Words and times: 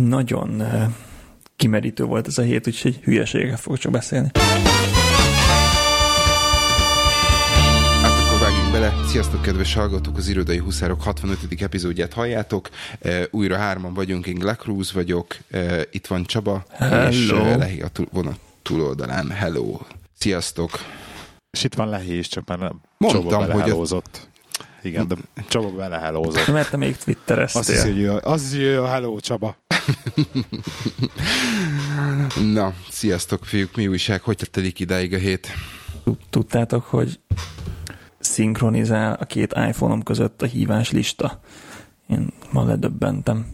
Nagyon 0.00 0.60
uh, 0.60 0.82
kimerítő 1.56 2.04
volt 2.04 2.26
ez 2.26 2.38
a 2.38 2.42
hét, 2.42 2.66
úgyhogy 2.66 2.96
hülyeségeket 2.96 3.60
fogok 3.60 3.78
csak 3.78 3.92
beszélni. 3.92 4.30
Hát 8.02 8.72
bele. 8.72 8.94
Sziasztok, 9.06 9.42
kedves 9.42 9.74
hallgatók! 9.74 10.16
Az 10.16 10.28
Irodai 10.28 10.58
Huszárok 10.58 11.02
65. 11.02 11.38
epizódját 11.60 12.12
halljátok. 12.12 12.68
Uh, 13.04 13.22
újra 13.30 13.56
hárman 13.56 13.94
vagyunk, 13.94 14.26
én 14.26 14.38
Black 14.38 14.60
Cruz 14.60 14.92
vagyok, 14.92 15.36
uh, 15.52 15.80
itt 15.90 16.06
van 16.06 16.24
Csaba, 16.24 16.64
Hello. 16.70 17.08
és 17.08 17.30
uh, 17.30 17.56
Lehi 17.56 17.80
a 17.80 17.88
túl, 17.88 18.06
vonat 18.12 18.38
túloldalán. 18.62 19.30
Hello! 19.30 19.78
Sziasztok! 20.18 20.70
És 21.50 21.64
itt 21.64 21.74
van 21.74 21.88
Lehi 21.88 22.18
is, 22.18 22.28
csak 22.28 22.46
már 22.46 22.58
nem 22.58 22.80
Mondtam, 22.98 23.28
Csaba 23.28 23.52
hogy 23.52 23.70
a-. 23.70 23.86
Igen, 24.86 25.08
de 25.08 25.14
Csaba 25.48 25.70
belehellózott. 25.70 26.46
Mert 26.46 26.70
te 26.70 26.76
még 26.76 26.88
Azt 26.88 27.04
hiszi, 27.04 27.14
twittereztél. 27.14 27.82
hogy 27.82 28.00
ő, 28.00 28.10
azt 28.10 28.42
hiszi, 28.42 28.56
hogy 28.56 28.64
ő 28.66 28.82
a 28.82 28.86
hello 28.86 29.20
Csaba. 29.20 29.56
Na, 32.52 32.72
sziasztok, 32.90 33.44
fiúk, 33.44 33.76
mi 33.76 33.88
újság? 33.88 34.22
Hogy 34.22 34.48
telik 34.50 34.80
idáig 34.80 35.14
a 35.14 35.18
hét? 35.18 35.48
Tudtátok, 36.30 36.84
hogy 36.84 37.20
szinkronizál 38.18 39.16
a 39.20 39.24
két 39.24 39.52
iPhone-om 39.68 40.02
között 40.02 40.42
a 40.42 40.46
hívás 40.46 40.90
lista. 40.90 41.40
Én 42.08 42.32
ma 42.50 42.64
ledöbbentem. 42.64 43.46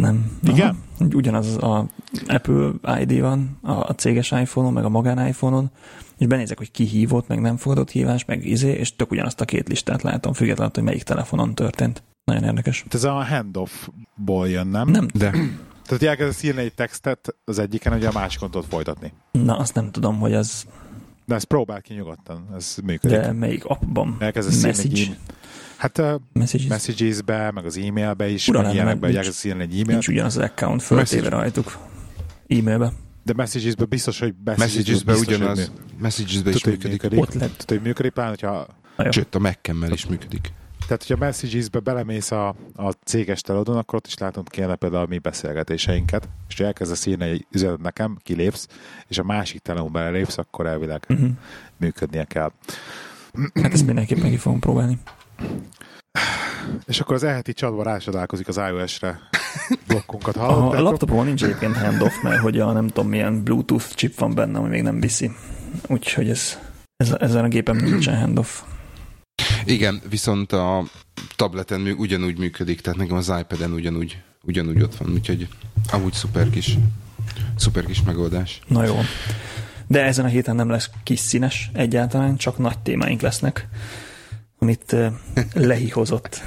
Nem. 0.00 0.38
Igen? 0.44 0.76
Aha. 0.98 1.08
Ugyanaz 1.14 1.56
a 1.56 1.86
Apple 2.26 2.70
ID 3.00 3.20
van, 3.20 3.58
a, 3.62 3.72
a 3.72 3.94
céges 3.94 4.30
iPhone-on, 4.30 4.72
meg 4.72 4.84
a 4.84 4.88
magán 4.88 5.26
iPhone-on, 5.26 5.70
és 6.18 6.26
benézek, 6.26 6.58
hogy 6.58 6.70
ki 6.70 6.84
hívott, 6.84 7.28
meg 7.28 7.40
nem 7.40 7.56
fogadott 7.56 7.90
hívás, 7.90 8.24
meg 8.24 8.46
izé, 8.46 8.70
és 8.72 8.96
tök 8.96 9.10
ugyanazt 9.10 9.40
a 9.40 9.44
két 9.44 9.68
listát 9.68 10.02
látom, 10.02 10.32
függetlenül, 10.32 10.72
hogy 10.74 10.82
melyik 10.82 11.02
telefonon 11.02 11.54
történt. 11.54 12.02
Nagyon 12.24 12.44
érdekes. 12.44 12.82
Hát 12.82 12.94
Ez 12.94 13.04
a 13.04 13.12
handoff-ból 13.24 14.48
jön, 14.48 14.66
nem? 14.66 14.88
Nem, 14.88 15.06
De 15.14 15.30
Tehát, 15.86 16.02
elkezdesz 16.02 16.42
írni 16.42 16.60
egy 16.60 16.74
textet 16.74 17.36
az 17.44 17.58
egyiken, 17.58 17.92
hogy 17.92 18.04
a 18.04 18.12
másikon 18.12 18.50
tudod 18.50 18.66
folytatni. 18.68 19.12
na 19.32 19.56
azt 19.56 19.74
nem 19.74 19.90
tudom, 19.90 20.18
hogy 20.18 20.34
az, 20.34 20.66
De 21.30 21.36
ezt 21.36 21.44
próbál 21.44 21.80
ki 21.80 21.94
nyugodtan, 21.94 22.48
ez 22.56 22.76
működik. 22.84 23.16
de 23.16 23.32
melyik 23.32 23.64
appban? 23.64 24.16
Elkezdesz 24.20 24.56
írni 24.56 24.66
Message? 24.68 25.02
e- 25.12 25.16
Hát 25.76 25.98
a 25.98 26.20
Messages? 26.32 26.66
messages-be, 26.68 27.50
meg 27.50 27.64
az 27.64 27.76
e-mailbe 27.76 28.28
is, 28.28 28.48
Ura 28.48 28.62
meg 28.62 28.74
ilyenekbe, 28.74 29.06
hogy 29.06 29.16
elkezdesz 29.16 29.44
írni 29.44 29.62
egy 29.62 29.70
e-mailt. 29.70 29.86
Nincs 29.88 30.08
ugyanaz 30.08 30.36
az 30.36 30.44
account 30.44 30.82
föltéve 30.82 31.28
rajtuk. 31.28 31.78
E-mailbe. 32.48 32.92
De 33.24 33.32
messages-be 33.32 33.84
biztos, 33.84 34.18
hogy 34.18 34.34
Messages-be 34.44 35.12
biztos, 35.12 35.26
hogy 35.26 35.34
ugyanaz, 35.36 35.58
mű- 35.58 36.00
Messages-be 36.00 36.50
is 36.50 36.64
működik. 36.64 37.02
Ott 37.04 37.34
lett. 37.34 37.48
Tudod, 37.56 37.68
hogy 37.68 37.80
működik, 37.82 38.12
pláne, 38.12 38.28
hogyha. 38.28 38.66
Sőt, 39.10 39.34
a 39.34 39.38
Mac-emmel 39.38 39.92
is 39.92 40.06
működik. 40.06 40.52
Tehát, 40.90 41.04
hogyha 41.06 41.24
Messages-be 41.24 41.78
belemész 41.78 42.30
a, 42.30 42.54
a 42.74 42.90
céges 43.04 43.40
telodon, 43.40 43.76
akkor 43.76 43.94
ott 43.94 44.06
is 44.06 44.18
látod 44.18 44.48
kéne 44.48 44.74
például 44.74 45.02
a 45.02 45.06
mi 45.08 45.18
beszélgetéseinket, 45.18 46.28
és 46.48 46.58
ha 46.58 46.64
elkezdesz 46.64 47.06
írni 47.06 47.24
egy 47.24 47.46
üzenet 47.50 47.80
nekem, 47.80 48.16
kilépsz, 48.22 48.66
és 49.08 49.18
a 49.18 49.22
másik 49.22 49.60
telón 49.60 49.92
belelépsz, 49.92 50.38
akkor 50.38 50.66
elvileg 50.66 51.04
Uh-huh. 51.08 51.30
működnie 51.76 52.24
kell. 52.24 52.52
Hát 53.62 53.72
ezt 53.72 53.86
mindenképpen 53.86 54.30
ki 54.30 54.36
fogom 54.36 54.58
próbálni. 54.58 54.98
És 56.86 57.00
akkor 57.00 57.14
az 57.14 57.22
elheti 57.22 57.52
csatba 57.52 57.82
rácsodálkozik 57.82 58.48
az 58.48 58.56
iOS-re 58.56 59.20
blokkunkat 59.86 60.36
A, 60.36 60.40
hallottátok? 60.40 60.74
a 60.74 60.82
laptopon 60.82 61.26
nincs 61.26 61.44
egyébként 61.44 61.76
handoff, 61.76 62.22
mert 62.22 62.40
hogy 62.40 62.58
a 62.58 62.72
nem 62.72 62.86
tudom 62.86 63.10
milyen 63.10 63.42
Bluetooth 63.42 63.94
chip 63.94 64.18
van 64.18 64.34
benne, 64.34 64.58
ami 64.58 64.68
még 64.68 64.82
nem 64.82 65.00
viszi. 65.00 65.30
Úgyhogy 65.88 66.28
ez, 66.28 66.58
ez, 66.96 67.12
ezen 67.18 67.44
a 67.44 67.48
gépen 67.48 67.76
nincsen 67.76 68.18
handoff. 68.20 68.62
Igen, 69.64 70.02
viszont 70.08 70.52
a 70.52 70.84
tableten 71.36 71.80
mű, 71.80 71.92
ugyanúgy 71.92 72.38
működik, 72.38 72.80
tehát 72.80 72.98
nekem 72.98 73.16
az 73.16 73.32
iPad-en 73.40 73.72
ugyanúgy, 73.72 74.18
ugyanúgy 74.42 74.82
ott 74.82 74.96
van, 74.96 75.12
úgyhogy 75.12 75.48
amúgy 75.90 76.12
szuper 76.12 76.50
kis, 76.50 76.76
szuper 77.56 77.84
kis 77.84 78.02
megoldás. 78.02 78.60
Na 78.66 78.84
jó. 78.84 79.00
De 79.86 80.04
ezen 80.04 80.24
a 80.24 80.28
héten 80.28 80.54
nem 80.54 80.68
lesz 80.68 80.90
kis 81.02 81.20
színes 81.20 81.70
egyáltalán, 81.72 82.36
csak 82.36 82.58
nagy 82.58 82.78
témáink 82.78 83.20
lesznek, 83.20 83.68
amit 84.58 84.92
uh, 84.92 85.12
lehihozott. 85.54 86.42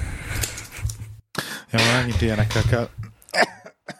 Ja, 1.72 1.80
megint 1.98 2.22
ilyenekkel 2.22 2.64
kell. 2.70 2.90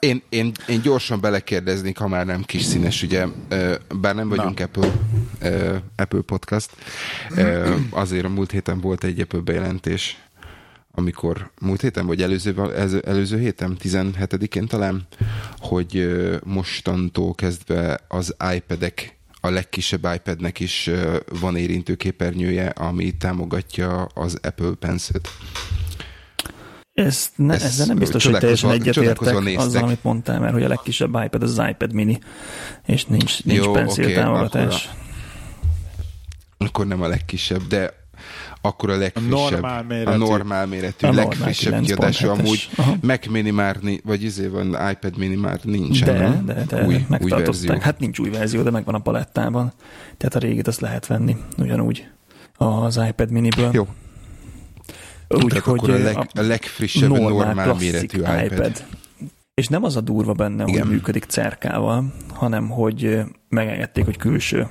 Én, 0.04 0.22
én, 0.30 0.52
én 0.68 0.82
gyorsan 0.82 1.22
belekérdeznék, 1.22 1.98
ha 1.98 2.08
már 2.08 2.26
nem 2.26 2.44
kis 2.44 2.64
színes, 2.64 3.04
ugye, 3.04 3.26
bár 4.00 4.16
nem 4.16 4.30
vagyunk 4.30 4.58
Na. 4.58 4.66
Apple, 4.66 4.92
Apple 5.96 6.22
podcast, 6.22 6.70
azért 7.90 8.26
a 8.26 8.30
múlt 8.30 8.52
héten 8.52 8.80
volt 8.80 9.04
egy 9.04 9.20
Apple 9.20 9.40
bejelentés, 9.40 10.18
amikor 10.92 11.52
múlt 11.60 11.82
héten, 11.82 12.06
vagy 12.06 12.22
előző, 12.22 12.56
előző, 13.06 13.40
héten, 13.40 13.78
17-én 13.84 14.68
talán, 14.68 15.08
hogy 15.58 16.16
mostantól 16.44 17.36
kezdve 17.36 18.00
az 18.08 18.36
iPad-ek, 18.56 19.18
a 19.42 19.50
legkisebb 19.50 20.08
iPad-nek 20.16 20.60
is 20.60 20.90
van 21.40 21.56
érintőképernyője, 21.56 22.68
ami 22.68 23.12
támogatja 23.18 24.04
az 24.04 24.38
Apple 24.42 24.74
Pencil-t. 24.80 25.30
Ez 26.94 27.32
ne, 27.36 27.54
Ezt 27.54 27.64
ezzel 27.64 27.86
nem 27.86 27.98
biztos, 27.98 28.26
hogy 28.26 28.38
teljesen 28.38 28.72
egyetértek 28.72 29.58
azzal, 29.58 29.84
amit 29.84 30.04
mondtál, 30.04 30.40
mert 30.40 30.54
hogy 30.54 30.64
a 30.64 30.68
legkisebb 30.68 31.24
iPad 31.24 31.44
az 31.44 31.58
az 31.58 31.68
iPad 31.70 31.94
mini, 31.94 32.20
és 32.86 33.06
nincs, 33.06 33.44
nincs 33.44 33.64
Jó, 33.66 33.72
pencil 33.72 34.04
oké, 34.04 34.14
támogatás. 34.14 34.90
Akkor 36.58 36.88
nem 36.88 37.02
a 37.02 37.08
legkisebb, 37.08 37.62
de 37.68 38.02
akkor 38.62 38.90
a 38.90 38.98
legfrissebb. 38.98 39.32
normál 39.52 39.84
méretű. 39.84 40.12
A 40.12 40.18
normál 40.18 40.66
méretű, 40.66 41.08
A 41.08 41.10
a 41.10 41.14
legfrissebb 41.14 41.74
9.7-es. 41.74 41.86
kiadású. 41.86 42.30
Amúgy 42.30 42.70
Aha. 42.76 42.96
Mac 43.02 43.28
Mini 43.28 43.50
már, 43.52 43.78
ni- 43.82 44.02
vagy 44.04 44.24
izé 44.24 44.48
van, 44.48 44.68
iPad 44.92 45.18
Mini 45.18 45.36
már 45.36 45.60
nincsen. 45.64 46.14
De, 46.14 46.20
nem? 46.20 46.46
de, 46.46 46.64
de 46.68 46.82
új, 46.86 46.86
új 46.94 47.06
megtartották. 47.08 47.46
verzió. 47.46 47.78
hát 47.80 48.00
nincs 48.00 48.20
új 48.20 48.30
verzió, 48.30 48.62
de 48.62 48.70
megvan 48.70 48.96
a 48.96 49.00
palettában. 49.00 49.74
Tehát 50.18 50.36
a 50.36 50.40
régit 50.40 50.68
azt 50.68 50.80
lehet 50.82 51.08
venni 51.08 51.38
ugyanúgy 51.58 52.08
az 52.58 53.00
iPad 53.10 53.32
miniből. 53.32 53.70
Jó, 53.74 53.88
Úgy, 55.28 55.46
tehát 55.46 55.68
akkor 55.68 55.90
a, 55.90 55.98
leg, 55.98 56.18
a 56.18 56.42
legfrissebb 56.42 57.10
normál, 57.10 57.30
normál 57.30 57.74
méretű 57.74 58.18
iPad. 58.20 58.52
iPad. 58.52 58.84
És 59.54 59.68
nem 59.68 59.84
az 59.84 59.96
a 59.96 60.02
durva 60.02 60.34
benne, 60.34 60.64
Igen. 60.68 60.82
hogy 60.82 60.92
működik 60.92 61.24
cerkával, 61.24 62.14
hanem 62.34 62.70
hogy 62.70 63.20
megengedték, 63.50 64.06
hogy 64.06 64.18
külső, 64.18 64.68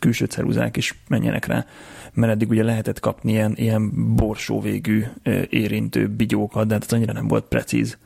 külső 0.00 0.24
ceruzák 0.24 0.76
is 0.76 0.94
menjenek 1.08 1.46
rá. 1.46 1.66
Mert 2.12 2.32
eddig 2.32 2.48
ugye 2.48 2.62
lehetett 2.62 3.00
kapni 3.00 3.32
ilyen, 3.32 3.52
ilyen 3.56 4.14
borsó 4.14 4.60
végű 4.60 5.04
ö, 5.22 5.42
érintő 5.50 6.08
bigyókat, 6.08 6.66
de 6.66 6.74
hát 6.74 6.84
ez 6.84 6.92
annyira 6.92 7.12
nem 7.12 7.28
volt 7.28 7.44
precíz 7.44 7.98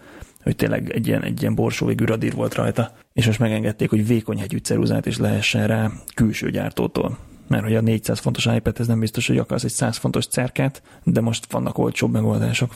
hogy 0.43 0.57
tényleg 0.57 0.91
egy 0.91 1.07
ilyen, 1.07 1.23
egy 1.23 1.41
ilyen 1.41 1.55
borsó 1.55 1.87
végű 1.87 2.05
radír 2.05 2.35
volt 2.35 2.55
rajta, 2.55 2.93
és 3.13 3.27
most 3.27 3.39
megengedték, 3.39 3.91
hogy 3.91 4.07
vékony 4.07 4.39
hegyű 4.39 4.57
ceruzát 4.57 5.07
is 5.07 5.19
lehessen 5.19 5.67
rá 5.67 5.91
külső 6.15 6.51
gyártótól. 6.51 7.19
Mert 7.51 7.63
hogy 7.63 7.75
a 7.77 7.81
400 7.81 8.19
fontos 8.19 8.47
iPad, 8.47 8.81
ez 8.81 8.87
nem 8.87 9.01
biztos, 9.01 9.27
hogy 9.27 9.39
akarsz 9.39 9.65
egy 9.65 9.71
100 9.71 9.97
fontos 9.97 10.27
cerkát, 10.27 10.83
de 11.03 11.21
most 11.21 11.53
vannak 11.53 11.79
olcsóbb 11.79 12.13
megoldások. 12.13 12.75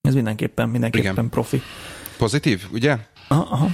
Ez 0.00 0.14
mindenképpen, 0.14 0.68
mindenképpen 0.68 1.12
Igen. 1.12 1.28
profi. 1.28 1.62
Pozitív, 2.18 2.66
ugye? 2.72 2.98
Aha, 3.28 3.46
aha. 3.50 3.68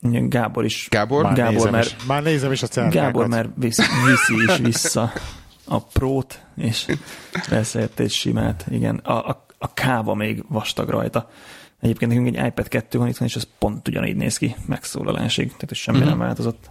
Igen, 0.00 0.28
Gábor 0.28 0.64
is. 0.64 0.86
Gábor? 0.90 1.22
Már, 1.22 1.32
Gábor, 1.34 1.52
nézem 1.54 1.72
mert- 1.72 1.86
is, 1.86 2.04
már 2.06 2.22
nézem 2.22 2.52
is 2.52 2.62
a 2.62 2.66
cerkákat. 2.66 3.02
Gábor 3.02 3.26
már 3.26 3.48
visz, 3.56 3.78
viszi 4.06 4.42
is 4.52 4.56
vissza 4.58 5.12
a 5.64 5.82
prót, 5.82 6.40
és 6.56 6.86
beszélt 7.50 8.00
egy 8.00 8.10
simát. 8.10 8.64
Igen, 8.70 8.96
a, 8.96 9.28
a, 9.28 9.46
a 9.58 9.74
káva 9.74 10.14
még 10.14 10.44
vastag 10.48 10.88
rajta. 10.88 11.30
Egyébként 11.80 12.10
nekünk 12.10 12.36
egy 12.36 12.46
iPad 12.46 12.68
2 12.68 12.98
van 12.98 13.08
itthon, 13.08 13.26
és 13.26 13.36
ez 13.36 13.46
pont 13.58 13.88
ugyanígy 13.88 14.16
néz 14.16 14.36
ki 14.36 14.56
megszólalásig, 14.66 15.46
tehát 15.56 15.74
semmi 15.74 15.98
Mhm. 15.98 16.08
nem 16.08 16.18
változott 16.18 16.70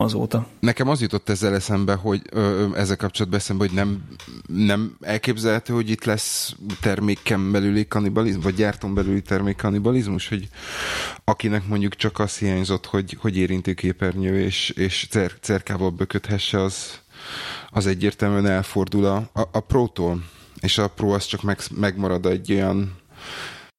azóta. 0.00 0.46
Nekem 0.60 0.88
az 0.88 1.00
jutott 1.00 1.28
ezzel 1.28 1.54
eszembe, 1.54 1.94
hogy 1.94 2.22
ö, 2.30 2.66
ezzel 2.74 2.96
kapcsolatban 2.96 3.38
eszembe, 3.38 3.66
hogy 3.66 3.74
nem, 3.74 4.02
nem 4.46 4.96
elképzelhető, 5.00 5.74
hogy 5.74 5.90
itt 5.90 6.04
lesz 6.04 6.54
terméken 6.80 7.52
belüli 7.52 7.88
kanibalizmus, 7.88 8.44
vagy 8.44 8.54
gyárton 8.54 8.94
belüli 8.94 9.22
termék 9.22 9.56
kanibalizmus, 9.56 10.28
hogy 10.28 10.48
akinek 11.24 11.66
mondjuk 11.66 11.94
csak 11.96 12.18
az 12.18 12.38
hiányzott, 12.38 12.86
hogy, 12.86 13.16
hogy 13.20 13.36
érintőképernyő 13.36 14.40
és, 14.40 14.70
és 14.70 15.06
cer, 15.10 15.32
cerkával 15.40 15.90
bököthesse, 15.90 16.62
az, 16.62 17.00
az 17.70 17.86
egyértelműen 17.86 18.46
elfordul 18.46 19.04
a, 19.04 19.16
a, 19.16 19.48
a 19.52 19.60
Pro-tól. 19.60 20.24
És 20.60 20.78
a 20.78 20.88
Pro 20.88 21.08
az 21.08 21.24
csak 21.24 21.42
meg, 21.42 21.58
megmarad 21.74 22.26
egy 22.26 22.52
olyan 22.52 22.96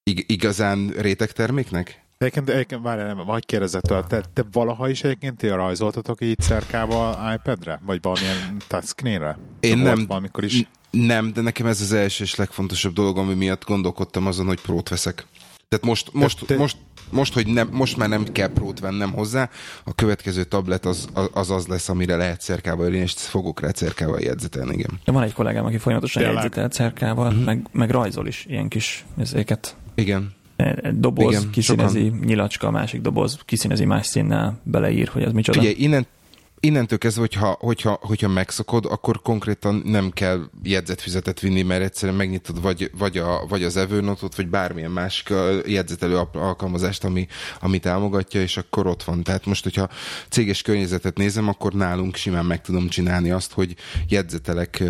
ig, 0.02 0.24
igazán 0.28 0.88
réteg 0.88 1.32
terméknek? 1.32 1.99
Egyébként, 2.20 2.48
egyébként 2.48 2.82
várjál, 2.82 3.14
nem, 3.14 3.24
vagy 3.26 3.46
kérdezzek 3.46 3.80
tőle, 3.82 4.02
te, 4.02 4.22
te 4.32 4.44
valaha 4.52 4.88
is 4.88 5.02
egyébként 5.04 5.36
ti 5.36 5.48
rajzoltatok 5.48 6.20
így 6.20 6.38
cerkával 6.38 7.34
iPad-re? 7.34 7.80
Vagy 7.86 7.98
valamilyen 8.02 8.56
touchscreen-re? 8.68 9.38
Én 9.60 9.80
Volt 9.80 9.96
nem. 9.96 10.06
Valamikor 10.06 10.44
is. 10.44 10.68
Nem, 10.90 11.32
de 11.32 11.40
nekem 11.40 11.66
ez 11.66 11.80
az 11.80 11.92
első 11.92 12.24
és 12.24 12.34
legfontosabb 12.34 12.92
dolog, 12.92 13.18
ami 13.18 13.34
miatt 13.34 13.64
gondolkodtam 13.64 14.26
azon, 14.26 14.46
hogy 14.46 14.60
prót 14.60 14.88
veszek. 14.88 15.26
Tehát 15.68 15.84
most, 15.84 16.12
most, 16.12 16.46
te- 16.46 16.56
most, 16.56 16.76
most, 17.10 17.32
hogy 17.34 17.46
nem, 17.46 17.68
most 17.72 17.96
már 17.96 18.08
nem 18.08 18.24
kell 18.32 18.48
prót 18.52 18.80
vennem 18.80 19.12
hozzá, 19.12 19.50
a 19.84 19.94
következő 19.94 20.44
tablet 20.44 20.84
az 20.86 21.08
az, 21.32 21.50
az 21.50 21.66
lesz, 21.66 21.88
amire 21.88 22.16
lehet 22.16 22.40
cerkával 22.40 22.86
írni, 22.86 22.98
és 22.98 23.12
fogok 23.12 23.60
rá 23.60 23.70
cerkával 23.70 24.20
jegyzetelni, 24.20 24.74
igen. 24.74 25.00
De 25.04 25.12
van 25.12 25.22
egy 25.22 25.32
kollégám, 25.32 25.64
aki 25.64 25.78
folyamatosan 25.78 26.22
Tényleg? 26.22 26.42
jegyzetel 26.42 26.68
cerkával, 26.68 27.30
Mhm. 27.30 27.42
meg, 27.42 27.66
meg 27.72 27.90
rajzol 27.90 28.26
is 28.26 28.44
ilyen 28.48 28.68
kis 28.68 29.04
ezéket. 29.18 29.76
Igen. 29.94 30.38
Doboz 30.92 31.34
Igen, 31.34 31.50
kiszínezi 31.50 32.12
nyilacska, 32.24 32.66
a 32.66 32.70
másik 32.70 33.00
doboz 33.00 33.38
kiszínezi 33.44 33.84
más 33.84 34.06
színnel, 34.06 34.60
beleír, 34.62 35.08
hogy 35.08 35.22
az 35.22 35.32
micsoda. 35.32 35.60
Ugye 35.60 35.70
innen, 35.76 36.06
innentől 36.60 36.98
kezdve, 36.98 37.20
hogyha, 37.20 37.56
hogyha, 37.60 37.98
hogyha 38.02 38.28
megszokod, 38.28 38.84
akkor 38.84 39.22
konkrétan 39.22 39.82
nem 39.84 40.10
kell 40.10 40.40
jegyzetfüzetet 40.62 41.40
vinni, 41.40 41.62
mert 41.62 41.82
egyszerűen 41.82 42.18
megnyitod 42.18 42.62
vagy, 42.62 42.90
vagy, 42.98 43.18
a, 43.18 43.46
vagy 43.48 43.62
az 43.62 43.76
Evernote-ot, 43.76 44.34
vagy 44.34 44.48
bármilyen 44.48 44.90
másik 44.90 45.32
jegyzetelő 45.66 46.16
alkalmazást, 46.32 47.04
ami, 47.04 47.26
ami 47.60 47.78
támogatja, 47.78 48.40
és 48.40 48.56
akkor 48.56 48.86
ott 48.86 49.02
van. 49.02 49.22
Tehát 49.22 49.46
most, 49.46 49.62
hogyha 49.62 49.88
céges 50.28 50.62
környezetet 50.62 51.16
nézem, 51.16 51.48
akkor 51.48 51.72
nálunk 51.72 52.16
simán 52.16 52.44
meg 52.44 52.60
tudom 52.60 52.88
csinálni 52.88 53.30
azt, 53.30 53.52
hogy 53.52 53.74
jegyzetelek 54.08 54.82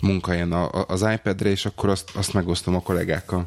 munkahelyen 0.00 0.52
az 0.86 1.06
iPad-re, 1.14 1.50
és 1.50 1.66
akkor 1.66 1.88
azt, 1.88 2.10
azt 2.14 2.32
megosztom 2.32 2.74
a 2.74 2.80
kollégákkal. 2.80 3.46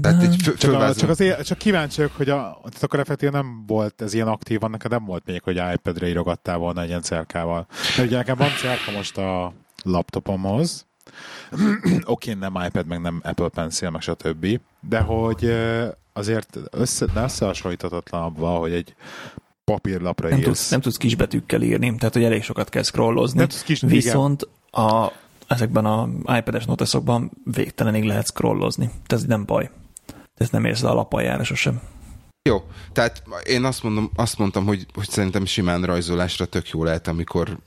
Tehát 0.00 0.22
így 0.22 0.42
fö- 0.42 0.58
Csak, 0.58 0.72
a, 0.72 0.94
csak, 0.94 1.08
azért, 1.08 1.46
csak 1.46 1.58
kíváncsi 1.58 1.96
vagyok, 1.96 2.16
hogy 2.16 2.28
a, 2.28 2.60
akkor 2.80 2.98
effektíven 3.00 3.32
nem 3.32 3.64
volt 3.66 4.02
ez 4.02 4.14
ilyen 4.14 4.28
aktívan, 4.28 4.70
neked 4.70 4.90
nem 4.90 5.04
volt 5.04 5.22
még, 5.26 5.42
hogy 5.42 5.60
iPad-re 5.74 6.08
írogattál 6.08 6.56
volna 6.56 6.82
egy 6.82 6.88
ilyen 6.88 7.02
cerkával. 7.02 7.66
Mert 7.96 8.08
ugye 8.08 8.16
nekem 8.16 8.36
van 8.36 8.50
cerka 8.60 8.90
most 8.90 9.18
a 9.18 9.52
laptopomhoz, 9.84 10.86
oké, 12.04 12.32
nem 12.32 12.58
iPad, 12.66 12.86
meg 12.86 13.00
nem 13.00 13.20
Apple 13.24 13.48
Pencil, 13.48 13.90
meg 13.90 14.00
stb. 14.00 14.60
De 14.88 15.00
hogy 15.00 15.54
azért 16.12 16.58
össze, 16.70 17.06
ne 17.14 17.22
összehasonlíthatatlan 17.22 18.22
abban, 18.22 18.58
hogy 18.58 18.72
egy 18.72 18.94
papírlapra 19.64 20.28
nem, 20.28 20.38
írsz. 20.38 20.46
tudsz, 20.46 20.70
nem 20.70 20.80
tudsz 20.80 20.96
kisbetűkkel 20.96 21.62
írni, 21.62 21.94
tehát 21.96 22.14
hogy 22.14 22.24
elég 22.24 22.42
sokat 22.42 22.68
kell 22.68 22.82
scrollozni. 22.82 23.38
Nem 23.38 23.48
tudsz 23.48 23.62
kis- 23.62 23.80
Viszont 23.80 24.48
a, 24.70 25.12
ezekben 25.46 25.84
a 25.84 26.08
iPad-es 26.36 26.64
noteszokban 26.64 27.30
végtelenig 27.44 28.04
lehet 28.04 28.26
scrollozni. 28.26 28.90
Ez 29.06 29.22
nem 29.22 29.44
baj. 29.44 29.70
Ez 30.34 30.50
nem 30.50 30.64
érsz 30.64 30.82
le 30.82 30.88
a 30.88 30.94
lapaljára 30.94 31.44
sosem. 31.44 31.80
Jó, 32.48 32.62
tehát 32.92 33.22
én 33.44 33.64
azt, 33.64 33.82
mondom, 33.82 34.10
azt 34.14 34.38
mondtam, 34.38 34.66
hogy, 34.66 34.86
hogy 34.94 35.08
szerintem 35.08 35.44
simán 35.44 35.82
rajzolásra 35.82 36.46
tök 36.46 36.68
jó 36.68 36.84
lehet, 36.84 37.08
amikor, 37.08 37.58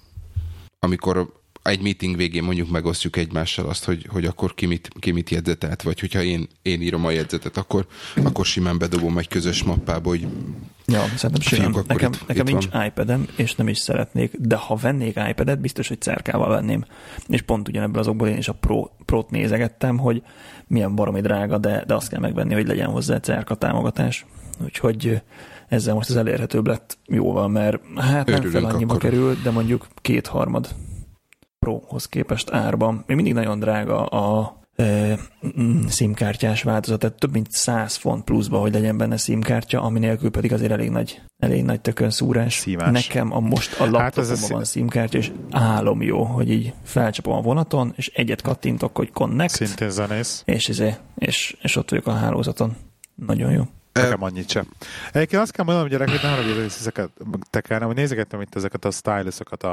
amikor 0.80 1.34
egy 1.68 1.82
meeting 1.82 2.16
végén 2.16 2.44
mondjuk 2.44 2.70
megosztjuk 2.70 3.16
egymással 3.16 3.66
azt, 3.70 3.84
hogy, 3.86 4.06
hogy 4.10 4.26
akkor 4.26 4.54
ki 4.54 4.66
mit, 4.66 4.90
ki 5.00 5.12
mit 5.12 5.30
jegyzetelt, 5.30 5.82
vagy 5.82 6.00
hogyha 6.00 6.22
én, 6.22 6.48
én 6.62 6.82
írom 6.82 7.06
a 7.06 7.12
jegyzetet, 7.12 7.58
akkor, 7.58 7.86
akkor 8.24 8.46
simán 8.46 8.78
bedobom 8.78 9.18
egy 9.18 9.28
közös 9.28 9.64
mappába, 9.64 10.10
hogy 10.10 10.28
Ja, 10.90 11.00
szerintem 11.16 11.30
Fiúk, 11.42 11.42
simán. 11.42 11.70
akkor 11.72 11.84
Nekem, 11.88 12.12
itt- 12.12 12.28
nekem 12.28 12.46
itt 12.48 12.52
nincs 12.52 12.70
van. 12.70 12.86
iPad-em, 12.86 13.26
és 13.36 13.56
nem 13.56 13.68
is 13.68 13.78
szeretnék, 13.78 14.32
de 14.40 14.56
ha 14.56 14.76
vennék 14.76 15.20
iPad-et, 15.30 15.60
biztos, 15.60 15.88
hogy 15.88 16.02
cerkával 16.02 16.50
venném. 16.50 16.86
És 17.28 17.42
pont 17.42 17.68
ugyanebből 17.68 18.02
azokból 18.02 18.28
én 18.28 18.38
is 18.38 18.48
a 18.48 18.54
Pro, 18.54 18.90
Pro-t 19.06 19.30
nézegettem, 19.30 19.98
hogy 19.98 20.22
milyen 20.68 20.96
baromi 20.96 21.22
drága, 21.22 21.58
de, 21.58 21.84
de 21.88 21.94
azt 21.94 22.10
kell 22.10 22.20
megvenni, 22.20 22.54
hogy 22.54 22.68
legyen 22.68 22.88
hozzá 22.90 23.20
cerka 23.20 23.56
támogatás. 23.56 24.26
Úgyhogy 24.64 25.22
ezzel 25.68 25.94
most 25.94 26.10
az 26.10 26.16
elérhetőbb 26.16 26.68
lett 26.68 26.98
jóval, 27.08 27.48
mert 27.48 27.80
hát 27.96 28.26
nem 28.26 28.36
Örülünk 28.36 28.52
fel 28.64 28.66
annyiba 28.76 28.94
akkor. 28.94 29.10
kerül, 29.10 29.38
de 29.44 29.52
mondjuk 29.52 29.88
kétharmad 30.02 30.76
Prohoz 31.68 32.06
képest 32.06 32.52
árban. 32.52 33.04
Még 33.08 33.16
mindig 33.16 33.34
nagyon 33.34 33.60
drága 33.60 34.06
a 34.06 34.58
ö, 34.76 35.14
mm, 35.60 35.86
SIM-kártyás 35.88 36.64
változat, 36.64 37.00
tehát 37.00 37.16
több 37.20 37.32
mint 37.32 37.52
100 37.52 37.96
font 37.96 38.24
pluszba, 38.24 38.60
hogy 38.60 38.74
legyen 38.74 38.98
benne 38.98 39.18
SIM-kártya, 39.18 39.82
ami 39.82 40.00
nélkül 40.00 40.30
pedig 40.32 40.54
azért 40.54 40.72
elég 40.72 40.90
nagy, 40.90 41.22
elég 41.38 41.64
nagy 41.64 41.82
tökön 41.82 42.10
szúrás. 42.10 42.54
Szívás. 42.54 42.92
Nekem 43.08 43.34
a 43.34 43.40
most 43.40 43.80
a 43.80 43.84
Hát 43.84 43.92
laptopomban 43.92 44.36
szí- 44.38 44.50
van 44.52 44.64
SIM-kártya, 44.64 45.18
és 45.18 45.32
álom 45.52 46.02
jó, 46.02 46.24
hogy 46.24 46.52
így 46.52 46.74
felcsapom 46.84 47.34
a 47.34 47.42
vonaton, 47.42 47.94
és 47.96 48.08
egyet 48.08 48.42
kattintok, 48.42 48.96
hogy 48.98 49.12
connect, 49.12 49.54
Szintén 49.54 49.90
zenész. 49.90 50.42
és, 50.46 50.68
izé, 50.68 50.96
és, 51.16 51.58
és 51.62 51.76
ott 51.76 51.90
vagyok 51.90 52.08
a 52.08 52.12
hálózaton. 52.14 52.76
Nagyon 53.16 53.52
jó. 53.52 53.64
Nekem 54.02 54.24
annyit 54.24 54.50
sem. 54.50 54.68
Egyébként 55.12 55.42
azt 55.42 55.52
kell 55.52 55.66
mondanom, 55.66 55.90
gyerek, 55.90 56.10
hogy 56.10 56.20
ne 56.22 56.30
haragudj, 56.30 56.54
hogy 56.54 56.64
ezeket 56.66 57.10
tekernem, 57.50 57.88
hogy 57.88 57.96
nézegettem 57.96 58.42
itt 58.42 58.56
ezeket 58.56 58.86
a 58.86 58.92
stylusokat 58.92 59.64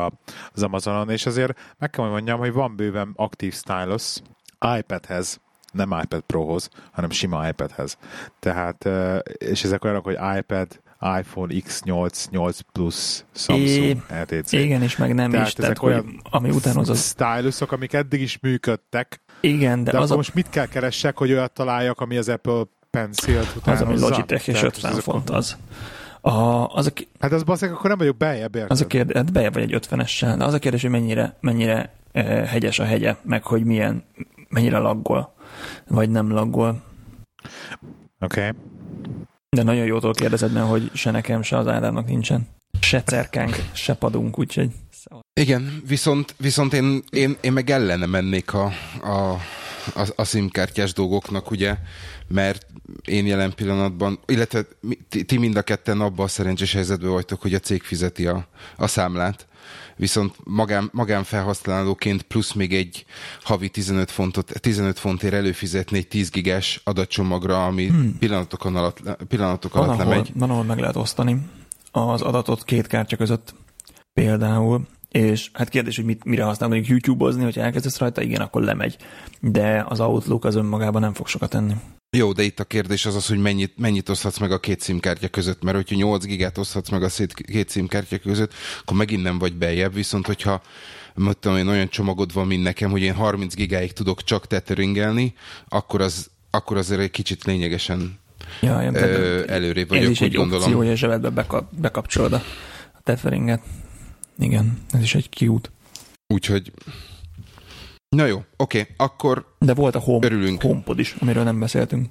az 0.52 0.62
Amazonon, 0.62 1.10
és 1.10 1.26
azért 1.26 1.58
meg 1.78 1.90
kell, 1.90 2.08
mondjam, 2.08 2.38
hogy 2.38 2.52
van 2.52 2.76
bőven 2.76 3.12
aktív 3.16 3.54
stylus 3.54 4.22
iPadhez, 4.78 5.40
nem 5.72 5.98
iPad 6.02 6.20
Prohoz, 6.20 6.68
hanem 6.92 7.10
sima 7.10 7.48
iPadhez. 7.48 7.98
Tehát, 8.40 8.86
eh, 8.86 9.18
és 9.38 9.64
ezek 9.64 9.84
olyanok, 9.84 10.04
hogy 10.04 10.18
iPad, 10.38 10.82
iPhone 11.18 11.54
X8, 11.54 12.30
8 12.30 12.60
Plus, 12.72 13.24
Samsung, 13.34 14.02
LTC. 14.22 14.52
Igen, 14.52 14.82
és 14.82 14.96
meg 14.96 15.14
nem 15.14 15.30
Tehát 15.30 15.46
is, 15.46 15.52
tehát 15.52 15.70
ezek 15.70 15.82
hogy 15.82 15.92
olyan 15.92 16.20
ami 16.30 16.50
utánoz 16.50 16.88
az... 16.88 17.06
stylusok, 17.06 17.72
amik 17.72 17.92
eddig 17.92 18.20
is 18.20 18.38
működtek, 18.38 19.20
Igen, 19.40 19.84
de, 19.84 19.90
de, 19.90 19.98
az 19.98 20.10
a, 20.10 20.16
most 20.16 20.34
mit 20.34 20.48
kell 20.48 20.66
keressek, 20.66 21.18
hogy 21.18 21.32
olyat 21.32 21.52
találjak, 21.52 22.00
ami 22.00 22.16
az 22.16 22.28
Apple 22.28 22.62
Pencil-t 22.94 23.56
az, 23.64 23.80
ami? 23.80 23.98
Logitech 23.98 24.48
és 24.48 24.54
Tehát 24.54 24.64
50 24.76 24.90
ezek- 24.90 25.02
font 25.04 25.30
az. 25.30 25.56
A, 26.20 26.66
az, 26.66 26.86
a, 26.86 26.90
Hát 27.20 27.32
az 27.32 27.42
baszik, 27.42 27.70
akkor 27.72 27.88
nem 27.88 27.98
vagyok 27.98 28.16
bejebb, 28.16 28.54
érted? 28.54 28.70
az 28.70 28.80
a 28.80 28.86
kérdés, 28.86 29.16
hát 29.16 29.32
bejebb 29.32 29.54
vagy 29.54 29.72
egy 29.72 29.86
50-essel, 29.90 30.34
de 30.38 30.44
az 30.44 30.54
a 30.54 30.58
kérdés, 30.58 30.80
hogy 30.82 30.90
mennyire, 30.90 31.36
mennyire 31.40 31.92
eh, 32.12 32.46
hegyes 32.46 32.78
a 32.78 32.84
hegye, 32.84 33.16
meg 33.22 33.42
hogy 33.42 33.64
milyen, 33.64 34.04
mennyire 34.48 34.78
laggol, 34.78 35.34
vagy 35.88 36.10
nem 36.10 36.30
laggol. 36.30 36.82
Oké. 38.20 38.40
Okay. 38.40 38.52
De 39.50 39.62
nagyon 39.62 39.84
jótól 39.84 40.12
kérdezed, 40.12 40.52
mert 40.52 40.68
hogy 40.68 40.90
se 40.94 41.10
nekem, 41.10 41.42
se 41.42 41.56
az 41.58 41.66
Ádámnak 41.66 42.06
nincsen. 42.06 42.48
Se 42.80 43.02
cerkánk, 43.02 43.56
se 43.72 43.94
padunk, 43.94 44.38
úgyhogy... 44.38 44.70
Igen, 45.40 45.82
viszont, 45.86 46.34
viszont 46.38 46.72
én, 46.72 47.02
én, 47.10 47.36
én 47.40 47.52
meg 47.52 47.70
ellene 47.70 48.06
mennék 48.06 48.54
a, 48.54 48.64
a, 49.02 49.36
a, 49.94 50.08
a 50.16 50.24
SIM-kártyás 50.24 50.92
dolgoknak, 50.92 51.50
ugye, 51.50 51.76
mert 52.28 52.66
én 53.04 53.26
jelen 53.26 53.54
pillanatban, 53.54 54.18
illetve 54.26 54.66
ti, 55.08 55.24
ti 55.24 55.38
mind 55.38 55.56
a 55.56 55.62
ketten 55.62 56.00
abban 56.00 56.24
a 56.24 56.28
szerencsés 56.28 56.72
helyzetben 56.72 57.10
vagytok, 57.10 57.42
hogy 57.42 57.54
a 57.54 57.58
cég 57.58 57.82
fizeti 57.82 58.26
a, 58.26 58.46
a 58.76 58.86
számlát, 58.86 59.46
viszont 59.96 60.34
magán, 60.44 60.88
magánfelhasználóként 60.92 62.22
plusz 62.22 62.52
még 62.52 62.74
egy 62.74 63.04
havi 63.42 63.68
15 63.68 64.10
fontot, 64.10 64.60
15 64.60 64.98
fontért 64.98 65.34
előfizetni 65.34 65.98
egy 65.98 66.08
10 66.08 66.30
gigás 66.30 66.80
adatcsomagra, 66.84 67.66
ami 67.66 67.86
hmm. 67.86 68.18
pillanatokon 68.18 68.76
alatt, 68.76 69.00
pillanatok 69.28 69.72
Van 69.72 69.82
alatt 69.82 70.00
ahol, 70.00 70.10
lemegy. 70.10 70.32
van, 70.34 70.50
ahol 70.50 70.64
meg 70.64 70.78
lehet 70.78 70.96
osztani 70.96 71.38
az 71.90 72.22
adatot 72.22 72.64
két 72.64 72.86
kártya 72.86 73.16
között 73.16 73.54
például, 74.12 74.86
és 75.14 75.50
hát 75.52 75.68
kérdés, 75.68 75.96
hogy 75.96 76.04
mit, 76.04 76.24
mire 76.24 76.42
használod, 76.44 76.74
mondjuk 76.74 76.90
YouTube-ozni, 76.90 77.42
hogyha 77.42 77.60
elkezdesz 77.60 77.98
rajta, 77.98 78.22
igen, 78.22 78.40
akkor 78.40 78.62
lemegy. 78.62 78.96
De 79.40 79.84
az 79.88 80.00
Outlook 80.00 80.44
az 80.44 80.54
önmagában 80.54 81.00
nem 81.00 81.12
fog 81.12 81.26
sokat 81.26 81.50
tenni. 81.50 81.74
Jó, 82.16 82.32
de 82.32 82.42
itt 82.42 82.60
a 82.60 82.64
kérdés 82.64 83.06
az 83.06 83.14
az, 83.14 83.26
hogy 83.26 83.38
mennyit, 83.38 83.72
mennyit 83.76 84.08
oszthatsz 84.08 84.38
meg 84.38 84.52
a 84.52 84.60
két 84.60 84.82
SIM-kártya 84.82 85.28
között, 85.28 85.62
mert 85.62 85.76
hogyha 85.76 85.96
8 85.96 86.24
gigát 86.24 86.58
oszthatsz 86.58 86.88
meg 86.88 87.02
a 87.02 87.08
két 87.46 87.70
SIM-kártya 87.70 88.18
között, 88.18 88.52
akkor 88.80 88.96
megint 88.96 89.22
nem 89.22 89.38
vagy 89.38 89.54
beljebb, 89.54 89.94
viszont 89.94 90.26
hogyha 90.26 90.62
tudom 91.40 91.56
én, 91.56 91.68
olyan 91.68 91.88
csomagod 91.88 92.32
van, 92.32 92.46
mint 92.46 92.62
nekem, 92.62 92.90
hogy 92.90 93.02
én 93.02 93.14
30 93.14 93.54
gigáig 93.54 93.92
tudok 93.92 94.24
csak 94.24 94.46
tetheringelni, 94.46 95.34
akkor 95.68 96.00
az 96.00 96.30
akkor 96.50 96.76
azért 96.76 97.00
egy 97.00 97.10
kicsit 97.10 97.44
lényegesen 97.44 98.18
Ja, 98.60 98.90
ö, 98.92 99.42
előrébb 99.46 99.92
ez 99.92 99.98
vagyok, 99.98 100.10
is 100.10 100.20
úgy 100.20 100.26
egy 100.26 100.34
gondolom. 100.34 100.62
opció, 100.62 100.78
hogy 100.78 100.88
a 100.88 100.94
zsebedbe 100.94 101.30
bekap, 101.30 101.74
bekapcsolod 101.74 102.32
a 102.32 102.42
tetheringet. 103.02 103.62
Igen, 104.38 104.78
ez 104.92 105.02
is 105.02 105.14
egy 105.14 105.28
kiút. 105.28 105.70
Úgyhogy 106.26 106.72
Na 108.08 108.24
jó, 108.24 108.44
oké, 108.56 108.86
akkor 108.96 109.54
De 109.58 109.74
volt 109.74 109.94
a 109.94 109.98
home, 109.98 110.26
Örülünk. 110.26 110.62
HomePod 110.62 110.98
is, 110.98 111.14
amiről 111.18 111.42
nem 111.42 111.58
beszéltünk. 111.58 112.08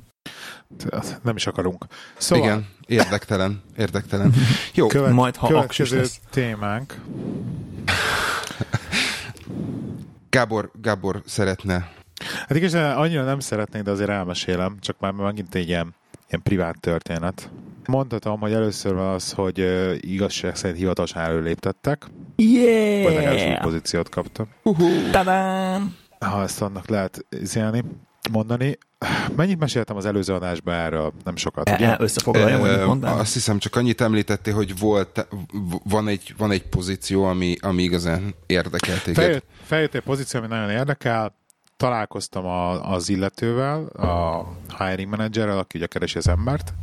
Nem 1.24 1.36
is 1.36 1.48
akarunk. 1.48 1.86
szóval... 2.18 2.46
Igen, 2.46 2.68
érdektelen, 2.88 3.62
érdektelen. 3.78 4.34
Jó, 4.74 4.88
követ, 4.88 5.14
Majd, 5.14 5.36
ha 5.36 5.48
következő 5.48 5.98
lesz. 5.98 6.20
témánk. 6.30 7.02
Gábor, 10.30 10.72
Gábor 10.82 11.22
szeretne 11.26 11.92
Hát 12.48 12.58
igazán 12.58 12.98
annyira 12.98 13.24
nem 13.24 13.40
szeretnék, 13.40 13.84
de 13.84 13.92
azért 13.92 14.10
elmesélem, 14.10 14.78
csak 14.80 15.00
már 15.00 15.12
megint 15.12 15.56
egy 15.56 15.68
ilyen, 15.68 15.96
ilyen 16.30 16.42
privát 16.44 16.80
történet. 16.80 17.50
Mondhatom, 17.88 18.40
hogy 18.40 18.54
először 18.54 18.94
van 18.94 19.14
az, 19.14 19.32
hogy 19.32 19.60
uh, 19.60 19.96
igazság 20.00 20.56
szerint 20.56 20.80
hivatalosan 20.80 21.22
előléptettek, 21.22 22.06
vagy 22.36 23.14
legalábbis 23.14 23.42
új 23.42 23.48
Yeah! 23.48 23.62
pozíciót 23.64 24.10
kaptam. 24.10 24.48
Tadám! 25.12 25.96
Ha 26.20 26.42
ezt 26.42 26.62
annak 26.62 26.88
lehet 26.88 27.26
izélni, 27.42 27.84
mondani. 28.32 28.78
Mennyit 29.36 29.60
meséltem 29.60 29.96
az 29.98 30.06
előző 30.06 30.34
adásban 30.34 30.74
erről? 30.74 31.14
Nem 31.24 31.36
sokat, 31.36 31.70
E, 31.70 31.74
ugye? 31.76 31.96
összefoglalja, 32.00 32.58
hogy 32.60 32.86
mondd 32.86 33.06
el. 33.06 33.18
Azt 33.20 33.34
hiszem, 33.34 33.58
csak 33.58 33.76
annyit 33.76 34.02
említettél, 34.02 34.54
hogy 34.54 34.80
volt, 34.80 35.28
van 35.84 36.08
egy, 36.08 36.34
van 36.38 36.52
egy 36.52 36.64
pozíció, 36.64 37.24
ami, 37.24 37.56
ami 37.62 37.84
igazán 37.84 38.34
érdekel 38.46 39.02
téged. 39.02 39.24
Feljött, 39.24 39.46
feljött 39.64 39.94
egy 39.96 40.02
pozíció, 40.02 40.40
ami 40.40 40.50
nagyon 40.50 40.70
érdekel. 40.70 41.36
Találkoztam 41.78 42.46
a, 42.46 42.92
az 42.92 43.10
illetővel, 43.10 43.86
a 43.86 44.44
hiring 44.84 45.10
managerrel, 45.10 45.58
aki 45.58 45.78
ugye 45.78 45.88
keresi 45.88 46.18
az 46.18 46.28
embert. 46.28 46.74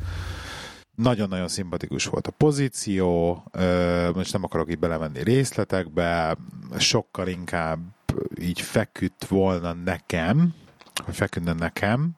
Nagyon-nagyon 1.02 1.48
szimpatikus 1.48 2.06
volt 2.06 2.26
a 2.26 2.30
pozíció, 2.30 3.42
most 4.14 4.32
nem 4.32 4.44
akarok 4.44 4.70
így 4.70 4.78
belemenni 4.78 5.22
részletekbe, 5.22 6.36
sokkal 6.78 7.28
inkább 7.28 7.78
így 8.40 8.60
feküdt 8.60 9.24
volna 9.24 9.72
nekem, 9.72 10.54
vagy 11.06 11.14
feküdne 11.14 11.52
nekem, 11.52 12.10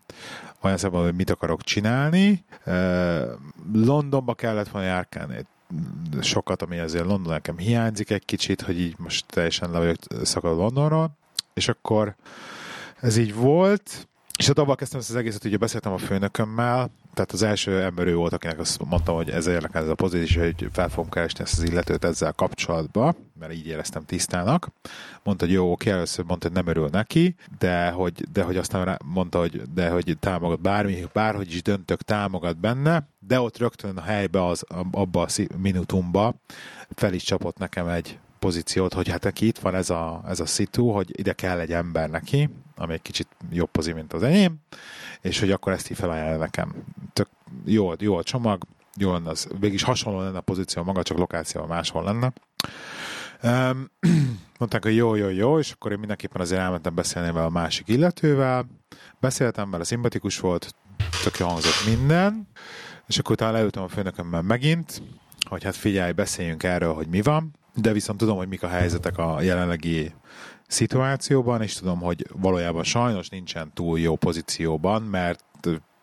olyan 0.60 0.76
szempontból, 0.76 1.10
hogy 1.10 1.18
mit 1.18 1.30
akarok 1.30 1.62
csinálni. 1.62 2.44
Londonba 3.72 4.34
kellett 4.34 4.68
volna 4.68 4.86
járkálni 4.86 5.46
sokat, 6.20 6.62
ami 6.62 6.78
azért 6.78 7.06
London 7.06 7.32
nekem 7.32 7.58
hiányzik 7.58 8.10
egy 8.10 8.24
kicsit, 8.24 8.60
hogy 8.60 8.80
így 8.80 8.94
most 8.98 9.26
teljesen 9.26 9.70
le 9.70 9.78
vagyok 9.78 9.96
szakad 10.22 10.56
Londonról, 10.56 11.16
és 11.54 11.68
akkor 11.68 12.14
ez 13.00 13.16
így 13.16 13.34
volt, 13.34 14.08
és 14.38 14.48
ott 14.48 14.58
abban 14.58 14.76
kezdtem 14.76 15.00
ezt 15.00 15.10
az 15.10 15.16
egészet, 15.16 15.44
ugye 15.44 15.56
beszéltem 15.56 15.92
a 15.92 15.98
főnökömmel, 15.98 16.90
tehát 17.14 17.32
az 17.32 17.42
első 17.42 17.82
ember 17.82 18.06
ő 18.06 18.14
volt, 18.14 18.32
akinek 18.32 18.58
azt 18.58 18.84
mondtam, 18.84 19.14
hogy 19.14 19.30
ez 19.30 19.46
érdekel 19.46 19.82
ez 19.82 19.88
a 19.88 19.94
pozíció, 19.94 20.42
hogy 20.42 20.68
fel 20.72 20.88
fogom 20.88 21.10
keresni 21.10 21.44
ezt 21.44 21.58
az 21.58 21.64
illetőt 21.64 22.04
ezzel 22.04 22.32
kapcsolatban, 22.32 23.16
mert 23.40 23.52
így 23.52 23.66
éreztem 23.66 24.04
tisztának. 24.04 24.68
Mondta, 25.22 25.44
hogy 25.44 25.54
jó, 25.54 25.72
oké, 25.72 25.90
először 25.90 26.24
mondta, 26.24 26.46
hogy 26.46 26.56
nem 26.56 26.66
örül 26.66 26.88
neki, 26.92 27.34
de 27.58 27.90
hogy, 27.90 28.30
de 28.32 28.42
hogy 28.42 28.56
aztán 28.56 28.98
mondta, 29.04 29.38
hogy, 29.38 29.62
de 29.74 29.90
hogy 29.90 30.16
támogat 30.20 30.60
bármi, 30.60 31.04
bárhogy 31.12 31.52
is 31.52 31.62
döntök, 31.62 32.02
támogat 32.02 32.56
benne, 32.56 33.08
de 33.18 33.40
ott 33.40 33.58
rögtön 33.58 33.96
a 33.96 34.02
helybe, 34.02 34.46
az, 34.46 34.64
abba 34.90 35.22
a 35.22 35.28
minutumba 35.56 36.34
fel 36.94 37.12
is 37.12 37.22
csapott 37.22 37.58
nekem 37.58 37.88
egy 37.88 38.18
pozíciót, 38.38 38.94
hogy 38.94 39.08
hát 39.08 39.22
neki 39.22 39.46
itt 39.46 39.58
van 39.58 39.74
ez 39.74 39.90
a, 39.90 40.22
ez 40.28 40.40
a 40.40 40.46
szitu, 40.46 40.88
hogy 40.88 41.18
ide 41.18 41.32
kell 41.32 41.58
egy 41.58 41.72
ember 41.72 42.10
neki, 42.10 42.48
ami 42.82 42.92
egy 42.92 43.02
kicsit 43.02 43.28
jobb 43.50 43.70
pozi, 43.70 43.92
mint 43.92 44.12
az 44.12 44.22
enyém, 44.22 44.56
és 45.20 45.40
hogy 45.40 45.50
akkor 45.50 45.72
ezt 45.72 45.90
így 45.90 45.96
felajánlja 45.96 46.38
nekem. 46.38 46.74
Tök 47.12 47.28
jó, 47.64 47.92
jó 47.98 48.16
a 48.16 48.22
csomag, 48.22 48.64
jó 48.96 49.12
lenne, 49.12 49.30
az 49.30 49.48
végig 49.60 49.82
hasonló 49.82 50.20
lenne 50.20 50.36
a 50.36 50.40
pozíció 50.40 50.82
maga, 50.82 51.02
csak 51.02 51.18
lokáció 51.18 51.66
máshol 51.66 52.04
lenne. 52.04 52.32
Um, 53.42 53.90
mondták, 54.58 54.82
hogy 54.82 54.96
jó, 54.96 55.14
jó, 55.14 55.28
jó, 55.28 55.58
és 55.58 55.70
akkor 55.70 55.92
én 55.92 55.98
mindenképpen 55.98 56.40
azért 56.40 56.60
elmentem 56.60 56.94
beszélni 56.94 57.32
vele 57.32 57.46
a 57.46 57.50
másik 57.50 57.88
illetővel, 57.88 58.66
beszéltem 59.20 59.70
vele, 59.70 59.84
szimpatikus 59.84 60.40
volt, 60.40 60.74
tök 61.24 61.38
jó 61.38 61.46
hangzott 61.46 61.86
minden, 61.86 62.48
és 63.06 63.18
akkor 63.18 63.32
utána 63.32 63.52
leültem 63.52 63.82
a 63.82 63.88
főnökömmel 63.88 64.42
megint, 64.42 65.02
hogy 65.48 65.64
hát 65.64 65.76
figyelj, 65.76 66.12
beszéljünk 66.12 66.62
erről, 66.62 66.94
hogy 66.94 67.06
mi 67.06 67.22
van, 67.22 67.54
de 67.74 67.92
viszont 67.92 68.18
tudom, 68.18 68.36
hogy 68.36 68.48
mik 68.48 68.62
a 68.62 68.68
helyzetek 68.68 69.18
a 69.18 69.40
jelenlegi 69.40 70.12
szituációban, 70.72 71.62
és 71.62 71.74
tudom, 71.74 72.00
hogy 72.00 72.26
valójában 72.32 72.84
sajnos 72.84 73.28
nincsen 73.28 73.70
túl 73.74 73.98
jó 73.98 74.16
pozícióban, 74.16 75.02
mert 75.02 75.44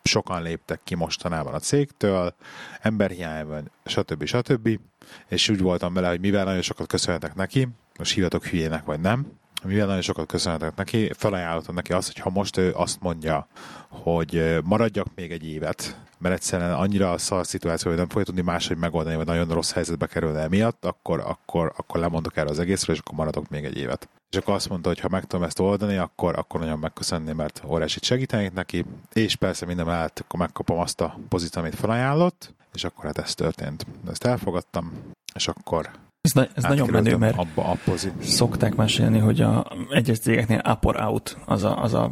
sokan 0.04 0.42
léptek 0.42 0.80
ki 0.84 0.96
mostanában 0.96 1.54
a 1.54 1.60
cégtől, 1.60 2.36
emberhiányban, 2.82 3.72
stb. 3.86 4.26
stb. 4.26 4.80
És 5.28 5.50
úgy 5.50 5.60
voltam 5.60 5.94
vele, 5.94 6.10
hogy 6.10 6.20
mivel 6.20 6.46
nagyon 6.46 6.62
sokat 6.62 6.88
köszönhetek 6.88 7.36
neki, 7.36 7.68
most 7.98 8.14
hívatok 8.14 8.46
hülyének 8.46 8.86
vagy 8.86 9.00
nem, 9.00 9.39
mivel 9.64 9.86
nagyon 9.86 10.02
sokat 10.02 10.28
köszönhetek 10.28 10.76
neki, 10.76 11.12
felajánlottam 11.14 11.76
neki 11.76 11.94
azt, 11.94 12.14
hogy 12.14 12.22
ha 12.22 12.30
most 12.30 12.58
ő 12.58 12.72
azt 12.76 13.02
mondja, 13.02 13.48
hogy 13.88 14.58
maradjak 14.64 15.08
még 15.16 15.32
egy 15.32 15.46
évet, 15.46 15.98
mert 16.18 16.36
egyszerűen 16.36 16.74
annyira 16.74 17.12
a 17.12 17.18
szar 17.18 17.46
szituáció, 17.46 17.90
hogy 17.90 18.00
nem 18.00 18.10
fogja 18.10 18.26
tudni 18.26 18.42
máshogy 18.42 18.78
megoldani, 18.78 19.16
vagy 19.16 19.26
nagyon 19.26 19.48
rossz 19.48 19.72
helyzetbe 19.72 20.08
kerülne 20.08 20.40
emiatt, 20.40 20.86
akkor, 20.86 21.20
akkor, 21.20 21.74
akkor 21.78 22.00
lemondok 22.00 22.38
erre 22.38 22.50
az 22.50 22.60
egészről, 22.60 22.96
és 22.96 23.02
akkor 23.02 23.18
maradok 23.18 23.50
még 23.50 23.66
egy 23.66 23.78
évet. 23.78 24.10
És 24.30 24.38
akkor 24.38 24.54
azt 24.54 24.70
mondta, 24.70 24.90
hogy 24.90 25.00
ha 25.00 25.10
meg 25.10 25.26
tudom 25.26 25.46
ezt 25.46 25.60
oldani, 25.60 25.98
akkor, 25.98 26.38
akkor 26.38 26.60
nagyon 26.60 26.80
megköszönni, 26.80 27.32
mert 27.32 27.62
óriásit 27.66 28.04
segítenék 28.04 28.54
neki, 28.54 28.86
és 29.14 29.36
persze 29.36 29.66
minden 29.66 29.86
mellett 29.86 30.20
akkor 30.20 30.40
megkapom 30.40 30.80
azt 30.80 31.02
a 31.02 31.20
pozíciót, 31.30 31.66
amit 31.66 31.80
felajánlott, 31.80 32.54
és 32.74 32.84
akkor 32.84 33.06
hát 33.06 33.18
ez 33.18 33.34
történt. 33.34 33.86
Ezt 34.10 34.26
elfogadtam, 34.26 34.92
és 35.34 35.48
akkor 35.48 35.90
ez, 36.22 36.32
na, 36.32 36.48
ez 36.54 36.64
nagyon 36.64 36.90
menő, 36.90 37.16
mert 37.16 37.38
abba 37.38 37.66
a 37.66 37.78
pozit. 37.84 38.24
szokták 38.24 38.76
mesélni, 38.76 39.18
hogy 39.20 39.42
a 39.42 39.72
egyes 39.90 40.20
cégeknél 40.20 40.62
up 40.70 40.86
or 40.86 40.96
out 41.02 41.38
az 41.46 41.64
a, 41.64 41.84
az 41.84 41.94
a 41.94 42.12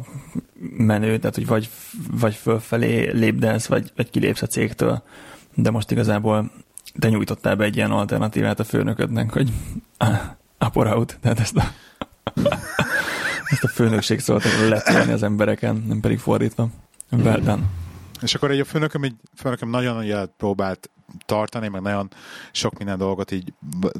menő, 0.76 1.18
tehát 1.18 1.34
hogy 1.34 1.46
vagy, 1.46 1.70
vagy 2.10 2.34
fölfelé 2.34 3.10
lépdelsz, 3.10 3.66
vagy, 3.66 3.92
vagy 3.96 4.10
kilépsz 4.10 4.42
a 4.42 4.46
cégtől, 4.46 5.02
de 5.54 5.70
most 5.70 5.90
igazából 5.90 6.50
te 6.98 7.08
nyújtottál 7.08 7.56
be 7.56 7.64
egy 7.64 7.76
ilyen 7.76 7.90
alternatívát 7.90 8.60
a 8.60 8.64
főnöködnek, 8.64 9.32
hogy 9.32 9.52
up 10.66 10.76
or 10.76 10.86
out, 10.86 11.18
tehát 11.20 11.40
ezt 11.40 11.56
a, 11.56 11.64
ezt 13.52 13.64
a 13.64 13.68
főnökség 13.68 14.20
szóltak 14.20 14.68
letolni 14.68 15.12
az 15.12 15.22
embereken, 15.22 15.84
nem 15.88 16.00
pedig 16.00 16.18
fordítva. 16.18 16.68
Well 17.10 17.40
done. 17.40 17.62
És 18.22 18.34
akkor 18.34 18.50
egy 18.50 18.60
a 18.60 18.64
főnököm, 18.64 19.02
egy 19.02 19.14
főnököm 19.36 19.70
nagyon 19.70 20.28
próbált 20.36 20.90
tartani, 21.26 21.68
meg 21.68 21.80
nagyon 21.80 22.10
sok 22.52 22.78
minden 22.78 22.98
dolgot 22.98 23.30
így 23.30 23.52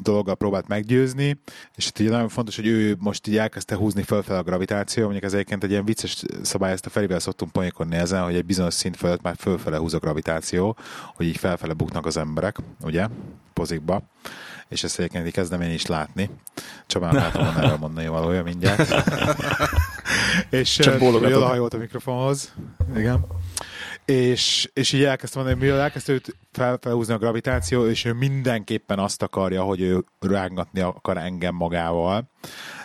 dologgal 0.03 0.35
próbált 0.35 0.69
meggyőzni, 0.69 1.41
és 1.75 1.87
itt 1.87 1.99
ugye 1.99 2.11
nagyon 2.11 2.29
fontos, 2.29 2.57
hogy 2.57 2.67
ő 2.67 2.97
most 2.99 3.27
így 3.27 3.37
elkezdte 3.37 3.77
húzni 3.77 4.03
fölfel 4.03 4.37
a 4.37 4.43
gravitáció, 4.43 5.03
mondjuk 5.03 5.25
ez 5.25 5.33
egyébként 5.33 5.65
egy 5.65 5.71
ilyen 5.71 5.85
vicces 5.85 6.23
szabály, 6.43 6.73
ezt 6.73 6.87
a 6.87 6.91
Ferivel 6.91 7.19
szoktunk 7.19 7.53
poénkodni 7.53 7.97
ezen, 7.97 8.23
hogy 8.23 8.35
egy 8.35 8.45
bizonyos 8.45 8.75
szint 8.75 8.97
fölött 8.97 9.23
már 9.23 9.35
fölfele 9.39 9.77
húz 9.77 9.95
a 9.95 9.99
gravitáció, 9.99 10.77
hogy 11.15 11.27
így 11.27 11.37
felfele 11.37 11.73
buknak 11.73 12.07
az 12.07 12.17
emberek, 12.17 12.59
ugye, 12.81 13.07
pozikba 13.53 14.03
és 14.69 14.85
ezt 14.85 14.99
egyébként 14.99 15.27
így 15.27 15.33
kezdem 15.33 15.61
én 15.61 15.73
is 15.73 15.87
látni. 15.87 16.31
Csabán 16.87 17.15
látom 17.15 17.45
van 17.45 17.57
erről 17.57 17.77
mondani 17.77 18.07
valója 18.07 18.43
mindjárt. 18.43 18.95
és 20.51 20.77
Csak 20.77 21.01
jól 21.01 21.43
a 21.43 21.47
hajót 21.47 21.75
a 21.75 21.79
mikrofonhoz. 21.79 22.53
Igen 22.97 23.27
és, 24.11 24.71
és 24.73 24.93
így 24.93 25.03
elkezdtem 25.03 25.43
mondani, 25.43 25.65
mivel 25.65 25.81
elkezdte 25.81 26.13
őt 26.13 26.37
fel, 26.53 26.79
felhúzni 26.81 27.15
a 27.15 27.19
gravitáció, 27.19 27.87
és 27.87 28.05
ő 28.05 28.13
mindenképpen 28.13 28.99
azt 28.99 29.23
akarja, 29.23 29.63
hogy 29.63 29.81
ő 29.81 30.05
rángatni 30.21 30.81
akar 30.81 31.17
engem 31.17 31.55
magával, 31.55 32.31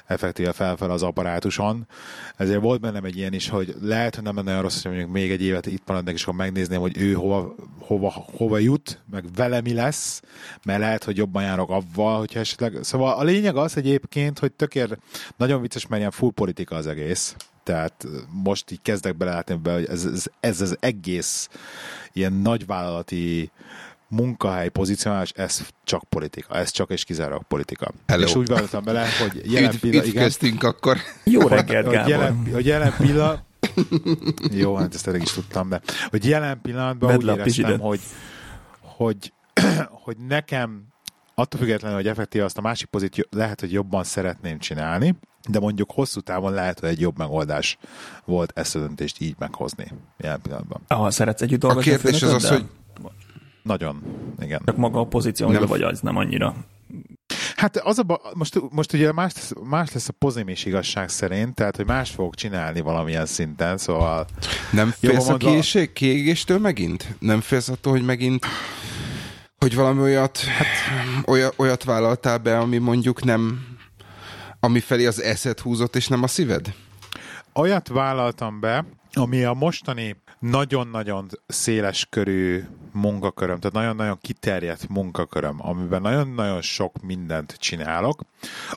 effektíve 0.05 0.51
felfel 0.51 0.91
az 0.91 1.03
apparátuson. 1.03 1.87
Ezért 2.35 2.61
volt 2.61 2.81
bennem 2.81 3.03
egy 3.03 3.17
ilyen 3.17 3.33
is, 3.33 3.49
hogy 3.49 3.75
lehet, 3.81 4.15
hogy 4.15 4.23
nem 4.23 4.35
lenne 4.35 4.49
olyan 4.49 4.61
rossz, 4.61 4.81
hogy 4.81 4.91
mondjuk 4.91 5.11
még 5.11 5.31
egy 5.31 5.41
évet 5.41 5.65
itt 5.65 5.87
maradnak, 5.87 6.13
és 6.13 6.23
akkor 6.23 6.35
megnézném, 6.35 6.79
hogy 6.79 6.97
ő 6.97 7.13
hova, 7.13 7.55
hova, 7.79 8.09
hova 8.37 8.57
jut, 8.57 9.03
meg 9.11 9.23
vele 9.35 9.61
mi 9.61 9.73
lesz, 9.73 10.21
mert 10.65 10.79
lehet, 10.79 11.03
hogy 11.03 11.17
jobban 11.17 11.43
járok 11.43 11.69
avval, 11.69 12.17
hogyha 12.17 12.39
esetleg... 12.39 12.77
Szóval 12.81 13.13
a 13.13 13.23
lényeg 13.23 13.55
az 13.55 13.77
egyébként, 13.77 14.39
hogy 14.39 14.51
tökér 14.51 14.97
nagyon 15.37 15.61
vicces, 15.61 15.87
mert 15.87 15.99
ilyen 15.99 16.11
full 16.11 16.31
politika 16.31 16.75
az 16.75 16.87
egész 16.87 17.35
tehát 17.63 18.07
most 18.43 18.71
így 18.71 18.81
kezdek 18.81 19.17
belelátni 19.17 19.55
be, 19.55 19.73
hogy 19.73 19.85
ez, 19.85 20.05
ez, 20.05 20.25
ez 20.39 20.61
az 20.61 20.77
egész 20.79 21.49
ilyen 22.13 22.33
nagyvállalati 22.33 23.51
munkahely 24.07 24.69
pozícionálás, 24.69 25.31
ez 25.35 25.67
csak 25.83 26.03
politika, 26.03 26.55
ez 26.55 26.71
csak 26.71 26.89
és 26.91 27.03
kizárólag 27.03 27.43
politika. 27.43 27.91
Hello. 28.07 28.23
És 28.25 28.35
úgy 28.35 28.47
vállaltam 28.47 28.83
bele, 28.83 29.07
hogy 29.19 29.41
jelen 29.53 29.79
pillanatban... 29.79 30.57
akkor. 30.59 30.97
Jó 31.23 31.47
reggelt, 31.47 31.85
Gábor. 31.85 31.99
Hogy 31.99 32.09
jelen, 32.09 32.47
hogy 32.53 32.65
jelen 32.65 32.93
pillanat... 32.97 33.43
Jó, 34.51 34.75
hát 34.75 34.93
ezt 34.93 35.07
elég 35.07 35.21
is 35.21 35.31
tudtam, 35.31 35.69
de 35.69 35.81
hogy 36.09 36.25
jelen 36.25 36.61
pillanatban 36.61 37.09
Bad 37.09 37.23
úgy 37.23 37.37
éreztem, 37.37 37.79
hogy, 37.79 37.99
hogy, 38.79 39.33
hogy 40.03 40.17
nekem 40.17 40.83
attól 41.35 41.59
függetlenül, 41.59 41.97
hogy 41.97 42.07
effektíve 42.07 42.45
azt 42.45 42.57
a 42.57 42.61
másik 42.61 42.87
pozíciót 42.87 43.27
lehet, 43.31 43.59
hogy 43.59 43.71
jobban 43.71 44.03
szeretném 44.03 44.59
csinálni, 44.59 45.15
de 45.49 45.59
mondjuk 45.59 45.91
hosszú 45.91 46.19
távon 46.19 46.53
lehet, 46.53 46.79
hogy 46.79 46.89
egy 46.89 46.99
jobb 46.99 47.17
megoldás 47.17 47.77
volt 48.25 48.51
ezt 48.55 48.75
a 48.75 48.79
döntést 48.79 49.21
így 49.21 49.35
meghozni 49.39 49.91
jelen 50.17 50.41
pillanatban. 50.41 50.81
Ha 50.87 51.11
szeretsz 51.11 51.41
együtt 51.41 51.59
dolgozni 51.59 51.91
a 51.91 51.97
kérdés 51.97 52.21
az 52.21 52.33
az, 52.33 52.49
hogy... 52.49 52.65
Nagyon, 53.63 54.01
igen. 54.39 54.61
Csak 54.65 54.77
maga 54.77 54.99
a 54.99 55.05
pozíció, 55.05 55.49
nem. 55.49 55.65
vagy 55.65 55.81
az 55.81 55.99
nem 55.99 56.17
annyira. 56.17 56.55
Hát 57.55 57.77
az 57.77 57.99
a, 57.99 58.21
most, 58.33 58.61
most 58.69 58.93
ugye 58.93 59.11
más, 59.11 59.33
más 59.63 59.93
lesz 59.93 60.07
a 60.07 60.13
pozim 60.19 60.47
is 60.47 60.65
igazság 60.65 61.09
szerint, 61.09 61.55
tehát 61.55 61.75
hogy 61.75 61.85
más 61.85 62.09
fogok 62.09 62.35
csinálni 62.35 62.81
valamilyen 62.81 63.25
szinten, 63.25 63.77
szóval... 63.77 64.25
Nem 64.71 64.93
félsz 64.99 65.27
a 65.27 65.37
kiégéstől 65.37 65.93
kiégéstől 65.93 66.59
megint? 66.59 67.15
Nem 67.19 67.41
félsz 67.41 67.69
attól, 67.69 67.91
hogy 67.91 68.05
megint 68.05 68.45
hogy 69.57 69.75
valami 69.75 70.01
olyat, 70.01 70.37
hát, 70.37 70.67
olyat, 71.25 71.53
olyat 71.57 71.83
vállaltál 71.83 72.37
be, 72.37 72.57
ami 72.57 72.77
mondjuk 72.77 73.23
nem 73.23 73.72
ami 74.63 74.79
felé 74.79 75.05
az 75.05 75.21
eszet 75.21 75.59
húzott, 75.59 75.95
és 75.95 76.07
nem 76.07 76.23
a 76.23 76.27
szíved? 76.27 76.73
Olyat 77.53 77.87
vállaltam 77.87 78.59
be, 78.59 78.85
ami 79.13 79.43
a 79.43 79.53
mostani 79.53 80.15
nagyon-nagyon 80.39 81.29
széles 81.47 82.07
körű 82.09 82.63
munkaköröm, 82.91 83.59
tehát 83.59 83.75
nagyon-nagyon 83.75 84.17
kiterjedt 84.21 84.87
munkaköröm, 84.87 85.67
amiben 85.67 86.01
nagyon-nagyon 86.01 86.61
sok 86.61 87.01
mindent 87.01 87.55
csinálok, 87.59 88.21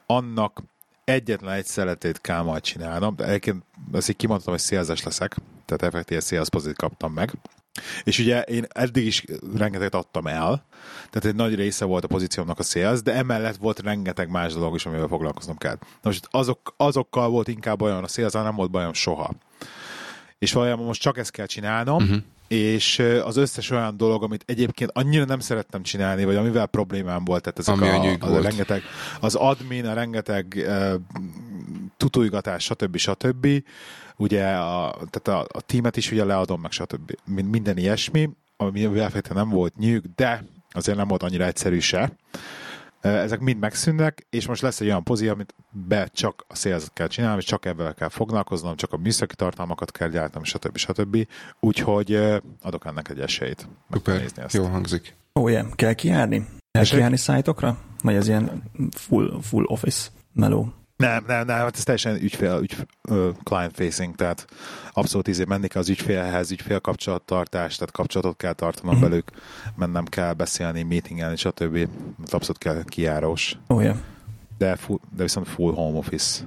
annak 0.06 0.62
egyetlen 1.04 1.52
egy 1.52 1.66
szeletét 1.66 2.28
majd 2.44 2.62
csinálnom, 2.62 3.16
de 3.16 3.24
egyébként 3.24 3.64
azt 3.92 4.08
így 4.08 4.16
kimondtam, 4.16 4.52
hogy 4.52 4.62
szélzes 4.62 5.02
leszek, 5.02 5.36
tehát 5.64 5.82
effektíve 5.94 6.20
sales 6.20 6.48
pozit 6.48 6.76
kaptam 6.76 7.12
meg, 7.12 7.32
és 8.04 8.18
ugye 8.18 8.42
én 8.42 8.66
eddig 8.68 9.06
is 9.06 9.24
rengeteget 9.56 9.94
adtam 9.94 10.26
el, 10.26 10.64
tehát 11.10 11.24
egy 11.24 11.34
nagy 11.34 11.54
része 11.54 11.84
volt 11.84 12.04
a 12.04 12.08
pozíciómnak 12.08 12.58
a 12.58 12.62
sales, 12.62 13.02
de 13.02 13.12
emellett 13.12 13.56
volt 13.56 13.80
rengeteg 13.80 14.30
más 14.30 14.52
dolog 14.52 14.74
is, 14.74 14.86
amivel 14.86 15.08
foglalkoznom 15.08 15.56
kell. 15.56 15.76
Na 15.80 15.86
most 16.02 16.28
azok, 16.30 16.74
azokkal 16.76 17.28
volt 17.28 17.48
inkább 17.48 17.82
olyan 17.82 18.04
a 18.04 18.08
sales, 18.08 18.32
nem 18.32 18.54
volt 18.54 18.70
bajom 18.70 18.92
soha. 18.92 19.30
És 20.38 20.52
valójában 20.52 20.84
most 20.84 21.00
csak 21.00 21.18
ezt 21.18 21.30
kell 21.30 21.46
csinálnom, 21.46 22.02
uh-huh. 22.02 22.16
és 22.48 23.02
az 23.24 23.36
összes 23.36 23.70
olyan 23.70 23.96
dolog, 23.96 24.22
amit 24.22 24.42
egyébként 24.46 24.90
annyira 24.94 25.24
nem 25.24 25.40
szerettem 25.40 25.82
csinálni, 25.82 26.24
vagy 26.24 26.36
amivel 26.36 26.66
problémám 26.66 27.24
volt, 27.24 27.42
tehát 27.42 27.58
ezek 27.58 27.74
Ami 27.74 28.16
a, 28.18 28.26
a, 28.26 28.36
a 28.36 28.40
rengeteg, 28.40 28.82
az 29.20 29.34
admin, 29.34 29.86
a 29.86 29.94
rengeteg 29.94 30.64
uh, 30.66 30.94
tutulgatás, 31.96 32.64
stb. 32.64 32.96
stb. 32.96 33.48
Ugye 34.16 34.46
a, 34.46 34.98
tehát 35.10 35.42
a, 35.42 35.58
a 35.58 35.60
tímet 35.60 35.96
is 35.96 36.10
ugye 36.10 36.24
leadom, 36.24 36.60
meg 36.60 36.70
stb. 36.70 37.12
Minden 37.24 37.76
ilyesmi, 37.76 38.30
ami 38.56 38.80
feltétlenül 38.80 39.42
nem 39.44 39.48
volt 39.48 39.76
nyűg, 39.76 40.04
de 40.14 40.44
azért 40.70 40.96
nem 40.96 41.08
volt 41.08 41.22
annyira 41.22 41.44
egyszerű 41.44 41.78
se. 41.78 42.12
Ezek 43.00 43.40
mind 43.40 43.58
megszűnnek, 43.58 44.26
és 44.30 44.46
most 44.46 44.62
lesz 44.62 44.80
egy 44.80 44.86
olyan 44.86 45.02
pozíció, 45.02 45.32
amit 45.32 45.54
be 45.70 46.08
csak 46.12 46.44
a 46.48 46.54
szélzet 46.54 46.92
kell 46.92 47.06
csinálni, 47.06 47.38
és 47.38 47.44
csak 47.44 47.64
ebben 47.64 47.94
kell 47.94 48.08
foglalkoznom, 48.08 48.76
csak 48.76 48.92
a 48.92 48.96
műszaki 48.96 49.34
tartalmakat 49.34 49.92
kell 49.92 50.08
gyártanom, 50.08 50.44
stb. 50.44 50.76
stb. 50.76 51.26
Úgyhogy 51.60 52.18
adok 52.62 52.86
ennek 52.86 53.08
egy 53.08 53.20
esélyt. 53.20 53.68
Super, 53.92 54.24
ezt. 54.36 54.54
jó 54.54 54.64
hangzik. 54.64 55.16
Ó, 55.34 55.42
oh, 55.42 55.50
yeah. 55.50 55.66
kell 55.74 55.92
kiárni? 55.92 56.46
Kell 56.70 56.84
kiárni 56.84 57.16
szájtokra? 57.16 57.78
Vagy 58.02 58.14
ez 58.14 58.28
ilyen 58.28 58.62
full, 58.90 59.38
full 59.42 59.64
office 59.64 60.08
meló? 60.32 60.72
Nem, 60.96 61.24
nem, 61.26 61.46
nem, 61.46 61.56
hát 61.56 61.76
ez 61.76 61.82
teljesen 61.82 62.14
ügyfél, 62.14 62.58
ügyfél 62.62 62.86
client 63.42 63.74
facing, 63.74 64.14
tehát 64.14 64.46
abszolút 64.92 65.28
izé 65.28 65.44
menni 65.48 65.68
kell 65.68 65.80
az 65.82 65.88
ügyfélhez, 65.88 66.50
ügyfél 66.50 66.80
kapcsolattartás, 66.80 67.74
tehát 67.74 67.92
kapcsolatot 67.92 68.36
kell 68.36 68.52
tartanom 68.52 68.94
mm-hmm. 68.94 69.08
velük, 69.08 69.30
mennem 69.74 70.04
kell 70.04 70.32
beszélni, 70.32 70.82
meetingelni, 70.82 71.36
stb. 71.36 71.88
Abszolút 72.30 72.58
kell 72.58 72.84
kiárós. 72.84 73.56
Oh, 73.66 73.82
yeah. 73.82 73.96
De, 74.58 74.76
full, 74.76 74.98
de 75.16 75.22
viszont 75.22 75.48
full 75.48 75.72
home 75.72 75.98
office. 75.98 76.44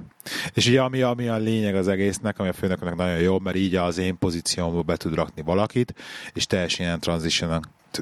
És 0.54 0.66
ugye 0.66 0.80
ami, 0.80 1.02
ami 1.02 1.28
a 1.28 1.36
lényeg 1.36 1.74
az 1.74 1.88
egésznek, 1.88 2.38
ami 2.38 2.48
a 2.48 2.52
főnöknek 2.52 2.96
nagyon 2.96 3.18
jó, 3.18 3.38
mert 3.38 3.56
így 3.56 3.74
az 3.74 3.98
én 3.98 4.18
pozíciómból 4.18 4.82
be 4.82 4.96
tud 4.96 5.14
rakni 5.14 5.42
valakit, 5.42 5.94
és 6.32 6.46
teljesen 6.46 6.86
ilyen 6.86 7.00
transition 7.00 7.60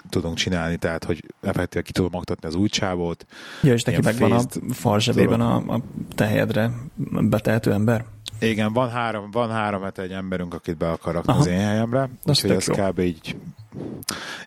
tudunk 0.08 0.36
csinálni, 0.36 0.76
tehát 0.76 1.04
hogy 1.04 1.24
effektíve 1.40 1.82
ki 1.82 1.92
tudom 1.92 2.14
oktatni 2.14 2.48
az 2.48 2.54
új 2.54 2.68
csávót. 2.68 3.26
Ja, 3.62 3.72
és 3.72 3.82
neki 3.82 4.00
megvan 4.02 4.32
a 4.32 4.42
farzsebében 4.72 5.40
a, 5.40 5.56
a 5.56 5.80
tehedre 6.14 6.70
betehető 7.20 7.72
ember? 7.72 8.04
Igen, 8.40 8.72
van 8.72 8.90
három, 8.90 9.30
van 9.30 9.50
három 9.50 9.82
hete 9.82 10.02
egy 10.02 10.12
emberünk, 10.12 10.54
akit 10.54 10.76
be 10.76 10.90
akar 10.90 11.14
rakni 11.14 11.32
Aha. 11.32 11.40
az 11.40 11.46
én 11.46 11.58
helyemre, 11.58 12.10
úgyhogy 12.24 12.50
ez 12.50 12.66
jó. 12.66 12.74
kb. 12.74 12.98
így 12.98 13.36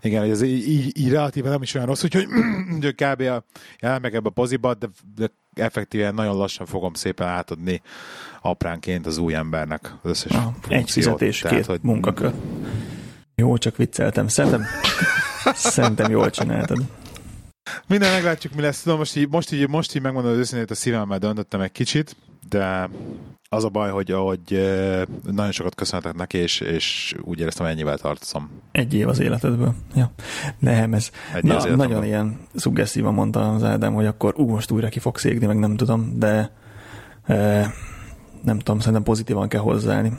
igen, 0.02 0.30
ez 0.30 0.42
így, 0.42 0.68
így, 0.68 0.98
így 0.98 1.10
relatíve 1.10 1.50
nem 1.50 1.62
is 1.62 1.74
olyan 1.74 1.88
rossz, 1.88 2.04
úgyhogy 2.04 2.28
kb. 3.04 3.24
elmeg 3.80 4.16
ebbe 4.16 4.28
a 4.28 4.32
poziba, 4.32 4.74
de, 4.74 4.88
de 5.16 5.32
effektíven 5.54 6.14
nagyon 6.14 6.38
lassan 6.38 6.66
fogom 6.66 6.94
szépen 6.94 7.28
átadni 7.28 7.82
apránként 8.42 9.06
az 9.06 9.18
új 9.18 9.34
embernek 9.36 9.96
az 10.02 10.10
összes 10.10 10.32
Aha, 10.32 10.54
Egy 10.68 10.92
fizetés, 10.92 11.40
tehát, 11.40 11.58
két 11.58 11.66
hogy... 11.66 11.80
munkakör. 11.82 12.34
Jó, 13.36 13.58
csak 13.58 13.78
vicceltem. 13.78 14.28
Szerintem, 14.28 14.66
szerintem 15.54 16.12
jól 16.12 16.30
csináltad. 16.30 16.82
Minden 17.88 18.12
meglátjuk, 18.12 18.54
mi 18.54 18.62
lesz. 18.62 18.82
Tudom, 18.82 18.98
most 18.98 19.16
így, 19.16 19.30
most 19.30 19.52
így, 19.52 19.70
most 19.70 19.96
így 19.96 20.02
megmondom 20.02 20.32
az 20.32 20.38
őszintét, 20.38 20.72
a 20.72 20.76
szívemmel 20.76 21.18
döntöttem 21.18 21.62
egy 21.62 21.72
kicsit, 21.72 22.16
de 22.50 22.90
az 23.50 23.64
a 23.64 23.70
baj, 23.70 23.90
hogy, 23.90 24.12
hogy 24.12 24.70
nagyon 25.32 25.52
sokat 25.52 25.76
köszönhetek 25.76 26.16
neki, 26.16 26.38
és, 26.38 26.60
és 26.60 27.16
úgy 27.22 27.40
éreztem, 27.40 27.66
hogy 27.66 27.76
ennyivel 27.76 27.98
tartozom. 27.98 28.50
Egy 28.72 28.94
év 28.94 29.08
az 29.08 29.20
életedből. 29.20 29.74
Ja. 29.96 30.12
Nem, 30.60 30.94
ez 30.94 31.10
Egy 31.34 31.44
na, 31.44 31.76
nagyon 31.76 32.04
ilyen 32.04 32.40
szuggesztívan 32.56 33.14
mondta 33.14 33.54
az 33.54 33.64
Ádám, 33.64 33.94
hogy 33.94 34.06
akkor 34.06 34.34
ú, 34.38 34.50
most 34.50 34.72
újra 34.72 34.90
ki 34.90 35.00
fogsz 35.00 35.24
égni, 35.24 35.46
meg 35.46 35.60
nem 35.60 35.76
tudom, 35.76 36.20
de 36.20 36.52
e, 37.26 37.74
nem 38.44 38.58
tudom, 38.58 38.80
szerintem 38.80 39.04
pozitívan 39.04 39.48
kell 39.48 39.62
hozzáállni. 39.62 40.12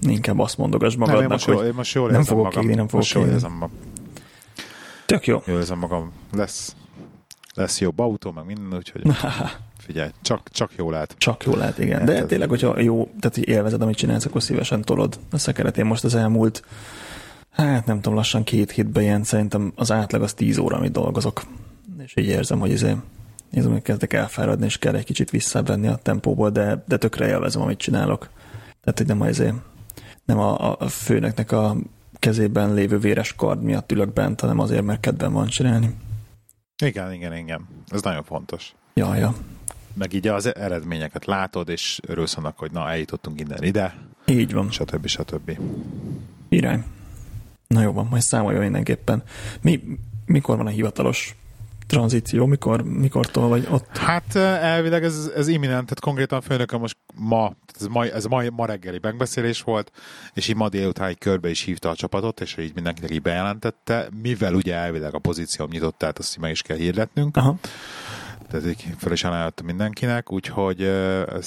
Inkább 0.00 0.38
azt 0.38 0.58
mondogass 0.58 0.94
magadnak, 0.94 1.20
nem, 1.20 1.30
most 1.30 1.44
hogy 1.44 1.54
jól, 1.54 1.72
most 1.72 1.94
jól 1.94 2.10
nem 2.10 2.22
fogok 2.22 2.44
magam. 2.44 2.62
égni, 2.62 2.74
nem 2.74 2.88
fogok 2.88 3.00
most 3.00 3.14
jól 3.14 3.26
érzem 3.26 3.52
magam. 3.52 3.70
Tök 5.06 5.26
jó. 5.26 5.42
Jól 5.46 5.58
érzem 5.58 5.78
magam. 5.78 6.12
Lesz, 6.32 6.76
lesz 7.54 7.80
jobb 7.80 7.98
autó, 7.98 8.32
meg 8.32 8.44
minden, 8.44 8.78
úgyhogy 8.78 9.02
figyelj, 9.86 10.10
csak, 10.22 10.48
csak 10.50 10.70
jó 10.76 10.90
lehet. 10.90 11.14
Csak 11.18 11.44
jó 11.44 11.54
lehet, 11.54 11.78
igen. 11.78 12.04
De 12.04 12.14
hát 12.16 12.26
tényleg, 12.26 12.48
hogyha 12.48 12.80
jó, 12.80 13.04
tehát 13.04 13.34
hogy 13.34 13.48
élvezed, 13.48 13.82
amit 13.82 13.96
csinálsz, 13.96 14.24
akkor 14.24 14.42
szívesen 14.42 14.82
tolod 14.82 15.18
a 15.30 15.38
szekeret. 15.38 15.78
Én 15.78 15.84
most 15.84 16.04
az 16.04 16.14
elmúlt, 16.14 16.64
hát 17.50 17.86
nem 17.86 17.96
tudom, 17.96 18.14
lassan 18.14 18.44
két 18.44 18.70
hétben 18.70 19.02
ilyen, 19.02 19.24
szerintem 19.24 19.72
az 19.76 19.92
átlag 19.92 20.22
az 20.22 20.34
tíz 20.34 20.58
óra, 20.58 20.76
amit 20.76 20.92
dolgozok. 20.92 21.42
És 21.98 22.16
így 22.16 22.26
érzem, 22.26 22.58
hogy 22.58 22.72
ezért 22.72 22.96
érzem, 23.52 23.72
hogy 23.72 23.82
kezdek 23.82 24.12
elfáradni, 24.12 24.64
és 24.64 24.78
kell 24.78 24.94
egy 24.94 25.04
kicsit 25.04 25.30
visszavenni 25.30 25.86
a 25.86 25.96
tempóból, 25.96 26.50
de, 26.50 26.84
de 26.86 26.96
tökre 26.96 27.26
élvezem, 27.26 27.62
amit 27.62 27.78
csinálok. 27.78 28.30
Tehát, 28.80 28.98
hogy 28.98 29.06
nem 29.06 29.20
azért, 29.20 29.54
nem 30.24 30.38
a, 30.38 30.76
a 30.78 30.88
főnöknek 30.88 31.52
a 31.52 31.76
kezében 32.18 32.74
lévő 32.74 32.98
véres 32.98 33.34
kard 33.34 33.62
miatt 33.62 33.92
ülök 33.92 34.12
bent, 34.12 34.40
hanem 34.40 34.58
azért, 34.58 34.84
mert 34.84 35.00
kedven 35.00 35.32
van 35.32 35.46
csinálni. 35.46 35.94
Igen, 36.84 37.12
igen, 37.12 37.36
igen. 37.36 37.68
Ez 37.88 38.02
nagyon 38.02 38.22
fontos. 38.22 38.74
Ja, 38.94 39.14
ja 39.14 39.34
meg 39.96 40.12
így 40.12 40.28
az 40.28 40.54
eredményeket 40.54 41.24
látod, 41.24 41.68
és 41.68 42.00
örülsz 42.06 42.36
annak, 42.36 42.58
hogy 42.58 42.72
na, 42.72 42.90
eljutottunk 42.90 43.40
innen 43.40 43.62
ide. 43.62 43.94
Így 44.26 44.52
van. 44.52 44.70
Stb. 44.70 45.06
stb. 45.06 45.58
Irány. 46.48 46.84
Na 47.66 47.80
jó 47.80 47.92
van, 47.92 48.06
majd 48.10 48.22
számoljon 48.22 48.62
mindenképpen. 48.62 49.22
Mi, 49.60 49.82
mikor 50.26 50.56
van 50.56 50.66
a 50.66 50.70
hivatalos 50.70 51.36
tranzíció, 51.86 52.46
mikor, 52.46 52.82
mikortól 52.82 53.48
vagy 53.48 53.66
ott? 53.70 53.96
Hát 53.96 54.34
elvileg 54.36 55.04
ez, 55.04 55.30
ez 55.36 55.48
imminent, 55.48 55.82
tehát 55.82 56.00
konkrétan 56.00 56.40
főnököm 56.40 56.80
most 56.80 56.96
ma, 57.14 57.52
ez 57.80 57.86
ma, 57.86 58.06
ez 58.06 58.24
ma, 58.24 58.42
ma 58.50 58.66
reggeli 58.66 58.98
megbeszélés 59.02 59.62
volt, 59.62 59.92
és 60.34 60.48
így 60.48 60.56
ma 60.56 60.68
délután 60.68 61.08
egy 61.08 61.18
körbe 61.18 61.50
is 61.50 61.62
hívta 61.62 61.88
a 61.90 61.94
csapatot, 61.94 62.40
és 62.40 62.56
így 62.56 62.74
mindenkinek 62.74 63.10
így 63.10 63.22
bejelentette, 63.22 64.08
mivel 64.22 64.54
ugye 64.54 64.74
elvileg 64.74 65.14
a 65.14 65.18
pozícióm 65.18 65.68
nyitott, 65.70 65.98
tehát 65.98 66.18
azt 66.18 66.38
meg 66.38 66.50
is 66.50 66.62
kell 66.62 66.76
hirdetnünk. 66.76 67.36
Aha 67.36 67.58
tehát 68.48 68.66
így 68.66 68.86
fel 68.96 69.12
is 69.12 69.24
ajánlottam 69.24 69.66
mindenkinek, 69.66 70.32
úgyhogy 70.32 70.82
ez, 70.82 71.46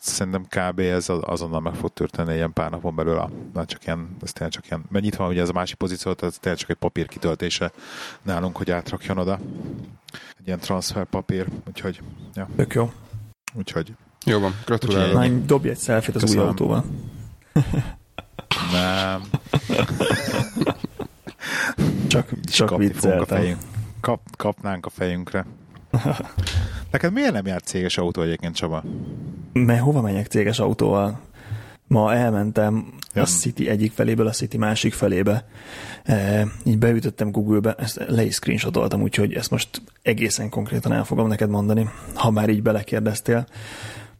szerintem 0.00 0.44
kb. 0.48 0.78
ez 0.78 1.08
azonnal 1.20 1.60
meg 1.60 1.74
fog 1.74 1.92
történni 1.92 2.34
ilyen 2.34 2.52
pár 2.52 2.70
napon 2.70 2.94
belül, 2.94 3.18
a, 3.18 3.30
na 3.52 3.64
csak 3.64 3.84
ilyen, 3.84 4.16
ez 4.22 4.32
tényleg 4.32 4.52
csak 4.52 4.66
ilyen, 4.66 4.84
mert 4.88 5.04
nyitva 5.04 5.22
van 5.22 5.32
ugye 5.32 5.42
ez 5.42 5.48
a 5.48 5.52
másik 5.52 5.76
pozíció, 5.76 6.12
tehát 6.12 6.34
ez 6.34 6.40
tényleg 6.40 6.60
csak 6.60 6.70
egy 6.70 6.76
papír 6.76 7.06
kitöltése 7.06 7.72
nálunk, 8.22 8.56
hogy 8.56 8.70
átrakjon 8.70 9.18
oda. 9.18 9.38
Egy 10.38 10.46
ilyen 10.46 10.58
transfer 10.58 11.04
papír, 11.04 11.46
úgyhogy, 11.66 12.00
ja. 12.34 12.48
Tök 12.56 12.74
jó. 12.74 12.92
Úgyhogy. 13.54 13.94
Jó 14.24 14.38
van, 14.38 14.54
gratulálok. 14.64 15.14
Lány, 15.14 15.46
dobj 15.46 15.68
egy 15.68 15.78
selfie 15.78 16.14
az 16.14 16.20
Köszönöm. 16.20 16.42
új 16.42 16.48
autóval. 16.48 16.84
Nem. 18.72 19.22
csak, 22.08 22.40
csak 22.40 22.76
vicceltem. 22.76 23.58
Kap, 24.00 24.20
kapnánk 24.36 24.86
a 24.86 24.90
fejünkre. 24.90 25.46
Neked 26.92 27.12
miért 27.12 27.32
nem 27.32 27.46
jár 27.46 27.62
céges 27.62 27.98
autó 27.98 28.22
egyébként, 28.22 28.54
Csaba? 28.54 28.84
Mert 29.52 29.80
hova 29.80 30.00
menjek 30.00 30.26
céges 30.26 30.58
autóval? 30.58 31.20
Ma 31.86 32.14
elmentem 32.14 32.92
ja. 33.14 33.22
a 33.22 33.24
City 33.24 33.68
egyik 33.68 33.92
feléből 33.92 34.26
a 34.26 34.30
City 34.30 34.56
másik 34.56 34.92
felébe. 34.92 35.46
E, 36.04 36.46
így 36.64 36.78
beütöttem 36.78 37.30
Google-be, 37.30 37.74
ezt 37.74 38.04
le 38.08 38.22
is 38.22 38.34
screenshotoltam, 38.34 39.02
úgyhogy 39.02 39.32
ezt 39.32 39.50
most 39.50 39.82
egészen 40.02 40.48
konkrétan 40.48 40.92
el 40.92 41.04
fogom 41.04 41.28
neked 41.28 41.50
mondani, 41.50 41.88
ha 42.14 42.30
már 42.30 42.48
így 42.48 42.62
belekérdeztél 42.62 43.46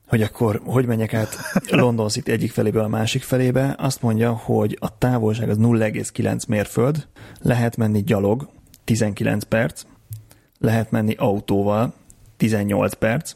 hogy 0.09 0.23
akkor 0.23 0.61
hogy 0.65 0.87
menjek 0.87 1.15
át 1.15 1.37
London 1.71 2.09
City 2.09 2.31
egyik 2.31 2.51
feléből 2.51 2.83
a 2.83 2.89
másik 2.89 3.23
felébe, 3.23 3.75
azt 3.79 4.03
mondja, 4.03 4.33
hogy 4.33 4.77
a 4.81 4.99
távolság 4.99 5.49
az 5.49 5.57
0,9 5.61 6.49
mérföld, 6.49 7.07
lehet 7.41 7.77
menni 7.77 8.03
gyalog 8.03 8.49
19 8.85 9.45
perc, 9.45 9.83
lehet 10.59 10.91
menni 10.91 11.15
autóval 11.15 11.95
18 12.37 12.95
perc, 12.95 13.33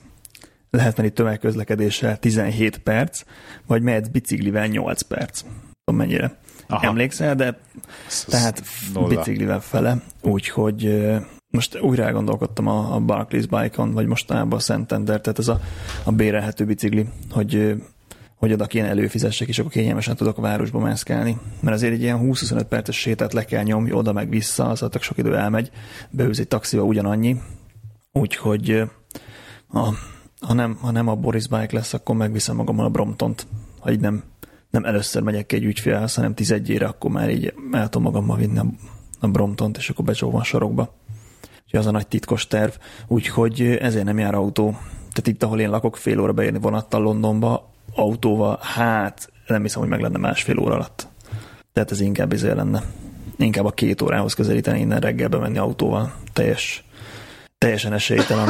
lehet 0.71 0.97
menni 0.97 1.11
tömegközlekedéssel 1.11 2.19
17 2.19 2.79
perc, 2.79 3.23
vagy 3.67 3.83
mehetsz 3.83 4.09
biciklivel 4.09 4.67
8 4.67 5.03
perc. 5.03 5.41
Tudom 5.85 6.01
mennyire. 6.01 6.39
Aha. 6.67 6.87
Emlékszel, 6.87 7.35
de 7.35 7.59
ez 8.07 8.25
tehát 8.29 8.63
nulla. 8.95 9.09
biciklivel 9.09 9.61
fele, 9.61 10.03
úgyhogy 10.21 11.11
most 11.51 11.81
újra 11.81 12.13
gondolkodtam 12.13 12.67
a, 12.67 12.95
a 12.95 13.01
Barclays 13.01 13.47
Bike-on, 13.47 13.93
vagy 13.93 14.07
mostanában 14.07 14.59
a 14.59 14.61
Santander, 14.61 15.21
tehát 15.21 15.39
ez 15.39 15.49
a, 15.49 15.61
a 16.05 16.13
bérelhető 16.13 16.65
bicikli, 16.65 17.09
hogy 17.31 17.83
hogy 18.43 18.53
oda 18.53 18.67
kéne 18.67 18.89
előfizessek, 18.89 19.49
és 19.49 19.59
akkor 19.59 19.71
kényelmesen 19.71 20.17
tudok 20.17 20.39
a 20.39 20.41
városba 20.41 20.79
mászkálni. 20.79 21.39
Mert 21.61 21.77
azért 21.77 21.93
egy 21.93 22.03
ilyen 22.03 22.21
20-25 22.23 22.65
perces 22.69 23.01
sétát 23.01 23.33
le 23.33 23.45
kell 23.45 23.63
nyomni, 23.63 23.93
oda 23.93 24.13
meg 24.13 24.29
vissza, 24.29 24.69
az 24.69 24.85
tök 24.91 25.03
sok 25.03 25.19
idő 25.19 25.37
elmegy, 25.37 25.71
beülsz 26.11 26.39
egy 26.39 26.49
taxiba 26.49 26.83
ugyanannyi, 26.83 27.41
úgyhogy 28.13 28.83
ha, 29.67 29.95
ha, 30.41 30.53
nem, 30.53 30.77
ha 30.81 30.91
nem 30.91 31.09
a 31.09 31.15
Boris 31.15 31.49
Bike 31.49 31.77
lesz, 31.77 31.93
akkor 31.93 32.17
megviszem 32.17 32.57
magammal 32.57 32.85
a 32.85 32.89
Bromptont, 32.89 33.47
ha 33.81 33.91
így 33.91 34.01
nem, 34.01 34.23
nem 34.71 34.85
először 34.85 35.23
megyek 35.23 35.53
egy 35.53 35.65
ügyfélhez, 35.65 36.15
hanem 36.15 36.35
tizedjére, 36.35 36.87
akkor 36.87 37.11
már 37.11 37.31
így 37.31 37.55
el 37.73 37.89
tudom 37.89 38.03
magammal 38.03 38.37
vinni 38.37 38.59
a, 38.59 38.67
a 39.21 39.29
Bromptont, 39.29 39.77
és 39.77 39.91
akkor 39.91 40.05
becsóvom 40.05 40.41
a 40.41 40.45
sarokba. 40.45 40.95
Úgyhogy 41.65 41.81
az 41.81 41.87
a 41.87 41.91
nagy 41.91 42.07
titkos 42.07 42.47
terv. 42.47 42.73
Úgyhogy 43.07 43.61
ezért 43.61 44.05
nem 44.05 44.19
jár 44.19 44.35
autó. 44.35 44.71
Tehát 44.97 45.27
itt, 45.27 45.43
ahol 45.43 45.61
én 45.61 45.71
lakok, 45.71 45.97
fél 45.97 46.21
óra 46.21 46.33
beérni 46.33 46.59
vonattal 46.59 47.03
Londonba, 47.03 47.72
autóval, 47.95 48.59
hát 48.63 49.33
nem 49.47 49.63
hiszem, 49.63 49.81
hogy 49.81 49.91
meg 49.91 50.01
lenne 50.01 50.19
másfél 50.19 50.59
óra 50.59 50.75
alatt. 50.75 51.09
Tehát 51.73 51.91
ez 51.91 52.01
inkább 52.01 52.33
izé 52.33 52.53
lenne. 52.53 52.83
Inkább 53.37 53.65
a 53.65 53.71
két 53.71 54.03
órához 54.03 54.35
közelíteni 54.35 54.81
innen 54.81 55.01
reggelbe 55.01 55.39
menni 55.39 55.59
autóval. 55.59 56.13
Teljes, 56.33 56.85
teljesen 57.59 57.93
esélytelen. 57.93 58.49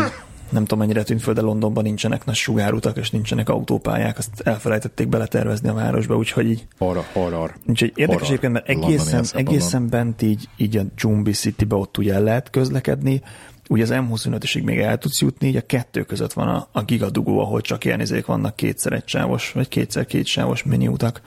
nem 0.52 0.62
tudom 0.62 0.78
mennyire 0.78 1.02
tűnt 1.02 1.22
föl, 1.22 1.34
de 1.34 1.40
Londonban 1.40 1.82
nincsenek 1.82 2.24
nagy 2.24 2.34
sugárutak, 2.34 2.96
és 2.96 3.10
nincsenek 3.10 3.48
autópályák, 3.48 4.18
azt 4.18 4.40
elfelejtették 4.40 5.08
beletervezni 5.08 5.68
a 5.68 5.74
városba, 5.74 6.16
úgyhogy 6.16 6.50
így... 6.50 6.66
Horror, 6.78 7.04
horror. 7.12 7.54
Úgyhogy 7.66 7.92
érdekes 7.94 8.28
egyébként, 8.28 8.52
mert 8.52 8.68
egészen, 8.68 9.24
egészen 9.32 9.88
bent 9.88 10.22
így, 10.22 10.48
így 10.56 10.76
a 10.76 10.82
Jumbi 10.96 11.32
City-be 11.32 11.76
ott 11.76 11.98
ugye 11.98 12.18
lehet 12.18 12.50
közlekedni, 12.50 13.22
ugye 13.72 13.82
az 13.82 13.90
M25-esig 13.92 14.64
még 14.64 14.78
el 14.78 14.98
tudsz 14.98 15.20
jutni, 15.20 15.48
így 15.48 15.56
a 15.56 15.66
kettő 15.66 16.02
között 16.02 16.32
van 16.32 16.48
a, 16.48 16.68
a 16.72 16.82
gigadugó, 16.82 17.40
ahol 17.40 17.60
csak 17.60 17.84
ilyen 17.84 18.00
izék 18.00 18.26
vannak 18.26 18.56
kétszer 18.56 18.92
egysávos, 18.92 19.52
vagy 19.52 19.68
kétszer 19.68 20.06
kétsávos 20.06 20.62
miniutak. 20.62 21.20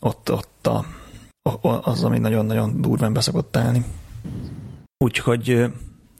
Ott, 0.00 0.32
ott 0.32 0.66
a, 0.66 0.84
az, 1.82 2.04
ami 2.04 2.18
nagyon-nagyon 2.18 2.80
durván 2.80 3.12
beszokott 3.12 3.56
állni. 3.56 3.84
Úgyhogy 4.98 5.64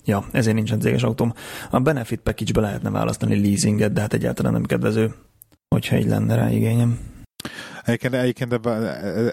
ja, 0.05 0.25
ezért 0.33 0.57
nincsen 0.57 0.81
céges 0.81 1.03
autóm. 1.03 1.33
A 1.71 1.81
benefit 1.81 2.21
package-be 2.21 2.61
lehetne 2.61 2.91
választani 2.91 3.41
leasinget, 3.41 3.93
de 3.93 4.01
hát 4.01 4.13
egyáltalán 4.13 4.53
nem 4.53 4.65
kedvező, 4.65 5.15
hogyha 5.69 5.97
így 5.97 6.07
lenne 6.07 6.35
rá 6.35 6.51
igényem. 6.51 6.99
Egyébként, 7.85 8.15
egyébként 8.15 8.67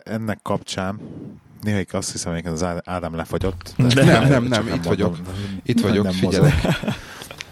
ennek 0.04 0.40
kapcsán 0.42 1.00
néha 1.64 1.98
azt 1.98 2.12
hiszem, 2.12 2.34
hogy 2.34 2.46
az 2.46 2.66
Ádám 2.84 3.16
lefagyott. 3.16 3.74
De 3.78 4.04
nem, 4.04 4.28
nem, 4.28 4.44
nem, 4.44 4.68
itt 4.68 4.84
vagyok. 4.84 5.18
Itt 5.64 5.82
vagyok, 5.82 6.04
nem 6.04 6.14
figyelek. 6.14 6.54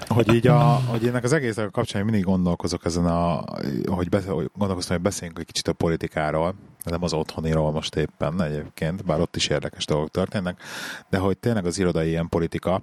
hogy 0.08 0.34
így 0.34 0.48
a, 0.48 0.60
hogy 0.64 1.08
ennek 1.08 1.24
az 1.24 1.34
egész 1.34 1.58
kapcsán 1.72 2.04
mindig 2.04 2.24
gondolkozok 2.24 2.86
ezen 2.86 3.06
a, 3.06 3.44
hogy, 3.86 4.10
beszél, 4.10 4.34
hogy 4.34 4.50
gondolkoztam, 4.58 4.96
hogy 4.96 5.06
beszéljünk 5.06 5.40
egy 5.40 5.46
kicsit 5.46 5.68
a 5.68 5.74
politikáról, 5.74 6.56
nem 6.84 7.04
az 7.04 7.14
otthoniról 7.14 7.72
most 7.72 7.96
éppen 7.96 8.42
egyébként, 8.42 9.06
bár 9.06 9.20
ott 9.20 9.36
is 9.36 9.48
érdekes 9.48 9.86
dolgok 9.86 10.12
történnek, 10.12 10.62
de 11.10 11.18
hogy 11.18 11.38
tényleg 11.38 11.66
az 11.66 11.80
irodai 11.80 12.08
ilyen 12.08 12.30
politika, 12.30 12.82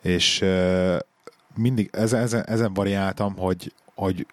és 0.00 0.44
mindig 1.54 1.88
ezen, 1.92 2.20
ezen, 2.20 2.44
ezen 2.44 2.74
variáltam, 2.74 3.36
hogy, 3.36 3.72
hogy 3.98 4.26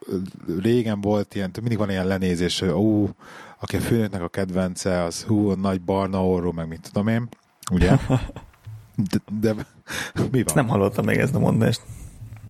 régen 0.61 1.01
volt 1.01 1.35
ilyen, 1.35 1.51
mindig 1.59 1.77
van 1.77 1.89
ilyen 1.89 2.07
lenézés, 2.07 2.59
hogy 2.59 2.69
ú, 2.69 3.09
aki 3.59 3.75
a 3.75 3.79
főnöknek 3.79 4.21
a 4.21 4.27
kedvence, 4.27 5.03
az 5.03 5.23
hú, 5.23 5.49
a 5.49 5.55
nagy 5.55 5.81
barna 5.81 6.27
orró, 6.27 6.51
meg 6.51 6.67
mit 6.67 6.89
tudom 6.91 7.07
én, 7.07 7.27
ugye? 7.71 7.97
De, 9.11 9.17
de 9.39 9.53
mi 10.31 10.43
van? 10.43 10.55
Nem 10.55 10.67
hallottam 10.67 11.05
még 11.05 11.17
ezt 11.17 11.35
a 11.35 11.39
mondást. 11.39 11.81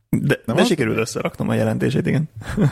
De, 0.10 0.42
nem 0.46 0.56
de 0.56 0.62
az? 0.62 0.68
sikerült 0.68 0.98
összeraknom 0.98 1.50
a 1.50 1.54
jelentését, 1.54 2.08
igen. 2.08 2.30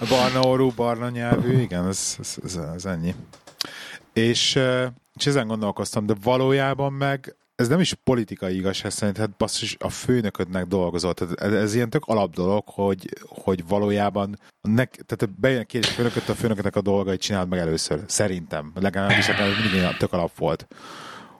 a 0.00 0.06
barna 0.08 0.40
orrú, 0.40 0.70
barna 0.76 1.08
nyelvű, 1.08 1.60
igen, 1.60 1.86
ez, 1.86 2.16
ez, 2.18 2.36
ez, 2.44 2.56
ez 2.74 2.84
ennyi. 2.84 3.14
És, 4.12 4.58
és 5.14 5.26
ezen 5.26 5.46
gondolkoztam, 5.46 6.06
de 6.06 6.14
valójában 6.22 6.92
meg 6.92 7.36
ez 7.58 7.68
nem 7.68 7.80
is 7.80 7.94
politikai 8.04 8.56
igazság 8.56 8.90
szerint, 8.90 9.16
hát 9.16 9.30
basszus, 9.30 9.76
a 9.78 9.88
főnöködnek 9.88 10.66
dolgozott. 10.66 11.16
Tehát 11.16 11.40
ez, 11.40 11.52
ez 11.52 11.74
ilyen 11.74 11.90
tök 11.90 12.04
alap 12.06 12.34
dolog, 12.34 12.62
hogy, 12.66 13.08
hogy 13.26 13.64
valójában 13.68 14.38
nek, 14.60 15.00
tehát 15.06 15.38
bejön 15.40 15.66
a 15.72 15.86
főnököt, 15.86 16.28
a 16.28 16.34
főnöködnek 16.34 16.76
a 16.76 16.80
dolgait 16.80 17.20
csináld 17.20 17.48
meg 17.48 17.58
először. 17.58 18.00
Szerintem. 18.06 18.72
Legalábbis 18.80 19.26
nekem 19.26 19.46
mindig 19.46 19.96
tök 19.98 20.12
alap 20.12 20.36
volt. 20.36 20.66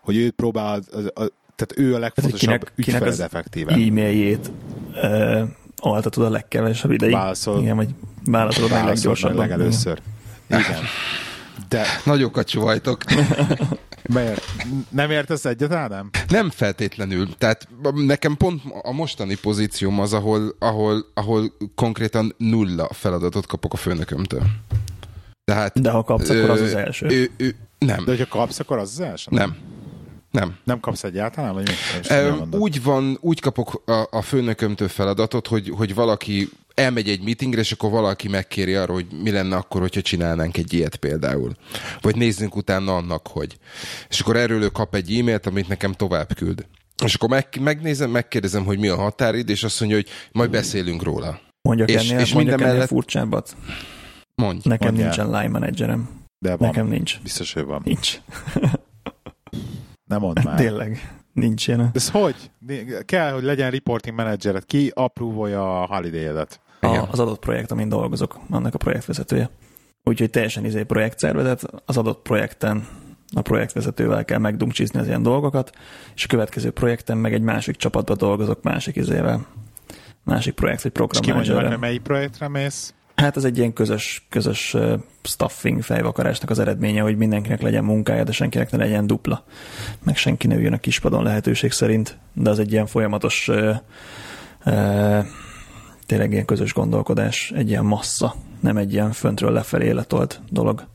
Hogy 0.00 0.16
őt 0.16 0.32
próbál, 0.32 0.80
tehát 1.56 1.74
ő 1.76 1.94
a 1.94 1.98
legfontosabb 1.98 2.40
kinek, 2.40 2.72
ügyfeled 2.76 3.12
kinek 3.12 3.24
effektíve. 3.24 3.72
e-mailjét 3.72 4.50
uh, 4.94 5.48
altatod 5.76 6.24
a 6.24 6.30
legkevesebb 6.30 6.90
ideig. 6.90 7.12
Válaszol. 7.12 7.60
Igen, 7.60 7.76
vagy 7.76 7.88
válaszolod 8.24 8.70
meg 8.70 8.84
leggyorsabban. 8.84 9.36
legelőször. 9.36 10.00
Igen. 10.46 10.82
De... 11.68 11.86
Nagyokat 12.04 12.48
csuvajtok. 12.48 13.02
Miért? 14.14 14.42
Nem 14.90 15.10
értesz 15.10 15.44
egyet, 15.44 15.72
Ádám? 15.72 16.10
Nem 16.28 16.50
feltétlenül. 16.50 17.28
Tehát 17.38 17.68
nekem 17.94 18.36
pont 18.36 18.62
a 18.82 18.92
mostani 18.92 19.34
pozícióm 19.34 20.00
az, 20.00 20.12
ahol, 20.12 20.56
ahol, 20.58 21.06
ahol 21.14 21.52
konkrétan 21.74 22.34
nulla 22.36 22.88
feladatot 22.92 23.46
kapok 23.46 23.72
a 23.72 23.76
főnökömtől. 23.76 24.42
Tehát, 25.44 25.80
De 25.80 25.90
ha 25.90 26.02
kapsz, 26.04 26.28
akkor 26.28 26.50
az 26.50 26.60
az 26.60 26.74
első. 26.74 27.06
Ő, 27.06 27.30
ő, 27.36 27.54
nem. 27.78 28.04
De 28.04 28.10
hogyha 28.10 28.26
kapsz, 28.26 28.58
akkor 28.58 28.78
az 28.78 28.90
az 28.90 29.00
első? 29.00 29.28
Nem. 29.30 29.56
Nem. 30.30 30.56
Nem 30.64 30.80
kapsz 30.80 31.04
egyáltalán? 31.04 31.54
Vagy 31.54 31.70
e, 32.08 32.32
úgy 32.50 32.82
van, 32.82 33.18
úgy 33.20 33.40
kapok 33.40 33.82
a, 33.86 34.06
a 34.10 34.22
főnökömtől 34.22 34.88
feladatot, 34.88 35.46
hogy, 35.46 35.72
hogy 35.76 35.94
valaki 35.94 36.48
elmegy 36.78 37.08
egy 37.08 37.22
meetingre, 37.22 37.60
és 37.60 37.72
akkor 37.72 37.90
valaki 37.90 38.28
megkéri 38.28 38.74
arra, 38.74 38.92
hogy 38.92 39.06
mi 39.22 39.30
lenne 39.30 39.56
akkor, 39.56 39.80
hogyha 39.80 40.00
csinálnánk 40.00 40.56
egy 40.56 40.72
ilyet 40.72 40.96
például. 40.96 41.52
Vagy 42.00 42.16
nézzünk 42.16 42.56
utána 42.56 42.96
annak, 42.96 43.26
hogy. 43.26 43.58
És 44.08 44.20
akkor 44.20 44.36
erről 44.36 44.62
ő 44.62 44.68
kap 44.68 44.94
egy 44.94 45.18
e-mailt, 45.18 45.46
amit 45.46 45.68
nekem 45.68 45.92
tovább 45.92 46.34
küld. 46.34 46.66
És 47.04 47.14
akkor 47.14 47.28
meg, 47.28 47.48
megnézem, 47.60 48.10
megkérdezem, 48.10 48.64
hogy 48.64 48.78
mi 48.78 48.88
a 48.88 48.96
határid, 48.96 49.48
és 49.48 49.64
azt 49.64 49.80
mondja, 49.80 49.98
hogy 49.98 50.08
majd 50.32 50.50
beszélünk 50.50 51.02
róla. 51.02 51.40
Mondjak 51.62 51.88
és, 51.88 52.10
ennél, 52.10 52.20
és 52.20 52.32
mondjak 52.32 52.60
ennél 52.60 52.72
mellett... 52.72 52.88
furcsábbat. 52.88 53.56
Mondj. 54.34 54.68
Nekem 54.68 54.86
Mondjál. 54.86 55.08
nincsen 55.08 55.30
line 55.30 55.48
managerem. 55.48 56.08
De 56.38 56.56
van. 56.56 56.68
Nekem 56.68 56.86
nincs. 56.86 57.20
Biztos, 57.22 57.52
hogy 57.52 57.64
van. 57.64 57.82
Nincs. 57.84 58.20
Nem 60.04 60.20
mondd 60.20 60.42
már. 60.44 60.58
Tényleg. 60.58 61.12
Nincs 61.32 61.68
ilyen. 61.68 61.78
De 61.78 61.90
ez 61.92 62.10
hogy? 62.10 62.50
Kell, 63.04 63.32
hogy 63.32 63.42
legyen 63.42 63.70
reporting 63.70 64.16
menedzseret. 64.16 64.64
Ki 64.64 64.90
approvolja 64.94 65.82
a 65.82 65.86
holiday-edet? 65.86 66.60
A, 66.80 67.06
az 67.10 67.18
adott 67.18 67.38
projekt, 67.38 67.70
amin 67.70 67.88
dolgozok, 67.88 68.38
annak 68.50 68.74
a 68.74 68.78
projektvezetője. 68.78 69.50
Úgyhogy 70.04 70.30
teljesen 70.30 70.64
izé 70.64 70.82
projektszervezet, 70.82 71.62
az 71.84 71.96
adott 71.96 72.22
projekten 72.22 72.86
a 73.34 73.40
projektvezetővel 73.40 74.24
kell 74.24 74.38
megdumcsizni 74.38 75.00
az 75.00 75.06
ilyen 75.06 75.22
dolgokat, 75.22 75.70
és 76.14 76.24
a 76.24 76.28
következő 76.28 76.70
projekten 76.70 77.18
meg 77.18 77.34
egy 77.34 77.42
másik 77.42 77.76
csapatba 77.76 78.14
dolgozok 78.14 78.62
másik 78.62 78.96
izével. 78.96 79.46
Másik 80.24 80.54
projekt, 80.54 80.84
egy 80.84 80.92
program 80.92 81.22
És 81.22 81.28
ki 81.28 81.32
mondja, 81.32 81.78
melyik 81.78 82.02
projektre 82.02 82.48
mész? 82.48 82.94
Hát 83.14 83.36
ez 83.36 83.44
egy 83.44 83.58
ilyen 83.58 83.72
közös, 83.72 84.26
közös 84.28 84.76
staffing 85.22 85.82
fejvakarásnak 85.82 86.50
az 86.50 86.58
eredménye, 86.58 87.00
hogy 87.00 87.16
mindenkinek 87.16 87.62
legyen 87.62 87.84
munkája, 87.84 88.24
de 88.24 88.32
senkinek 88.32 88.70
ne 88.70 88.78
legyen 88.78 89.06
dupla. 89.06 89.44
Meg 90.02 90.16
senki 90.16 90.46
ne 90.46 90.54
üljön 90.54 90.72
a 90.72 90.78
kispadon 90.78 91.22
lehetőség 91.22 91.72
szerint, 91.72 92.18
de 92.32 92.50
az 92.50 92.58
egy 92.58 92.72
ilyen 92.72 92.86
folyamatos 92.86 93.48
uh, 93.48 93.76
uh, 94.66 95.24
tényleg 96.08 96.32
ilyen 96.32 96.44
közös 96.44 96.72
gondolkodás, 96.72 97.52
egy 97.54 97.68
ilyen 97.68 97.84
massza, 97.84 98.34
nem 98.60 98.76
egy 98.76 98.92
ilyen 98.92 99.12
föntről 99.12 99.52
lefelé 99.52 99.90
letolt 99.90 100.40
dolog. 100.50 100.86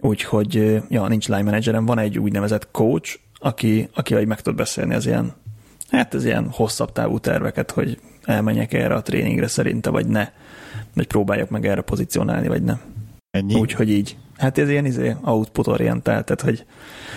Úgyhogy, 0.00 0.82
ja, 0.88 1.08
nincs 1.08 1.28
line 1.28 1.42
managerem, 1.42 1.84
van 1.84 1.98
egy 1.98 2.18
úgynevezett 2.18 2.70
coach, 2.70 3.18
aki, 3.38 3.88
aki 3.94 4.24
meg 4.24 4.40
tud 4.40 4.54
beszélni 4.54 4.94
az 4.94 5.06
ilyen, 5.06 5.32
hát 5.90 6.14
ez 6.14 6.24
ilyen 6.24 6.48
hosszabb 6.50 6.92
távú 6.92 7.18
terveket, 7.18 7.70
hogy 7.70 8.00
elmenjek 8.24 8.72
erre 8.72 8.94
a 8.94 9.02
tréningre 9.02 9.46
szerinte, 9.46 9.90
vagy 9.90 10.06
ne, 10.06 10.28
vagy 10.94 11.06
próbáljak 11.06 11.50
meg 11.50 11.66
erre 11.66 11.80
pozícionálni, 11.80 12.48
vagy 12.48 12.62
nem. 12.62 12.80
Ennyi? 13.30 13.54
Úgyhogy 13.54 13.90
így. 13.90 14.16
Hát 14.36 14.58
ez 14.58 14.68
ilyen 14.68 14.84
izé, 14.84 15.16
output 15.22 15.66
orientált, 15.66 16.24
tehát 16.24 16.40
hogy 16.40 16.64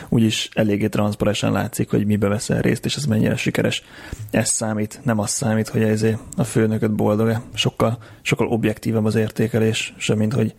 úgyis 0.10 0.50
eléggé 0.54 0.88
transzparensen 0.88 1.52
látszik, 1.52 1.90
hogy 1.90 2.06
mibe 2.06 2.28
veszel 2.28 2.62
részt, 2.62 2.86
és 2.86 2.96
ez 2.96 3.06
mennyire 3.06 3.36
sikeres. 3.36 3.84
Ez 4.32 4.50
számít, 4.50 5.00
nem 5.04 5.20
az 5.20 5.30
számít, 5.30 5.68
hogy 5.68 5.82
ez 5.82 6.06
a 6.38 6.44
főnököt 6.44 6.96
boldog-e. 6.96 7.42
Sokkal, 7.54 7.98
sokkal 8.22 8.48
objektívabb 8.48 9.06
az 9.06 9.16
értékelés, 9.16 9.94
sem 9.98 10.18
mint 10.18 10.34
hogy 10.34 10.56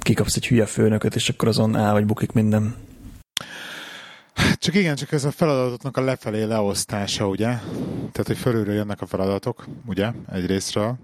kikapsz 0.00 0.36
egy 0.36 0.46
hülye 0.46 0.66
főnököt, 0.66 1.14
és 1.14 1.28
akkor 1.28 1.48
azon 1.48 1.76
áll, 1.76 1.92
vagy 1.92 2.06
bukik 2.06 2.32
minden. 2.32 2.74
Csak 4.58 4.74
igen, 4.74 4.96
csak 4.96 5.12
ez 5.12 5.24
a 5.24 5.30
feladatoknak 5.30 5.96
a 5.96 6.00
lefelé 6.00 6.42
leosztása, 6.42 7.28
ugye? 7.28 7.46
Tehát, 8.12 8.26
hogy 8.26 8.38
fölülről 8.38 8.74
jönnek 8.74 9.00
a 9.00 9.06
feladatok, 9.06 9.66
ugye? 9.86 10.10
Egy 10.32 10.46
részről 10.46 10.98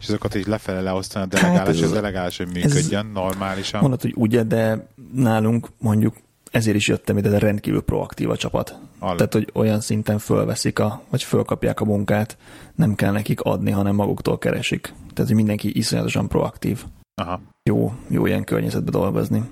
és 0.00 0.08
azokat 0.08 0.34
így 0.34 0.46
lefele 0.46 0.80
leosztani 0.80 1.24
a 1.24 1.28
delegálás, 1.28 1.58
hát 1.58 1.68
ez, 1.68 1.90
a 1.90 1.94
delegálás, 1.94 2.36
hogy 2.36 2.46
működjön 2.52 3.06
ez 3.06 3.12
normálisan. 3.12 3.80
Mondod, 3.80 4.00
hogy 4.00 4.12
ugye, 4.16 4.42
de 4.42 4.86
nálunk 5.12 5.68
mondjuk 5.78 6.14
ezért 6.50 6.76
is 6.76 6.88
jöttem 6.88 7.16
ide, 7.16 7.28
de 7.28 7.38
rendkívül 7.38 7.82
proaktív 7.82 8.30
a 8.30 8.36
csapat. 8.36 8.78
All. 8.98 9.16
Tehát, 9.16 9.32
hogy 9.32 9.50
olyan 9.54 9.80
szinten 9.80 10.18
fölveszik, 10.18 10.78
a, 10.78 11.02
vagy 11.10 11.22
fölkapják 11.22 11.80
a 11.80 11.84
munkát, 11.84 12.36
nem 12.74 12.94
kell 12.94 13.12
nekik 13.12 13.40
adni, 13.40 13.70
hanem 13.70 13.94
maguktól 13.94 14.38
keresik. 14.38 14.80
Tehát, 15.12 15.26
hogy 15.26 15.34
mindenki 15.34 15.76
iszonyatosan 15.76 16.28
proaktív. 16.28 16.84
Aha. 17.14 17.40
Jó, 17.62 17.92
jó 18.08 18.26
ilyen 18.26 18.44
környezetben 18.44 19.00
dolgozni. 19.00 19.42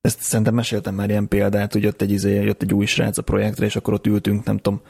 Ezt 0.00 0.20
szerintem 0.20 0.54
meséltem 0.54 0.94
már 0.94 1.08
ilyen 1.08 1.28
példát, 1.28 1.72
hogy 1.72 1.82
jött 1.82 2.02
egy, 2.02 2.10
izé, 2.10 2.42
jött 2.42 2.62
egy 2.62 2.74
új 2.74 2.86
srác 2.86 3.18
a 3.18 3.22
projektre, 3.22 3.66
és 3.66 3.76
akkor 3.76 3.94
ott 3.94 4.06
ültünk, 4.06 4.44
nem 4.44 4.56
tudom, 4.56 4.80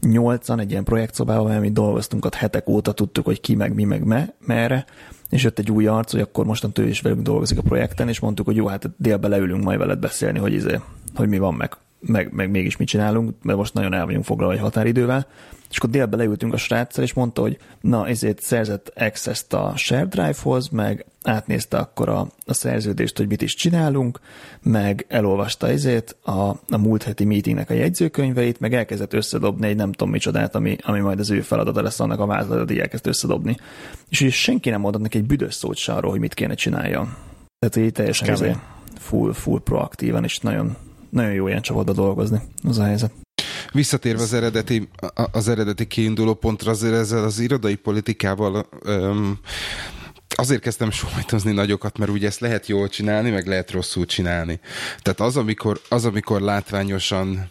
nyolcan 0.00 0.60
egy 0.60 0.70
ilyen 0.70 0.84
projektszobában, 0.84 1.60
mi 1.60 1.70
dolgoztunk 1.70 2.24
ott 2.24 2.34
hetek 2.34 2.68
óta, 2.68 2.92
tudtuk, 2.92 3.24
hogy 3.24 3.40
ki 3.40 3.54
meg 3.54 3.74
mi 3.74 3.84
meg 3.84 4.04
me, 4.04 4.34
merre, 4.46 4.84
és 5.30 5.42
jött 5.42 5.58
egy 5.58 5.70
új 5.70 5.86
arc, 5.86 6.12
hogy 6.12 6.20
akkor 6.20 6.44
mostan 6.44 6.70
ő 6.74 6.88
is 6.88 7.00
velünk 7.00 7.22
dolgozik 7.22 7.58
a 7.58 7.62
projekten, 7.62 8.08
és 8.08 8.20
mondtuk, 8.20 8.46
hogy 8.46 8.56
jó, 8.56 8.66
hát 8.66 8.90
délbe 8.96 9.28
leülünk 9.28 9.64
majd 9.64 9.78
veled 9.78 9.98
beszélni, 9.98 10.38
hogy, 10.38 10.52
izé, 10.52 10.80
hogy 11.14 11.28
mi 11.28 11.38
van 11.38 11.54
meg, 11.54 11.76
meg, 12.00 12.32
meg 12.32 12.50
mégis 12.50 12.76
mit 12.76 12.88
csinálunk, 12.88 13.34
mert 13.42 13.58
most 13.58 13.74
nagyon 13.74 13.94
el 13.94 14.04
vagyunk 14.04 14.24
foglalva 14.24 14.54
egy 14.54 14.60
határidővel, 14.60 15.26
és 15.70 15.76
akkor 15.76 15.90
délben 15.90 16.18
leültünk 16.18 16.52
a 16.52 16.56
sráccal, 16.56 17.04
és 17.04 17.12
mondta, 17.12 17.40
hogy 17.40 17.58
na, 17.80 18.06
ezért 18.06 18.40
szerzett 18.42 18.92
access 18.96 19.44
a 19.50 19.76
share 19.76 20.04
drive-hoz, 20.04 20.68
meg 20.68 21.04
átnézte 21.22 21.76
akkor 21.76 22.08
a, 22.08 22.26
a 22.46 22.54
szerződést, 22.54 23.16
hogy 23.16 23.28
mit 23.28 23.42
is 23.42 23.54
csinálunk, 23.54 24.20
meg 24.62 25.04
elolvasta 25.08 25.68
ezért 25.68 26.16
a, 26.22 26.48
a 26.48 26.76
múlt 26.78 27.02
heti 27.02 27.24
meetingnek 27.24 27.70
a 27.70 27.74
jegyzőkönyveit, 27.74 28.60
meg 28.60 28.74
elkezdett 28.74 29.12
összedobni 29.12 29.66
egy 29.66 29.76
nem 29.76 29.92
tudom 29.92 30.12
micsodát, 30.12 30.54
ami, 30.54 30.76
ami 30.82 31.00
majd 31.00 31.18
az 31.20 31.30
ő 31.30 31.40
feladata 31.40 31.82
lesz 31.82 32.00
annak 32.00 32.20
a 32.20 32.26
vázlatot, 32.26 32.68
hogy 32.68 32.78
elkezd 32.78 33.06
összedobni. 33.06 33.56
És 34.08 34.20
ugye 34.20 34.30
senki 34.30 34.70
nem 34.70 34.80
mondott 34.80 35.02
neki 35.02 35.18
egy 35.18 35.26
büdös 35.26 35.54
szót 35.54 35.76
se 35.76 35.92
arról, 35.92 36.10
hogy 36.10 36.20
mit 36.20 36.34
kéne 36.34 36.54
csináljon. 36.54 37.16
Tehát 37.58 37.76
így 37.86 37.92
teljesen 37.92 38.28
ezért 38.28 38.58
full, 38.98 39.32
full 39.32 39.60
proaktívan, 39.60 40.24
és 40.24 40.38
nagyon, 40.38 40.76
nagyon 41.10 41.32
jó 41.32 41.48
ilyen 41.48 41.62
csapatba 41.62 41.92
dolgozni, 41.92 42.40
az 42.62 42.78
a 42.78 42.84
helyzet. 42.84 43.12
Visszatérve 43.72 44.22
az 44.22 44.32
eredeti, 44.32 44.88
az 45.32 45.48
eredeti 45.48 45.86
kiinduló 45.86 46.34
pontra, 46.34 46.70
azért 46.70 46.94
ezzel 46.94 47.24
az 47.24 47.38
irodai 47.38 47.74
politikával 47.74 48.68
öm, 48.82 49.38
azért 50.28 50.60
kezdtem 50.60 50.90
sóhajtozni 50.90 51.52
nagyokat, 51.52 51.98
mert 51.98 52.10
ugye 52.10 52.26
ezt 52.26 52.40
lehet 52.40 52.66
jól 52.66 52.88
csinálni, 52.88 53.30
meg 53.30 53.46
lehet 53.46 53.70
rosszul 53.70 54.06
csinálni. 54.06 54.60
Tehát 55.02 55.20
az, 55.20 55.36
amikor, 55.36 55.80
az, 55.88 56.04
amikor 56.04 56.40
látványosan 56.40 57.50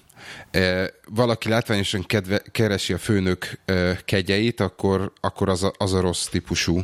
valaki 1.09 1.49
látványosan 1.49 2.03
kedve, 2.05 2.41
keresi 2.51 2.93
a 2.93 2.97
főnök 2.97 3.59
kegyeit, 4.05 4.59
akkor, 4.59 5.11
akkor 5.19 5.49
az, 5.49 5.63
a, 5.63 5.71
az 5.77 5.93
a 5.93 6.01
rossz 6.01 6.25
típusú 6.25 6.81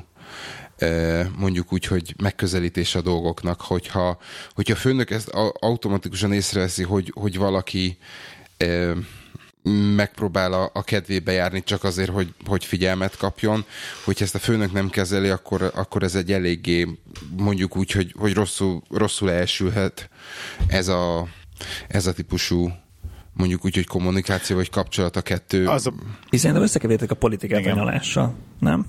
mondjuk 1.38 1.74
úgy, 1.74 1.86
hogy 1.86 2.16
megközelítés 2.22 2.96
a 2.96 3.02
dolgoknak, 3.02 3.62
hogyha, 3.62 4.18
hogyha 4.54 4.74
a 4.74 4.78
főnök 4.78 5.10
ezt 5.10 5.30
automatikusan 5.60 6.34
észreveszi, 6.34 6.84
hogy, 6.84 7.12
hogy 7.16 7.38
valaki 7.38 7.98
megpróbál 9.96 10.54
a, 10.54 10.70
a 10.74 10.84
kedvébe 10.84 11.32
járni 11.32 11.64
csak 11.64 11.84
azért, 11.84 12.10
hogy, 12.10 12.34
hogy 12.46 12.66
figyelmet 12.66 13.18
kapjon. 13.18 13.66
Hogyha 14.04 14.24
ezt 14.24 14.36
a 14.36 14.40
főnök 14.40 14.72
nem 14.72 14.90
kezeli, 14.90 15.30
akkor, 15.30 15.72
akkor 15.76 16.04
ez 16.04 16.16
egy 16.16 16.32
eléggé 16.32 16.88
mondjuk 17.38 17.78
úgy, 17.78 17.92
hogy, 17.92 18.14
hogy 18.18 18.34
rosszul, 18.34 18.82
rosszul 18.90 19.32
elsülhet 19.32 20.10
ez 20.68 20.88
a, 20.88 21.28
ez 21.88 22.06
a 22.06 22.14
típusú 22.14 22.72
mondjuk 23.34 23.66
úgy, 23.66 23.76
hogy 23.76 23.88
kommunikáció 23.88 24.56
vagy 24.56 24.70
kapcsolat 24.70 25.16
a 25.16 25.22
kettő. 25.22 25.68
Az 25.68 25.88
a... 25.88 25.94
Hiszen 26.30 26.56
összekevertek 26.56 27.12
a 27.12 27.16
politikát 27.16 27.60
Igen. 27.60 27.72
a 27.72 27.76
nyalással, 27.76 28.36
nem? 28.60 28.86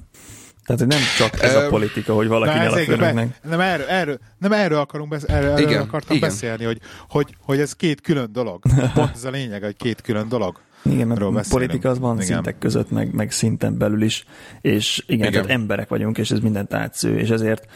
Tehát 0.64 0.86
nem 0.86 1.00
csak 1.16 1.42
ez 1.42 1.54
a 1.54 1.68
politika, 1.68 2.14
hogy 2.14 2.28
valaki 2.28 2.58
a 2.58 2.70
főnöknek. 2.70 3.40
Nem 3.42 3.60
erről, 3.60 3.86
erről, 3.86 4.18
nem 4.38 4.52
erről 4.52 4.78
akarunk 4.78 5.10
besz- 5.10 5.30
erről, 5.30 5.50
erről 5.50 5.68
igen, 5.68 5.82
akartam 5.82 6.16
igen. 6.16 6.28
beszélni, 6.28 6.64
hogy, 6.64 6.78
hogy, 7.08 7.36
hogy 7.40 7.60
ez 7.60 7.72
két 7.72 8.00
külön 8.00 8.32
dolog. 8.32 8.62
Pont 8.94 9.10
ez 9.14 9.24
a 9.24 9.30
lényeg, 9.30 9.62
hogy 9.62 9.76
két 9.76 10.00
külön 10.00 10.28
dolog. 10.28 10.60
Igen, 10.82 11.06
mert 11.06 11.20
a 11.20 11.44
politika 11.48 11.88
az 11.88 11.98
van 11.98 12.14
igen. 12.14 12.26
szintek 12.26 12.58
között, 12.58 12.90
meg, 12.90 13.14
meg 13.14 13.30
szinten 13.30 13.78
belül 13.78 14.02
is, 14.02 14.24
és 14.60 15.02
igen, 15.06 15.28
igen, 15.28 15.32
tehát 15.32 15.58
emberek 15.58 15.88
vagyunk, 15.88 16.18
és 16.18 16.30
ez 16.30 16.40
mindent 16.40 16.74
átsző, 16.74 17.18
és 17.18 17.28
ezért 17.28 17.66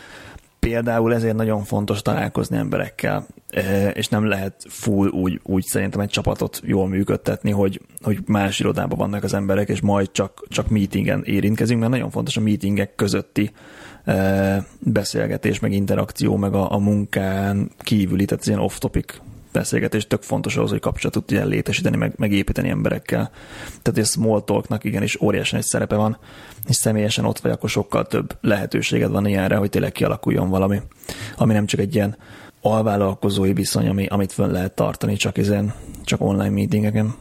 például 0.68 1.14
ezért 1.14 1.36
nagyon 1.36 1.64
fontos 1.64 2.02
találkozni 2.02 2.56
emberekkel, 2.56 3.26
e, 3.50 3.88
és 3.88 4.08
nem 4.08 4.24
lehet 4.24 4.64
full 4.68 5.08
úgy, 5.08 5.40
úgy 5.42 5.64
szerintem 5.64 6.00
egy 6.00 6.08
csapatot 6.08 6.60
jól 6.64 6.88
működtetni, 6.88 7.50
hogy, 7.50 7.80
hogy 8.02 8.18
más 8.26 8.60
irodában 8.60 8.98
vannak 8.98 9.24
az 9.24 9.34
emberek, 9.34 9.68
és 9.68 9.80
majd 9.80 10.10
csak, 10.12 10.44
csak 10.48 10.68
meetingen 10.68 11.22
érintkezünk, 11.24 11.80
mert 11.80 11.92
nagyon 11.92 12.10
fontos 12.10 12.36
a 12.36 12.40
meetingek 12.40 12.94
közötti 12.94 13.50
e, 14.04 14.66
beszélgetés, 14.78 15.58
meg 15.58 15.72
interakció, 15.72 16.36
meg 16.36 16.54
a, 16.54 16.72
a 16.72 16.78
munkán 16.78 17.70
kívüli, 17.78 18.24
tehát 18.24 18.46
ilyen 18.46 18.58
off-topic 18.58 19.20
beszélgetés 19.52 20.06
tök 20.06 20.22
fontos 20.22 20.56
ahhoz, 20.56 20.70
hogy 20.70 20.80
kapcsolatot 20.80 21.24
tudjál 21.24 21.46
létesíteni, 21.46 21.96
meg, 21.96 22.12
megépíteni 22.16 22.68
emberekkel. 22.68 23.30
Tehát 23.82 24.00
a 24.00 24.04
small 24.04 24.44
talknak 24.44 24.84
igenis 24.84 25.20
óriási 25.20 25.56
egy 25.56 25.62
szerepe 25.62 25.96
van, 25.96 26.18
és 26.68 26.76
személyesen 26.76 27.24
ott 27.24 27.38
vagy, 27.38 27.50
akkor 27.50 27.70
sokkal 27.70 28.06
több 28.06 28.36
lehetőséged 28.40 29.10
van 29.10 29.26
ilyenre, 29.26 29.56
hogy 29.56 29.70
tényleg 29.70 29.92
kialakuljon 29.92 30.48
valami, 30.48 30.80
ami 31.36 31.52
nem 31.52 31.66
csak 31.66 31.80
egy 31.80 31.94
ilyen 31.94 32.16
alvállalkozói 32.60 33.52
viszony, 33.52 33.88
ami, 33.88 34.06
amit 34.06 34.32
fönn 34.32 34.52
lehet 34.52 34.74
tartani 34.74 35.16
csak 35.16 35.38
ezen, 35.38 35.74
csak 36.04 36.20
online 36.20 36.50
meetingeken. 36.50 37.14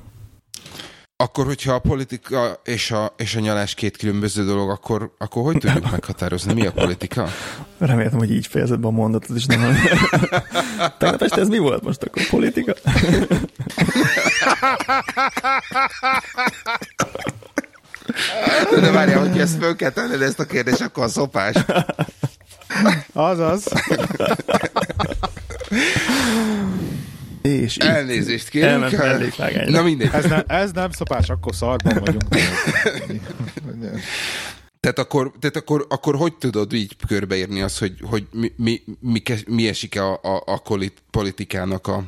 Akkor, 1.19 1.45
hogyha 1.45 1.73
a 1.73 1.79
politika 1.79 2.61
és 2.63 2.91
a, 2.91 3.13
és 3.17 3.35
a 3.35 3.39
nyalás 3.39 3.73
két 3.73 3.97
különböző 3.97 4.45
dolog, 4.45 4.69
akkor, 4.69 5.11
akkor 5.17 5.43
hogy 5.43 5.57
tudjuk 5.57 5.91
meghatározni? 5.91 6.53
Mi 6.53 6.65
a 6.65 6.71
politika? 6.71 7.27
Remélem, 7.77 8.17
hogy 8.17 8.31
így 8.31 8.47
fejezed 8.47 8.79
be 8.79 8.87
a 8.87 8.91
mondatot, 8.91 9.37
és 9.37 9.45
nem... 9.45 9.77
Tegnap 10.99 11.21
este 11.21 11.41
ez 11.41 11.47
mi 11.47 11.57
volt 11.57 11.83
most 11.83 12.03
akkor? 12.03 12.27
Politika? 12.29 12.73
De 18.79 18.91
várjál, 18.91 19.27
hogy 19.27 19.39
ezt 19.39 19.57
föl 19.57 19.75
kell 19.75 19.91
tenned 19.91 20.21
ezt 20.21 20.39
a 20.39 20.45
kérdést, 20.45 20.81
akkor 20.81 21.03
a 21.03 21.07
szopás. 21.07 21.55
Azaz. 23.13 23.67
És 27.47 27.77
Elnézést 27.77 28.49
kérünk. 28.49 28.91
Na 29.69 29.81
mindegy. 29.81 30.09
Ez, 30.13 30.25
ne, 30.25 30.41
ez 30.41 30.71
nem 30.71 30.91
szopás, 30.91 31.29
akkor 31.29 31.55
szarban 31.55 31.97
vagyunk. 31.99 32.23
Tehát 34.79 34.99
akkor, 34.99 35.31
tehát 35.39 35.55
akkor, 35.55 35.85
akkor 35.89 36.15
hogy 36.15 36.33
tudod 36.33 36.73
így 36.73 36.95
körbeírni 37.07 37.61
azt, 37.61 37.79
hogy, 37.79 37.93
hogy 38.01 38.27
mi, 38.31 38.51
mi, 38.55 38.81
mi, 38.99 39.21
mi 39.47 39.67
esik 39.67 39.99
a, 39.99 40.13
a, 40.13 40.43
a 40.45 40.61
politikának 41.11 41.87
a, 41.87 42.03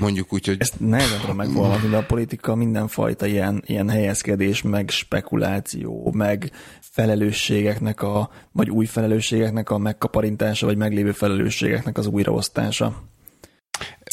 mondjuk 0.00 0.32
úgy, 0.32 0.46
hogy... 0.46 0.56
Ezt 0.58 0.80
nehezen 0.80 1.20
tudom 1.20 1.36
megfogalmazni, 1.36 1.88
de 1.88 1.96
a 1.96 2.04
politika 2.04 2.54
mindenfajta 2.54 3.26
ilyen, 3.26 3.62
ilyen 3.66 3.88
helyezkedés, 3.88 4.62
meg 4.62 4.90
spekuláció, 4.90 6.12
meg 6.16 6.50
felelősségeknek 6.80 8.02
a, 8.02 8.30
vagy 8.52 8.70
új 8.70 8.86
felelősségeknek 8.86 9.70
a 9.70 9.78
megkaparintása, 9.78 10.66
vagy 10.66 10.76
meglévő 10.76 11.12
felelősségeknek 11.12 11.98
az 11.98 12.06
újraosztása. 12.06 13.02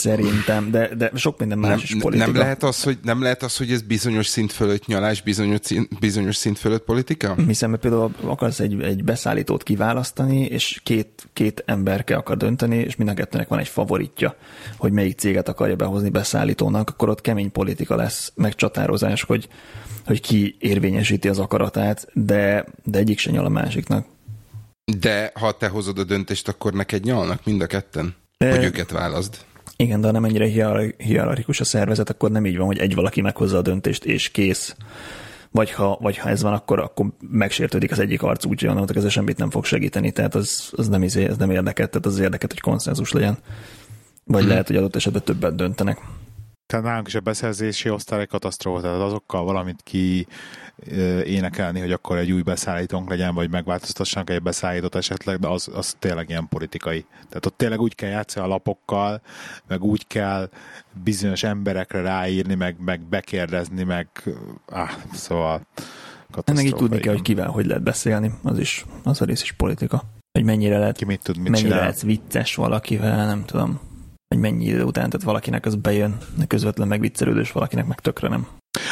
Szerintem, 0.02 0.72
de, 0.72 0.96
de 0.96 1.12
sok 1.16 1.40
minden 1.40 1.58
más 1.58 1.70
nem, 1.70 1.80
is 1.84 1.96
politika. 2.00 2.32
Nem 2.32 2.42
lehet, 2.42 2.64
az, 2.64 2.84
hogy, 2.84 2.98
nem 3.04 3.22
lehet 3.22 3.44
az, 3.44 3.58
hogy 3.58 3.72
ez 3.72 3.82
bizonyos 3.82 4.28
szint 4.28 4.52
fölött 4.52 4.86
nyalás, 4.86 5.22
bizonyos, 5.22 5.60
szint, 5.62 6.00
bizonyos 6.00 6.36
szint 6.36 6.60
fölött 6.60 6.84
politika? 6.84 7.36
Hiszen 7.48 7.70
mert 7.70 7.82
például 7.82 8.12
akarsz 8.24 8.60
egy, 8.60 8.82
egy 8.82 9.04
beszállítót 9.04 9.64
kiválasztani, 9.64 10.42
és 10.42 10.80
két, 10.84 11.30
két 11.34 11.64
ember 11.66 12.04
kell 12.04 12.18
akar 12.18 12.38
dönteni, 12.38 12.78
és 12.78 12.96
mind 12.96 13.10
a 13.10 13.14
kettőnek 13.14 13.48
van 13.48 13.60
egy 13.60 13.68
favoritja, 13.68 14.36
hogy 14.78 14.92
melyik 14.92 15.20
céget 15.20 15.50
akarja 15.50 15.76
behozni 15.76 16.10
beszállítónak, 16.10 16.90
akkor 16.90 17.10
ott 17.10 17.22
kemény 17.22 17.52
politika 17.52 17.96
lesz, 17.96 18.32
megcsatározás, 18.36 19.24
hogy, 19.24 19.48
hogy 20.06 20.22
ki 20.22 20.56
érvényesíti 20.60 21.28
az 21.28 21.40
akaratát, 21.40 22.08
de, 22.14 22.66
de 22.84 22.98
egyik 22.98 23.20
se 23.20 23.32
nyal 23.32 23.46
a 23.46 23.50
másiknak. 23.50 24.06
De 25.00 25.32
ha 25.34 25.52
te 25.52 25.68
hozod 25.68 26.00
a 26.00 26.04
döntést, 26.04 26.48
akkor 26.48 26.74
neked 26.74 27.04
nyalnak 27.04 27.46
mind 27.46 27.62
a 27.62 27.68
ketten? 27.68 28.16
Hogy 28.38 28.64
őket 28.64 28.92
válaszd. 28.92 29.38
Igen, 29.82 30.02
de 30.02 30.08
ha 30.08 30.13
nem 30.13 30.26
ennyire 30.26 30.46
hierarchikus 30.98 31.60
a 31.60 31.63
szervezet, 31.63 32.10
akkor 32.10 32.32
nem 32.32 32.46
így 32.46 32.58
van, 32.58 32.65
hogy 32.65 32.78
egy 32.78 32.96
valaki 32.96 33.22
meghozza 33.22 33.58
a 33.58 33.62
döntést, 33.62 34.06
és 34.06 34.30
kész. 34.30 34.76
Vagy 35.52 35.72
ha, 35.72 35.98
vagy 36.02 36.17
ha 36.17 36.30
ez 36.30 36.41
van, 36.41 36.54
akkor, 36.54 36.80
akkor 36.80 37.06
megsértődik 37.32 37.91
az 37.91 38.00
egyik 38.00 38.24
arc, 38.24 38.46
úgyhogy 38.46 38.70
annak 38.70 38.96
ez 38.96 39.12
semmit 39.12 39.38
nem 39.38 39.50
fog 39.50 39.65
segíteni, 39.65 40.12
tehát 40.12 40.36
az, 40.36 40.72
az 40.76 40.88
nem, 40.88 41.04
izé, 41.04 41.26
ez 41.26 41.38
nem 41.38 41.52
érdeket, 41.52 41.89
tehát 41.89 42.06
az 42.06 42.20
érdeket, 42.20 42.52
hogy 42.52 42.60
konszenzus 42.60 43.12
legyen. 43.12 43.38
Vagy 44.26 44.41
hmm. 44.41 44.50
lehet, 44.50 44.67
hogy 44.67 44.76
adott 44.76 44.96
esetben 44.96 45.24
többet 45.24 45.56
döntenek. 45.56 46.00
Tehát 46.72 46.86
nálunk 46.86 47.08
is 47.08 47.16
a 47.16 47.20
beszerzési 47.20 47.90
osztály 47.90 48.22
egy 48.22 48.28
katasztrófa, 48.28 48.82
tehát 48.82 49.02
azokkal 49.02 49.44
valamit 49.44 49.82
ki 49.84 50.28
énekelni, 51.24 51.80
hogy 51.80 51.92
akkor 51.92 52.18
egy 52.18 52.32
új 52.32 52.42
beszállítónk 52.42 53.10
legyen, 53.10 53.34
vagy 53.34 53.50
megváltoztassanak 53.50 54.30
egy 54.30 54.42
beszállítót 54.42 54.96
esetleg, 54.96 55.40
de 55.40 55.48
az, 55.48 55.70
az 55.74 55.96
tényleg 56.00 56.30
ilyen 56.30 56.48
politikai. 56.48 57.06
Tehát 57.28 57.46
ott 57.46 57.58
tényleg 57.58 57.80
úgy 57.80 57.96
kell 57.96 58.10
játszani 58.10 58.46
a 58.46 58.50
lapokkal, 58.50 59.22
meg 59.68 59.84
úgy 59.84 60.08
kell 60.08 60.50
bizonyos 61.04 61.44
emberekre 61.44 62.02
ráírni, 62.02 62.56
meg, 62.56 62.76
meg 62.80 63.02
bekérdezni, 63.02 63.84
meg 63.84 64.08
ah, 64.66 64.90
szóval 65.14 65.68
ennek 66.44 66.66
így 66.66 66.76
tudni 66.76 67.00
kell, 67.00 67.14
hogy 67.14 67.22
kivel 67.22 67.48
hogy 67.48 67.66
lehet 67.66 67.84
beszélni, 67.84 68.32
az 68.44 68.60
is, 68.60 68.86
az 69.04 69.22
a 69.22 69.26
rész 69.26 69.42
is 69.42 69.52
politika. 69.52 70.04
Hogy 70.32 70.44
mennyire 70.44 70.78
lehet, 70.78 70.96
Ki 70.96 71.06
mit 71.06 71.24
tud, 71.24 71.38
mit 71.38 71.50
mennyire 71.50 71.76
lehet 71.76 72.02
vicces 72.02 72.56
valakivel, 72.56 73.26
nem 73.26 73.46
tudom. 73.46 73.90
Hogy 74.32 74.39
mennyi 74.39 74.65
idő 74.65 74.84
után, 74.84 75.10
tehát 75.10 75.26
valakinek 75.26 75.65
az 75.65 75.76
bejön, 75.76 76.17
közvetlen 76.48 76.88
megviccelődős, 76.88 77.52
valakinek 77.52 77.86
meg 77.86 78.00
tökre 78.00 78.28
nem. 78.28 78.48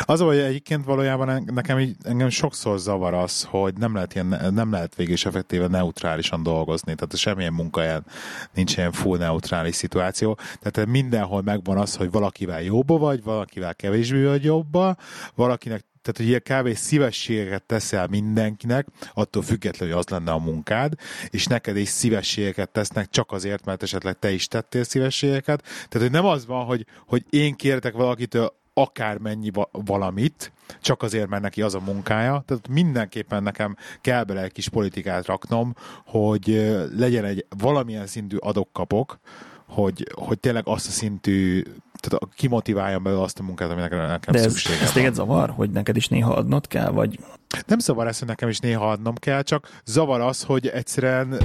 Az, 0.05 0.19
hogy 0.19 0.37
egyébként 0.37 0.85
valójában 0.85 1.43
nekem 1.53 1.79
így, 1.79 1.95
engem 2.03 2.29
sokszor 2.29 2.79
zavar 2.79 3.13
az, 3.13 3.43
hogy 3.43 3.73
nem 3.77 3.93
lehet, 3.93 4.13
ilyen, 4.13 4.53
nem 4.53 4.71
lehet 4.71 4.95
végig 4.95 5.13
is 5.13 5.25
effektíve 5.25 5.67
neutrálisan 5.67 6.43
dolgozni. 6.43 6.95
Tehát 6.95 7.17
semmilyen 7.17 7.53
munkahelyen 7.53 8.05
nincs 8.53 8.77
ilyen 8.77 8.91
full 8.91 9.17
neutrális 9.17 9.75
szituáció. 9.75 10.37
Tehát 10.61 10.89
mindenhol 10.89 11.41
megvan 11.41 11.77
az, 11.77 11.95
hogy 11.95 12.11
valakivel 12.11 12.61
jobba 12.61 12.97
vagy, 12.97 13.23
valakivel 13.23 13.75
kevésbé 13.75 14.23
vagy 14.23 14.43
jobba, 14.43 14.95
valakinek 15.35 15.85
tehát 16.01 16.17
hogy 16.17 16.27
ilyen 16.27 16.73
kb. 16.73 16.77
szívességeket 16.77 17.63
teszel 17.63 18.07
mindenkinek, 18.07 18.87
attól 19.13 19.41
függetlenül, 19.41 19.95
hogy 19.95 20.03
az 20.05 20.11
lenne 20.11 20.31
a 20.31 20.37
munkád, 20.37 20.93
és 21.29 21.45
neked 21.45 21.77
is 21.77 21.89
szívességeket 21.89 22.69
tesznek 22.69 23.09
csak 23.09 23.31
azért, 23.31 23.65
mert 23.65 23.83
esetleg 23.83 24.19
te 24.19 24.31
is 24.31 24.47
tettél 24.47 24.83
szívességeket. 24.83 25.61
Tehát, 25.61 26.07
hogy 26.07 26.11
nem 26.11 26.25
az 26.25 26.45
van, 26.45 26.65
hogy, 26.65 26.85
hogy 27.07 27.25
én 27.29 27.55
kértek 27.55 27.93
valakitől 27.93 28.57
akármennyi 28.73 29.51
valamit, 29.71 30.51
csak 30.81 31.01
azért, 31.01 31.27
mert 31.27 31.41
neki 31.41 31.61
az 31.61 31.75
a 31.75 31.79
munkája. 31.79 32.43
Tehát 32.45 32.67
mindenképpen 32.67 33.43
nekem 33.43 33.75
kell 34.01 34.23
bele 34.23 34.41
egy 34.41 34.51
kis 34.51 34.69
politikát 34.69 35.25
raknom, 35.25 35.75
hogy 36.05 36.75
legyen 36.97 37.25
egy 37.25 37.45
valamilyen 37.57 38.07
szintű 38.07 38.37
adok-kapok, 38.37 39.19
hogy, 39.67 40.07
hogy 40.15 40.39
tényleg 40.39 40.67
azt 40.67 40.87
a 40.87 40.91
szintű 40.91 41.63
tehát 41.99 42.33
kimotiváljam 42.35 43.03
belőle 43.03 43.21
azt 43.21 43.39
a 43.39 43.43
munkát, 43.43 43.71
aminek 43.71 43.91
nekem 43.91 44.33
De 44.33 44.39
ez, 44.39 44.65
ez 44.81 44.91
téged 44.91 45.13
zavar, 45.13 45.49
hogy 45.49 45.69
neked 45.69 45.95
is 45.95 46.07
néha 46.07 46.33
adnod 46.33 46.67
kell, 46.67 46.89
vagy... 46.89 47.19
Nem 47.65 47.79
zavar 47.79 48.07
ez, 48.07 48.19
hogy 48.19 48.27
nekem 48.27 48.49
is 48.49 48.59
néha 48.59 48.91
adnom 48.91 49.15
kell, 49.15 49.41
csak 49.41 49.81
zavar 49.85 50.21
az, 50.21 50.43
hogy 50.43 50.67
egyszerűen 50.67 51.37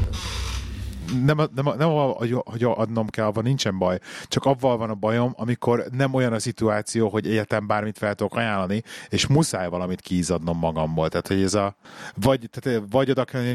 nem, 1.24 1.36
nem, 1.36 1.74
nem 1.78 1.88
hogy, 1.90 2.36
hogy 2.44 2.64
adnom 2.64 3.08
kell, 3.08 3.24
avval 3.24 3.42
nincsen 3.42 3.78
baj. 3.78 3.98
Csak 4.28 4.44
avval 4.44 4.76
van 4.76 4.90
a 4.90 4.94
bajom, 4.94 5.32
amikor 5.36 5.84
nem 5.92 6.14
olyan 6.14 6.32
a 6.32 6.38
szituáció, 6.38 7.08
hogy 7.08 7.26
egyetem 7.26 7.66
bármit 7.66 7.98
fel 7.98 8.14
tudok 8.14 8.36
ajánlani, 8.36 8.82
és 9.08 9.26
muszáj 9.26 9.68
valamit 9.68 10.00
kízadnom 10.00 10.58
magamból. 10.58 11.08
Tehát, 11.08 11.28
hogy 11.28 11.42
ez 11.42 11.54
a, 11.54 11.76
vagy, 12.14 12.48
tehát, 12.50 12.82
vagy 12.90 13.10
oda 13.10 13.24
kell, 13.24 13.54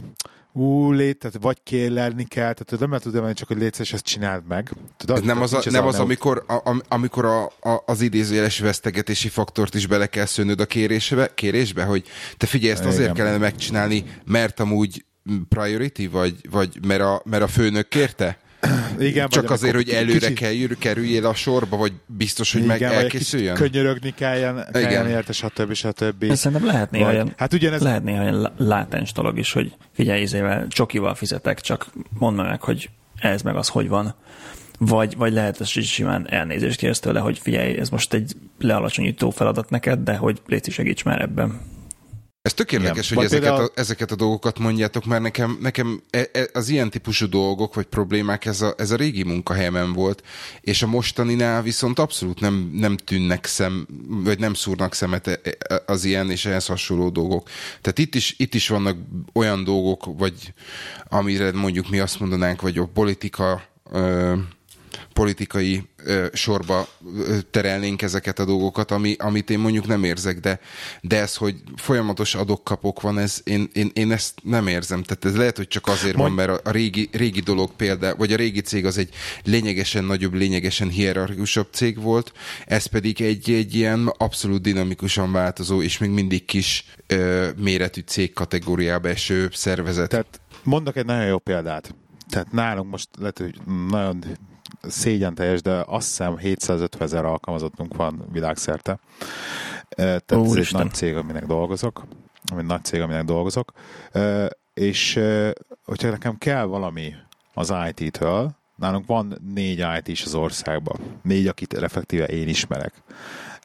ú, 0.54 0.92
lét, 0.92 1.18
tehát 1.18 1.38
vagy 1.42 1.58
kérlelni 1.64 2.24
kell, 2.24 2.54
tehát 2.54 2.80
nem 2.80 2.90
lehet 2.90 3.04
tudni, 3.04 3.34
csak 3.34 3.48
hogy 3.48 3.58
létsz, 3.58 3.80
és 3.80 3.94
ezt 3.94 4.04
csináld 4.04 4.44
meg. 4.48 4.72
Tudod, 4.98 5.18
ez 5.18 5.24
nem 5.24 5.42
az, 5.42 5.54
a, 5.54 5.62
nem 5.72 5.88
az, 5.88 5.94
az 5.94 6.00
amikor, 6.00 6.44
a, 6.48 6.82
amikor 6.88 7.26
a, 7.26 7.44
a, 7.46 7.84
az 7.86 8.02
idézőjeles 8.02 8.60
vesztegetési 8.60 9.30
faktort 9.30 9.76
is 9.76 9.88
bele 9.88 10.06
kell 10.08 10.26
szőnöd 10.26 10.60
a 10.60 10.66
kérésbe, 10.66 11.34
kérésbe, 11.34 11.84
hogy 11.84 12.04
te 12.38 12.46
figyelj, 12.46 12.72
ezt 12.72 12.86
azért 12.86 13.02
Igen. 13.02 13.14
kellene 13.14 13.38
megcsinálni, 13.38 14.06
mert 14.26 14.60
amúgy 14.60 15.06
priority, 15.50 16.08
vagy, 16.12 16.36
vagy 16.50 16.70
mert, 16.88 17.02
a, 17.02 17.22
mert 17.26 17.44
a 17.44 17.48
főnök 17.48 17.88
kérte? 17.88 18.38
Igen, 19.00 19.30
Csak 19.30 19.50
azért, 19.50 19.76
hogy 19.76 19.90
előre 19.90 20.28
kicsit... 20.28 20.38
kell, 20.40 20.76
kerüljél 20.80 21.26
a 21.26 21.34
sorba, 21.34 21.78
vagy 21.78 21.94
biztos, 22.06 22.52
hogy 22.52 22.64
Igen, 22.64 22.80
meg 22.80 23.04
elkészüljön? 23.04 23.56
könyörögni 23.56 24.14
kelljen, 24.14 24.68
kelljen 24.72 25.08
érte, 25.08 25.34
stb. 25.34 25.74
stb. 25.74 26.24
Ez 26.24 26.40
szerintem 26.40 26.68
lehet 26.68 26.92
néha, 26.92 27.10
olyan, 27.10 27.34
hát 27.38 27.54
ugyanez... 27.54 27.82
lehet 27.82 28.04
néha 28.04 28.22
olyan 28.22 28.52
látens 28.58 29.12
dolog 29.12 29.38
is, 29.38 29.52
hogy 29.52 29.74
figyelj, 29.92 30.22
izével, 30.22 30.68
csokival 30.68 31.16
fizetek, 31.16 31.62
csak 31.62 31.88
mondd 32.20 32.36
meg, 32.36 32.62
hogy 32.62 32.90
ez 33.16 33.42
meg 33.42 33.56
az 33.56 33.68
hogy 33.68 33.88
van. 33.88 34.16
Vagy, 34.78 35.16
vagy 35.18 35.34
lehet 35.34 35.62
ez 35.62 35.76
is 35.76 35.92
simán 35.92 36.30
elnézést 36.30 36.80
kérsz 36.80 37.00
tőle, 37.00 37.20
hogy 37.20 37.40
figyelj, 37.40 37.78
ez 37.78 37.90
most 37.90 38.14
egy 38.14 38.34
lealacsonyító 38.60 39.30
feladat 39.30 39.70
neked, 39.70 40.00
de 40.00 40.16
hogy 40.16 40.42
légy 40.48 40.72
segíts 40.72 41.04
már 41.04 41.22
ebben. 41.22 41.60
Ez 42.50 42.56
tök 42.56 42.72
érdekes, 42.72 43.10
hogy 43.10 43.24
ezeket, 43.24 43.44
például... 43.44 43.72
a, 43.76 43.80
ezeket 43.80 44.12
a 44.12 44.16
dolgokat 44.16 44.60
mondjátok, 44.60 45.06
mert 45.06 45.22
nekem, 45.22 45.58
nekem 45.62 46.02
e, 46.10 46.30
e, 46.32 46.50
az 46.54 46.70
ilyen 46.70 46.90
típusú 46.90 47.30
dolgok 47.30 47.74
vagy 47.74 47.86
problémák 47.86 48.46
ez 48.46 48.62
a, 48.62 48.74
ez 48.78 48.92
a 48.92 48.96
régi 48.96 49.24
munkahelyemen 49.24 49.94
volt, 49.94 50.24
és 50.62 50.82
a 50.82 50.88
mostaninál 50.88 51.62
viszont 51.62 52.00
abszolút 52.00 52.40
nem, 52.40 52.70
nem 52.74 52.98
tűnnek 52.98 53.46
szem, 53.46 53.88
vagy 54.08 54.40
nem 54.40 54.54
szúrnak 54.54 54.94
szemet 54.94 55.28
e, 55.28 55.40
az 55.86 56.04
ilyen 56.04 56.32
és 56.32 56.46
ehhez 56.46 56.66
hasonló 56.66 57.10
dolgok. 57.10 57.50
Tehát 57.82 58.00
itt 58.00 58.16
is, 58.16 58.36
itt 58.38 58.54
is 58.54 58.68
vannak 58.68 58.98
olyan 59.34 59.64
dolgok, 59.64 60.06
vagy 60.18 60.54
amire 61.10 61.52
mondjuk 61.52 61.90
mi 61.90 62.00
azt 62.00 62.20
mondanánk, 62.20 62.62
vagy 62.62 62.78
a 62.78 62.86
politika 62.86 63.64
ö, 63.92 64.36
politikai 65.14 65.89
sorba 66.34 66.88
terelnénk 67.52 68.02
ezeket 68.02 68.40
a 68.40 68.46
dolgokat, 68.46 68.92
ami, 68.92 69.16
amit 69.20 69.50
én 69.50 69.60
mondjuk 69.60 69.88
nem 69.88 70.04
érzek, 70.04 70.40
de, 70.40 70.60
de 71.02 71.20
ez, 71.20 71.36
hogy 71.36 71.56
folyamatos 71.76 72.36
adok-kapok 72.36 73.02
van, 73.02 73.20
ez, 73.20 73.42
én, 73.44 73.70
én, 73.74 73.92
én 73.94 74.12
ezt 74.12 74.34
nem 74.44 74.68
érzem. 74.68 75.04
Tehát 75.04 75.26
ez 75.26 75.36
lehet, 75.36 75.58
hogy 75.58 75.68
csak 75.68 75.88
azért 75.88 76.16
Mondj... 76.16 76.36
van, 76.36 76.48
mert 76.48 76.68
a, 76.68 76.72
régi, 76.72 77.10
régi 77.12 77.40
dolog 77.40 77.72
például, 77.76 78.16
vagy 78.16 78.34
a 78.34 78.36
régi 78.36 78.62
cég 78.62 78.86
az 78.86 78.98
egy 78.98 79.14
lényegesen 79.44 80.04
nagyobb, 80.04 80.34
lényegesen 80.34 80.90
hierarchikusabb 80.90 81.68
cég 81.72 82.02
volt, 82.02 82.32
ez 82.66 82.86
pedig 82.86 83.22
egy, 83.22 83.52
egy 83.52 83.76
ilyen 83.76 84.08
abszolút 84.18 84.62
dinamikusan 84.62 85.32
változó, 85.32 85.82
és 85.82 85.98
még 85.98 86.10
mindig 86.10 86.46
kis 86.46 86.86
ö, 87.08 87.50
méretű 87.58 88.02
cég 88.06 88.34
kategóriába 88.34 89.08
eső 89.08 89.50
szervezet. 89.54 90.10
Tehát 90.10 90.42
mondok 90.64 90.96
egy 90.96 91.06
nagyon 91.06 91.26
jó 91.26 91.38
példát. 91.38 91.96
Tehát 92.30 92.52
nálunk 92.52 92.90
most 92.92 93.10
lehet, 93.18 93.38
hogy 93.38 93.56
nagyon 93.90 94.24
szégyen 94.82 95.36
teljes, 95.36 95.62
de 95.62 95.84
azt 95.88 96.08
hiszem 96.08 96.38
750 96.38 97.02
ezer 97.02 97.26
alkalmazottunk 97.26 97.96
van 97.96 98.26
világszerte. 98.32 99.00
Tehát 99.90 100.32
Ó, 100.32 100.44
ez 100.46 100.56
egy 100.56 100.72
nagy 100.72 100.94
cég, 100.94 101.16
aminek 101.16 101.46
dolgozok. 101.46 102.04
Ami 102.52 102.62
nagy 102.62 102.84
cég, 102.84 103.02
aminek 103.02 103.24
dolgozok. 103.24 103.72
És 104.74 105.20
hogyha 105.86 106.10
nekem 106.10 106.38
kell 106.38 106.66
valami 106.66 107.14
az 107.54 107.74
IT-től, 107.94 108.52
nálunk 108.76 109.06
van 109.06 109.38
négy 109.54 109.86
IT 109.98 110.08
is 110.08 110.24
az 110.24 110.36
országban. 110.36 111.00
Négy, 111.22 111.48
akit 111.48 111.74
effektíve 111.74 112.26
én 112.26 112.48
ismerek. 112.48 112.94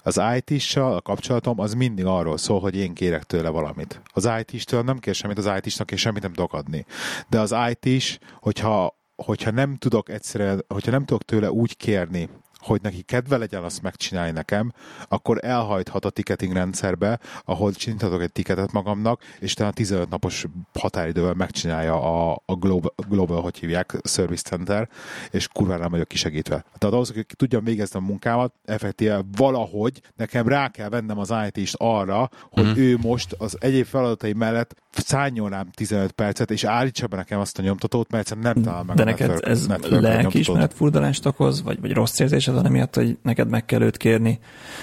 Az 0.03 0.21
IT-ssal 0.37 0.97
a 0.97 1.01
kapcsolatom 1.01 1.61
az 1.61 1.75
mindig 1.75 2.05
arról 2.05 2.37
szól, 2.37 2.61
hogy 2.61 2.77
én 2.77 2.95
kérek 2.95 3.23
tőle 3.23 3.49
valamit. 3.49 4.01
Az 4.13 4.29
IT-stől 4.41 4.83
nem 4.83 4.99
kér 4.99 5.15
semmit, 5.15 5.39
az 5.39 5.51
IT-snak 5.63 5.91
és 5.91 6.01
semmit 6.01 6.23
nem 6.23 6.33
tudok 6.33 6.53
adni. 6.53 6.87
De 7.29 7.41
az 7.41 7.55
IT-s, 7.71 8.19
hogyha 8.41 8.97
hogyha 9.17 9.51
nem 9.51 9.77
tudok 9.77 10.09
egyszerűen, 10.09 10.65
hogyha 10.69 10.91
nem 10.91 11.05
tudok 11.05 11.23
tőle 11.23 11.51
úgy 11.51 11.77
kérni, 11.77 12.29
hogy 12.65 12.83
neki 12.83 13.03
kedve 13.03 13.37
legyen 13.37 13.63
azt 13.63 13.83
megcsinálni 13.83 14.31
nekem, 14.31 14.73
akkor 15.09 15.39
elhajthat 15.45 16.05
a 16.05 16.11
ticketing 16.11 16.53
rendszerbe, 16.53 17.19
ahol 17.45 17.73
csinálhatok 17.73 18.23
egy 18.23 18.33
ticketet 18.33 18.73
magamnak, 18.73 19.23
és 19.39 19.57
a 19.57 19.71
15 19.71 20.09
napos 20.09 20.45
határidővel 20.79 21.35
megcsinálja 21.35 22.03
a, 22.03 22.43
a 22.47 22.55
Global, 22.55 22.95
Global, 23.09 23.43
hogy 23.43 23.59
hívják, 23.59 23.97
Service 24.05 24.43
Center, 24.43 24.89
és 25.31 25.49
kurva 25.49 25.77
nem 25.77 25.91
vagyok 25.91 26.09
kisegítve. 26.09 26.65
Tehát 26.79 26.95
ahhoz, 26.95 27.13
hogy 27.13 27.27
tudjam 27.37 27.65
végezni 27.65 27.99
a 27.99 28.03
munkámat, 28.03 28.55
effektíve 28.65 29.25
valahogy 29.37 30.01
nekem 30.17 30.49
rá 30.49 30.69
kell 30.69 30.89
vennem 30.89 31.19
az 31.19 31.35
IT-st 31.53 31.75
arra, 31.79 32.31
hogy 32.51 32.65
mm. 32.65 32.77
ő 32.77 32.99
most 33.03 33.33
az 33.39 33.57
egyéb 33.61 33.85
feladatai 33.87 34.33
mellett 34.33 34.75
szálljon 34.91 35.51
rám 35.51 35.71
15 35.71 36.13
percet, 36.13 36.51
és 36.51 36.65
állítsa 36.65 37.07
be 37.07 37.17
nekem 37.17 37.41
azt 37.41 37.59
a 37.59 37.63
nyomtatót, 37.63 38.11
mert 38.11 38.37
nem 38.41 38.63
talál 38.63 38.83
meg 38.83 38.97
De 38.97 39.05
neked 39.05 39.29
network, 39.29 39.51
ez 39.51 39.67
lelkiismeret 39.91 40.75
furdalást 40.75 41.27
okoz, 41.27 41.63
vagy, 41.63 41.81
vagy 41.81 41.93
rossz 41.93 42.19
érzés 42.19 42.47
az 42.57 42.65
emiatt, 42.65 42.95
hogy 42.95 43.19
neked 43.23 43.49
meg 43.49 43.65
kell 43.65 43.83
őt 43.83 43.97
kérni, 43.97 44.39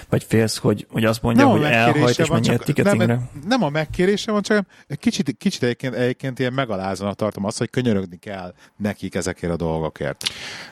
vagy 0.09 0.23
félsz, 0.23 0.57
hogy, 0.57 0.87
hogy 0.89 1.05
azt 1.05 1.21
mondja, 1.21 1.43
nem 1.43 1.51
hogy 1.51 1.63
elhajt 1.63 2.19
és 2.19 2.29
menjél 2.29 2.57
ticketingre? 2.57 3.05
Nem, 3.05 3.29
nem 3.47 3.63
a 3.63 3.69
megkérése 3.69 4.31
van, 4.31 4.41
csak 4.41 4.65
kicsit, 4.99 5.35
kicsit 5.37 5.63
egyébként, 5.63 5.93
egyébként 5.93 6.39
ilyen 6.39 6.53
megalázónak 6.53 7.15
tartom 7.15 7.45
azt, 7.45 7.57
hogy 7.57 7.69
könyörögni 7.69 8.17
kell 8.17 8.53
nekik 8.77 9.15
ezekért 9.15 9.53
a 9.53 9.55
dolgokért. 9.55 10.23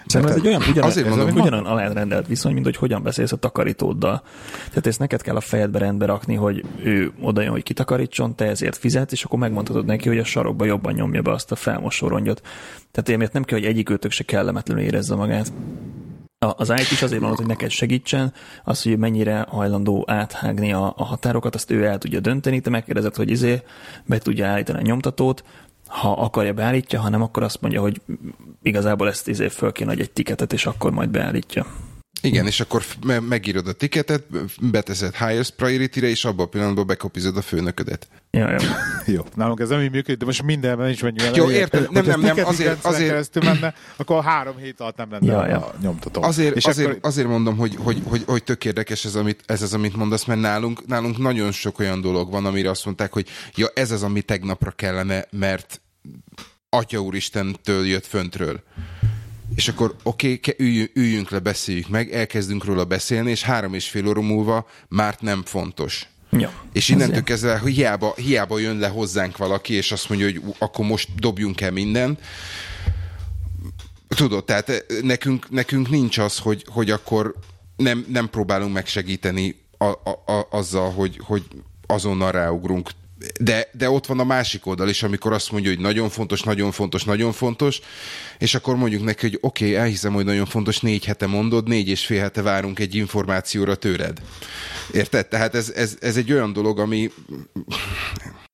Szerintem 0.05 0.35
ez 0.35 0.41
egy 0.41 0.47
olyan, 0.47 0.61
ugyan, 0.69 0.83
Azért 0.83 1.07
ez 1.07 1.15
mondom, 1.15 1.35
ugyanan 1.35 1.65
alárendelt 1.65 2.27
viszony, 2.27 2.53
mint 2.53 2.65
hogy 2.65 2.75
hogyan 2.75 3.03
beszélsz 3.03 3.31
a 3.31 3.37
takarítóddal. 3.37 4.23
Tehát 4.67 4.87
ezt 4.87 4.99
neked 4.99 5.21
kell 5.21 5.35
a 5.35 5.41
fejedbe 5.41 5.79
rendbe 5.79 6.05
rakni, 6.05 6.35
hogy 6.35 6.65
ő 6.83 7.11
oda 7.21 7.41
jön, 7.41 7.51
hogy 7.51 7.63
kitakarítson, 7.63 8.35
te 8.35 8.45
ezért 8.45 8.77
fizetsz, 8.77 9.11
és 9.11 9.23
akkor 9.23 9.39
megmondhatod 9.39 9.85
neki, 9.85 10.07
hogy 10.07 10.17
a 10.17 10.23
sarokba 10.23 10.65
jobban 10.65 10.93
nyomja 10.93 11.21
be 11.21 11.31
azt 11.31 11.51
a 11.51 11.55
felmosórongyot. 11.55 12.41
Tehát 12.91 13.21
én 13.21 13.29
nem 13.33 13.43
kell, 13.43 13.57
hogy 13.57 13.67
egyik 13.67 13.89
őtök 13.89 14.11
se 14.11 14.23
kellemetlenül 14.23 14.83
érezze 14.83 15.15
magát 15.15 15.51
az 16.39 16.69
IT 16.69 16.91
is 16.91 17.01
azért 17.01 17.21
van 17.21 17.35
hogy 17.35 17.45
neked 17.45 17.69
segítsen, 17.69 18.33
az, 18.63 18.83
hogy 18.83 18.97
mennyire 18.97 19.45
hajlandó 19.49 20.03
áthágni 20.07 20.73
a, 20.73 20.93
a 20.97 21.03
határokat, 21.03 21.55
azt 21.55 21.71
ő 21.71 21.85
el 21.85 21.97
tudja 21.97 22.19
dönteni, 22.19 22.59
te 22.59 22.69
megkérdezed, 22.69 23.15
hogy 23.15 23.29
izé 23.29 23.61
be 24.05 24.17
tudja 24.17 24.47
állítani 24.47 24.79
a 24.79 24.81
nyomtatót, 24.81 25.43
ha 25.87 26.11
akarja 26.11 26.53
beállítja, 26.53 26.99
ha 26.99 27.09
nem, 27.09 27.21
akkor 27.21 27.43
azt 27.43 27.61
mondja, 27.61 27.81
hogy 27.81 28.01
igazából 28.61 29.07
ezt 29.07 29.27
izé 29.27 29.47
föl 29.47 29.71
kéne 29.71 29.91
egy 29.91 30.11
tiketet, 30.11 30.53
és 30.53 30.65
akkor 30.65 30.91
majd 30.91 31.09
beállítja. 31.09 31.65
Igen, 32.21 32.45
és 32.45 32.59
akkor 32.59 32.83
megírod 33.21 33.67
a 33.67 33.71
tiketet, 33.71 34.23
beteszed 34.61 35.15
highest 35.15 35.55
priority-re, 35.55 36.07
és 36.07 36.25
abban 36.25 36.45
a 36.45 36.49
pillanatban 36.49 36.87
bekopizod 36.87 37.37
a 37.37 37.41
főnöködet. 37.41 38.07
Ja, 38.31 38.51
jó. 38.51 38.57
jó. 39.15 39.23
Nálunk 39.35 39.59
ez 39.59 39.69
nem 39.69 39.81
így 39.81 39.91
működik, 39.91 40.19
de 40.19 40.25
most 40.25 40.43
mindenben 40.43 40.89
is 40.89 41.01
menjünk 41.01 41.35
Jó, 41.35 41.49
értem, 41.49 41.87
nem, 41.91 42.05
nem, 42.05 42.21
nem, 42.21 42.37
azért, 42.45 42.85
azért... 42.85 43.09
keresztül 43.09 43.43
menne, 43.43 43.73
akkor 43.95 44.23
három 44.23 44.57
hét 44.57 44.79
alatt 44.79 44.97
nem 44.97 45.11
lenne 45.11 45.25
ja, 45.25 45.47
ja. 45.47 45.57
a 45.57 45.73
nyomtató. 45.81 46.21
Azért, 46.23 46.55
és 46.55 46.65
azért, 46.65 46.89
akkor... 46.89 46.99
azért 47.01 47.27
mondom, 47.27 47.57
hogy, 47.57 47.75
hogy, 47.77 48.01
hogy, 48.05 48.23
hogy 48.25 48.43
tök 48.43 48.65
érdekes 48.65 49.05
ez, 49.05 49.15
amit, 49.15 49.43
ez 49.45 49.61
az, 49.61 49.73
amit 49.73 49.95
mondasz, 49.95 50.25
mert 50.25 50.39
nálunk, 50.39 50.87
nálunk 50.87 51.17
nagyon 51.17 51.51
sok 51.51 51.79
olyan 51.79 52.01
dolog 52.01 52.31
van, 52.31 52.45
amire 52.45 52.69
azt 52.69 52.85
mondták, 52.85 53.13
hogy 53.13 53.27
ja, 53.55 53.67
ez 53.73 53.91
az, 53.91 54.03
ami 54.03 54.21
tegnapra 54.21 54.71
kellene, 54.71 55.25
mert 55.31 55.81
Atya 56.69 56.99
Úristentől 56.99 57.85
jött 57.85 58.05
föntről 58.05 58.63
és 59.59 59.67
akkor 59.67 59.95
oké, 60.03 60.33
okay, 60.33 60.55
üljünk, 60.57 60.91
üljünk 60.93 61.29
le, 61.29 61.39
beszéljük 61.39 61.87
meg, 61.87 62.11
elkezdünk 62.11 62.63
róla 62.63 62.85
beszélni, 62.85 63.29
és 63.29 63.43
három 63.43 63.73
és 63.73 63.89
fél 63.89 64.07
óra 64.07 64.21
múlva 64.21 64.67
már 64.87 65.17
nem 65.19 65.43
fontos. 65.45 66.07
Ja, 66.31 66.51
és 66.73 66.89
innentől 66.89 67.23
kezdve, 67.23 67.57
hogy 67.57 67.73
hiába, 67.73 68.13
hiába 68.15 68.59
jön 68.59 68.77
le 68.77 68.87
hozzánk 68.87 69.37
valaki, 69.37 69.73
és 69.73 69.91
azt 69.91 70.09
mondja, 70.09 70.27
hogy 70.27 70.41
akkor 70.59 70.85
most 70.85 71.09
dobjunk 71.15 71.61
el 71.61 71.71
mindent, 71.71 72.19
Tudod, 74.07 74.45
tehát 74.45 74.85
nekünk, 75.01 75.49
nekünk 75.49 75.89
nincs 75.89 76.17
az, 76.17 76.37
hogy, 76.37 76.65
hogy 76.69 76.91
akkor 76.91 77.35
nem, 77.75 78.05
nem 78.09 78.29
próbálunk 78.29 78.73
megsegíteni 78.73 79.55
a, 79.77 79.85
a, 79.85 80.23
a, 80.25 80.47
azzal, 80.49 80.91
hogy, 80.91 81.19
hogy 81.23 81.43
azonnal 81.87 82.31
ráugrunk 82.31 82.89
de, 83.39 83.69
de 83.71 83.89
ott 83.89 84.05
van 84.05 84.19
a 84.19 84.23
másik 84.23 84.65
oldal 84.65 84.89
is, 84.89 85.03
amikor 85.03 85.33
azt 85.33 85.51
mondja, 85.51 85.69
hogy 85.69 85.79
nagyon 85.79 86.09
fontos, 86.09 86.41
nagyon 86.41 86.71
fontos, 86.71 87.03
nagyon 87.03 87.31
fontos, 87.31 87.79
és 88.37 88.55
akkor 88.55 88.75
mondjuk 88.75 89.03
neki, 89.03 89.27
hogy 89.27 89.37
oké, 89.41 89.65
okay, 89.65 89.77
elhiszem, 89.77 90.13
hogy 90.13 90.25
nagyon 90.25 90.45
fontos, 90.45 90.79
négy 90.79 91.05
hete 91.05 91.27
mondod, 91.27 91.67
négy 91.67 91.87
és 91.87 92.05
fél 92.05 92.21
hete 92.21 92.41
várunk 92.41 92.79
egy 92.79 92.95
információra 92.95 93.75
tőled. 93.75 94.21
Érted? 94.93 95.27
Tehát 95.27 95.55
ez, 95.55 95.69
ez, 95.69 95.97
ez 95.99 96.17
egy 96.17 96.31
olyan 96.31 96.53
dolog, 96.53 96.79
ami 96.79 97.11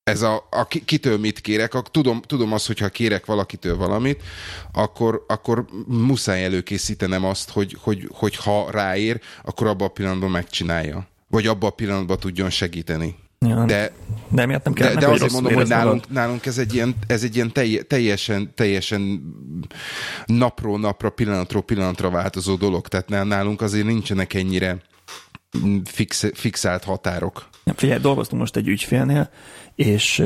ez 0.04 0.22
a, 0.22 0.48
a 0.52 0.68
kitől 0.68 1.18
mit 1.18 1.42
kérek, 1.42 1.74
a, 1.74 1.82
tudom, 1.82 2.22
tudom 2.22 2.54
azt, 2.54 2.68
hogyha 2.68 2.90
kérek 2.90 3.26
valakitől 3.26 3.78
valamit, 3.78 4.24
akkor, 4.72 5.26
akkor 5.28 5.66
muszáj 5.88 6.44
előkészítenem 6.44 7.26
azt, 7.26 7.50
hogy, 7.50 7.78
hogy, 7.82 8.10
hogy 8.12 8.36
ha 8.36 8.72
ráér, 8.72 9.22
akkor 9.44 9.68
abban 9.68 9.88
a 9.88 9.92
pillanatban 9.92 10.32
megcsinálja. 10.32 11.08
Vagy 11.28 11.48
abban 11.48 11.70
a 11.70 11.74
pillanatban 11.74 12.20
tudjon 12.20 12.50
segíteni. 12.50 13.16
Ja, 13.40 13.66
de, 13.66 13.92
de 14.30 14.46
miatt 14.46 14.64
nem 14.64 14.74
kell 14.74 14.94
de, 14.94 15.00
de 15.00 15.08
azért 15.08 15.32
mondom, 15.32 15.54
hogy 15.54 15.68
nálunk, 15.68 16.10
nálunk 16.10 16.46
ez 16.46 16.58
egy 16.58 16.74
ilyen, 16.74 16.96
ez 17.08 17.24
egy 17.24 17.36
ilyen 17.36 17.52
teljesen, 17.88 18.52
teljesen 18.56 19.22
napról 20.26 20.80
napra, 20.80 21.10
pillanatról 21.10 21.64
pillanatra 21.64 22.10
változó 22.10 22.56
dolog. 22.56 22.88
Tehát 22.88 23.28
nálunk 23.28 23.62
azért 23.62 23.86
nincsenek 23.86 24.34
ennyire 24.34 24.78
fix, 25.86 26.24
fixált 26.34 26.84
határok. 26.84 27.50
Figyelj, 27.76 28.00
dolgoztunk 28.00 28.42
most 28.42 28.56
egy 28.56 28.68
ügyfélnél, 28.68 29.30
és 29.76 30.24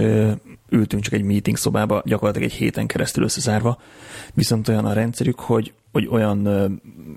ültünk 0.70 1.04
csak 1.04 1.14
egy 1.14 1.24
meeting 1.24 1.58
szobába, 1.58 2.02
gyakorlatilag 2.06 2.50
egy 2.50 2.56
héten 2.56 2.88
keresztül 2.88 3.24
összezárva, 3.24 3.82
viszont 4.34 4.68
olyan 4.68 4.86
a 4.86 4.94
rendszerük, 4.94 5.40
hogy, 5.40 5.74
hogy 5.92 6.08
olyan 6.12 6.48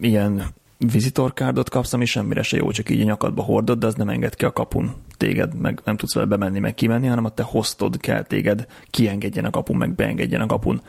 ilyen 0.00 0.54
vizitorkárdot 0.90 1.70
kapsz, 1.70 1.92
ami 1.92 2.04
semmire 2.04 2.42
se 2.42 2.56
jó, 2.56 2.70
csak 2.70 2.90
így 2.90 3.00
a 3.00 3.04
nyakadba 3.04 3.42
hordod, 3.42 3.78
de 3.78 3.86
az 3.86 3.94
nem 3.94 4.08
enged 4.08 4.34
ki 4.34 4.44
a 4.44 4.52
kapun. 4.52 4.94
Téged, 5.16 5.54
meg 5.54 5.80
nem 5.84 5.96
tudsz 5.96 6.14
vele 6.14 6.26
bemenni, 6.26 6.58
meg 6.58 6.74
kimenni, 6.74 7.06
hanem 7.06 7.24
a 7.24 7.28
te 7.28 7.42
hostod 7.42 8.00
kell 8.00 8.22
téged 8.22 8.66
kiengedjen 8.90 9.44
a 9.44 9.50
kapun, 9.50 9.76
meg 9.76 9.94
beengedjen 9.94 10.40
a 10.40 10.46
kapun. 10.46 10.82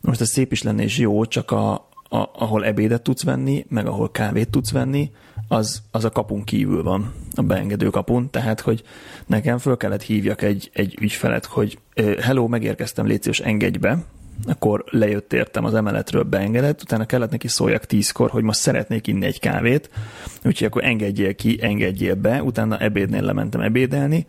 Most 0.00 0.20
ez 0.20 0.28
szép 0.28 0.52
is 0.52 0.62
lenne 0.62 0.82
és 0.82 0.98
jó, 0.98 1.24
csak 1.24 1.50
a, 1.50 1.72
a, 2.08 2.30
ahol 2.32 2.64
ebédet 2.64 3.02
tudsz 3.02 3.24
venni, 3.24 3.66
meg 3.68 3.86
ahol 3.86 4.10
kávét 4.10 4.50
tudsz 4.50 4.72
venni, 4.72 5.10
az, 5.48 5.82
az 5.90 6.04
a 6.04 6.10
kapun 6.10 6.44
kívül 6.44 6.82
van, 6.82 7.12
a 7.34 7.42
beengedő 7.42 7.88
kapun, 7.88 8.30
tehát, 8.30 8.60
hogy 8.60 8.82
nekem 9.26 9.58
föl 9.58 9.76
kellett 9.76 10.02
hívjak 10.02 10.42
egy, 10.42 10.70
egy 10.72 10.96
ügyfelet, 11.00 11.44
hogy 11.44 11.78
hello, 12.20 12.46
megérkeztem, 12.46 13.06
légy 13.06 13.40
engedj 13.42 13.78
be, 13.78 14.04
akkor 14.46 14.84
lejött 14.90 15.32
értem 15.32 15.64
az 15.64 15.74
emeletről, 15.74 16.22
beengedett, 16.22 16.82
utána 16.82 17.04
kellett 17.04 17.30
neki 17.30 17.48
szóljak 17.48 17.84
tízkor, 17.84 18.30
hogy 18.30 18.42
most 18.42 18.60
szeretnék 18.60 19.06
inni 19.06 19.26
egy 19.26 19.40
kávét, 19.40 19.90
úgyhogy 20.44 20.66
akkor 20.66 20.84
engedjél 20.84 21.34
ki, 21.34 21.58
engedjél 21.62 22.14
be, 22.14 22.42
utána 22.42 22.78
ebédnél 22.78 23.22
lementem 23.22 23.60
ebédelni, 23.60 24.26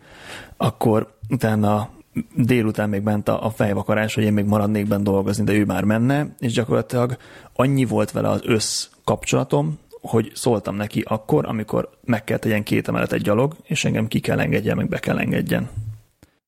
akkor 0.56 1.14
utána 1.28 1.90
délután 2.36 2.88
még 2.88 3.02
ment 3.02 3.28
a, 3.28 3.44
a 3.44 3.50
fejvakarás, 3.50 4.14
hogy 4.14 4.24
én 4.24 4.32
még 4.32 4.44
maradnék 4.44 4.88
benne 4.88 5.02
dolgozni, 5.02 5.44
de 5.44 5.52
ő 5.52 5.64
már 5.64 5.84
menne, 5.84 6.26
és 6.38 6.52
gyakorlatilag 6.52 7.16
annyi 7.54 7.84
volt 7.84 8.10
vele 8.10 8.28
az 8.28 8.40
össz 8.44 8.86
kapcsolatom, 9.04 9.78
hogy 10.00 10.30
szóltam 10.34 10.76
neki 10.76 11.02
akkor, 11.06 11.46
amikor 11.46 11.90
meg 12.04 12.24
kell 12.24 12.38
tegyen 12.38 12.62
két 12.62 12.88
emeletet 12.88 13.22
gyalog, 13.22 13.56
és 13.64 13.84
engem 13.84 14.08
ki 14.08 14.20
kell 14.20 14.40
engedjen, 14.40 14.76
meg 14.76 14.88
be 14.88 14.98
kell 14.98 15.18
engedjen. 15.18 15.68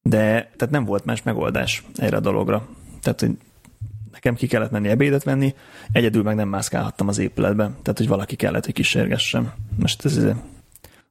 De 0.02 0.22
tehát 0.56 0.70
nem 0.70 0.84
volt 0.84 1.04
más 1.04 1.22
megoldás 1.22 1.84
erre 1.96 2.16
a 2.16 2.20
dologra. 2.20 2.66
Tehát, 3.02 3.20
hogy 3.20 3.30
nekem 4.24 4.38
ki 4.38 4.46
kellett 4.46 4.70
menni 4.70 4.88
ebédet 4.88 5.24
venni, 5.24 5.54
egyedül 5.92 6.22
meg 6.22 6.34
nem 6.34 6.48
mászkálhattam 6.48 7.08
az 7.08 7.18
épületbe, 7.18 7.62
tehát 7.64 7.98
hogy 7.98 8.08
valaki 8.08 8.36
kellett, 8.36 8.64
hogy 8.64 8.74
kísérgessem. 8.74 9.52
Most 9.76 10.04
ez, 10.04 10.20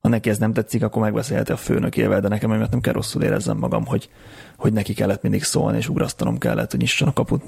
ha 0.02 0.10
neki 0.10 0.30
ez 0.30 0.38
nem 0.38 0.54
tetszik, 0.54 0.84
akkor 0.84 1.02
megbeszélheti 1.02 1.52
a 1.52 1.58
főnökével, 1.58 2.22
de 2.22 2.28
nekem 2.28 2.52
emiatt 2.52 2.72
nem 2.72 2.82
kell 2.82 2.94
rosszul 2.94 3.24
érezzem 3.24 3.58
magam, 3.58 3.86
hogy, 3.86 4.10
hogy 4.58 4.74
neki 4.74 4.94
kellett 4.94 5.22
mindig 5.22 5.44
szólni, 5.44 5.78
és 5.78 5.90
ugrasztanom 5.90 6.38
kellett, 6.38 6.72
hogy 6.72 6.80
nyisson 6.80 7.08
a 7.08 7.14
kaput. 7.14 7.44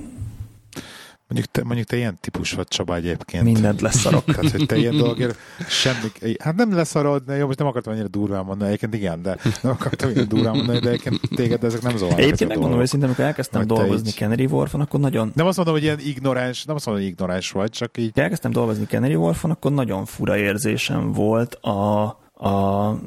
Mondjuk 1.27 1.51
te, 1.51 1.63
mondjuk 1.63 1.87
te 1.87 1.95
ilyen 1.95 2.17
típus 2.21 2.51
vagy 2.51 2.67
Csaba 2.67 2.95
egyébként. 2.95 3.43
Mindent 3.43 3.81
leszarok. 3.81 4.23
Tehát, 4.25 4.51
hogy 4.51 4.65
te 4.65 4.77
ilyen 4.77 4.97
dolgért 4.97 5.37
semmi, 5.69 6.07
hát 6.39 6.55
nem 6.55 6.73
leszarod, 6.73 7.23
de 7.23 7.35
jó, 7.35 7.45
most 7.45 7.57
nem 7.57 7.67
akartam 7.67 7.93
annyira 7.93 8.07
durván 8.07 8.45
mondani, 8.45 8.69
egyébként 8.69 8.93
igen, 8.93 9.21
de 9.21 9.37
nem 9.61 9.71
akartam 9.71 10.09
annyira 10.09 10.25
durván 10.25 10.55
mondani, 10.55 10.79
de 10.79 10.89
egyébként 10.89 11.19
téged 11.35 11.63
ezek 11.63 11.81
nem 11.81 11.97
zavarnak. 11.97 12.19
Egyébként 12.23 12.49
megmondom 12.49 12.79
őszintén, 12.79 13.07
amikor 13.07 13.25
elkezdtem 13.25 13.67
dolgozni 13.67 14.07
így... 14.07 14.15
Canary 14.15 14.45
Wharfon, 14.45 14.81
akkor 14.81 14.99
nagyon... 14.99 15.31
Nem 15.35 15.45
azt 15.45 15.57
mondom, 15.57 15.75
hogy 15.75 15.83
ilyen 15.83 15.99
ignoráns, 15.99 16.65
nem 16.65 16.75
azt 16.75 16.85
mondom, 16.85 17.03
hogy 17.03 17.13
ignoráns 17.13 17.51
vagy, 17.51 17.69
csak 17.69 17.97
így... 17.97 18.19
Elkezdtem 18.19 18.51
dolgozni 18.51 18.85
Canary 18.85 19.15
Wharfon, 19.15 19.51
akkor 19.51 19.71
nagyon 19.71 20.05
fura 20.05 20.37
érzésem 20.37 21.11
volt 21.11 21.53
a, 21.53 22.03
a 22.33 22.99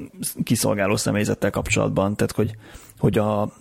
kiszolgáló 0.43 0.97
személyzettel 0.97 1.51
kapcsolatban, 1.51 2.17
tehát 2.17 2.33
hogy, 2.33 2.51
hogy 2.99 3.19
a 3.19 3.53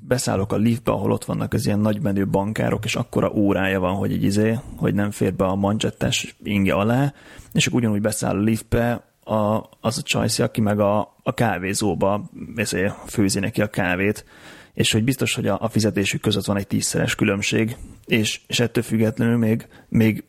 beszállok 0.00 0.52
a 0.52 0.56
liftbe, 0.56 0.92
ahol 0.92 1.12
ott 1.12 1.24
vannak 1.24 1.52
az 1.52 1.66
ilyen 1.66 1.78
nagymenő 1.78 2.26
bankárok, 2.26 2.84
és 2.84 2.94
akkora 2.94 3.32
órája 3.32 3.80
van, 3.80 3.94
hogy 3.94 4.12
egy 4.12 4.22
izé, 4.22 4.58
hogy 4.76 4.94
nem 4.94 5.10
fér 5.10 5.34
be 5.34 5.44
a 5.44 5.54
manchettes 5.54 6.36
inge 6.42 6.74
alá, 6.74 7.12
és 7.52 7.66
akkor 7.66 7.80
ugyanúgy 7.80 8.00
beszáll 8.00 8.36
a 8.36 8.42
liftbe, 8.42 9.04
a, 9.24 9.68
az 9.80 9.98
a 9.98 10.02
csajszi, 10.02 10.42
aki 10.42 10.60
meg 10.60 10.80
a, 10.80 11.14
a 11.22 11.34
kávézóba 11.34 12.30
ezért 12.56 12.94
főzi 13.06 13.38
neki 13.38 13.62
a 13.62 13.70
kávét, 13.70 14.24
és 14.74 14.92
hogy 14.92 15.04
biztos, 15.04 15.34
hogy 15.34 15.46
a, 15.46 15.58
a 15.60 15.68
fizetésük 15.68 16.20
között 16.20 16.44
van 16.44 16.56
egy 16.56 16.66
tízszeres 16.66 17.14
különbség, 17.14 17.76
és, 18.06 18.40
és 18.46 18.60
ettől 18.60 18.82
függetlenül 18.82 19.36
még, 19.36 19.66
még 19.88 20.24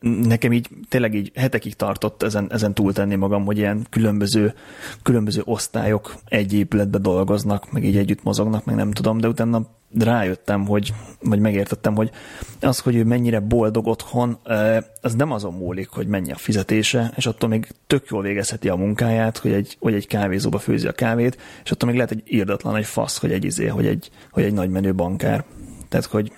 nekem 0.00 0.52
így 0.52 0.68
tényleg 0.88 1.14
így 1.14 1.32
hetekig 1.34 1.74
tartott 1.74 2.22
ezen, 2.22 2.52
ezen 2.52 2.74
túltenni 2.74 3.14
magam, 3.14 3.44
hogy 3.44 3.58
ilyen 3.58 3.86
különböző, 3.90 4.54
különböző 5.02 5.42
osztályok 5.44 6.14
egy 6.28 6.52
épületbe 6.52 6.98
dolgoznak, 6.98 7.72
meg 7.72 7.84
így 7.84 7.96
együtt 7.96 8.22
mozognak, 8.22 8.64
meg 8.64 8.74
nem 8.74 8.90
tudom, 8.90 9.18
de 9.18 9.28
utána 9.28 9.66
rájöttem, 9.98 10.66
hogy, 10.66 10.94
vagy 11.20 11.38
megértettem, 11.38 11.94
hogy 11.94 12.10
az, 12.60 12.78
hogy 12.78 12.96
ő 12.96 13.04
mennyire 13.04 13.40
boldog 13.40 13.86
otthon, 13.86 14.38
az 15.00 15.14
nem 15.14 15.30
azon 15.32 15.54
múlik, 15.54 15.88
hogy 15.88 16.06
mennyi 16.06 16.32
a 16.32 16.36
fizetése, 16.36 17.12
és 17.16 17.26
attól 17.26 17.48
még 17.48 17.68
tök 17.86 18.06
jól 18.08 18.22
végezheti 18.22 18.68
a 18.68 18.76
munkáját, 18.76 19.38
hogy 19.38 19.52
egy, 19.52 19.76
hogy 19.80 19.94
egy 19.94 20.06
kávézóba 20.06 20.58
főzi 20.58 20.86
a 20.86 20.92
kávét, 20.92 21.38
és 21.64 21.70
attól 21.70 21.88
még 21.88 21.98
lehet 21.98 22.12
egy 22.12 22.22
írdatlan, 22.26 22.76
egy 22.76 22.86
fasz, 22.86 23.18
hogy 23.18 23.32
egy 23.32 23.44
izé, 23.44 23.66
hogy 23.66 23.86
egy, 23.86 24.10
hogy 24.30 24.42
egy 24.42 24.52
nagy 24.52 24.70
menő 24.70 24.94
bankár. 24.94 25.44
Tehát, 25.88 26.06
hogy 26.06 26.32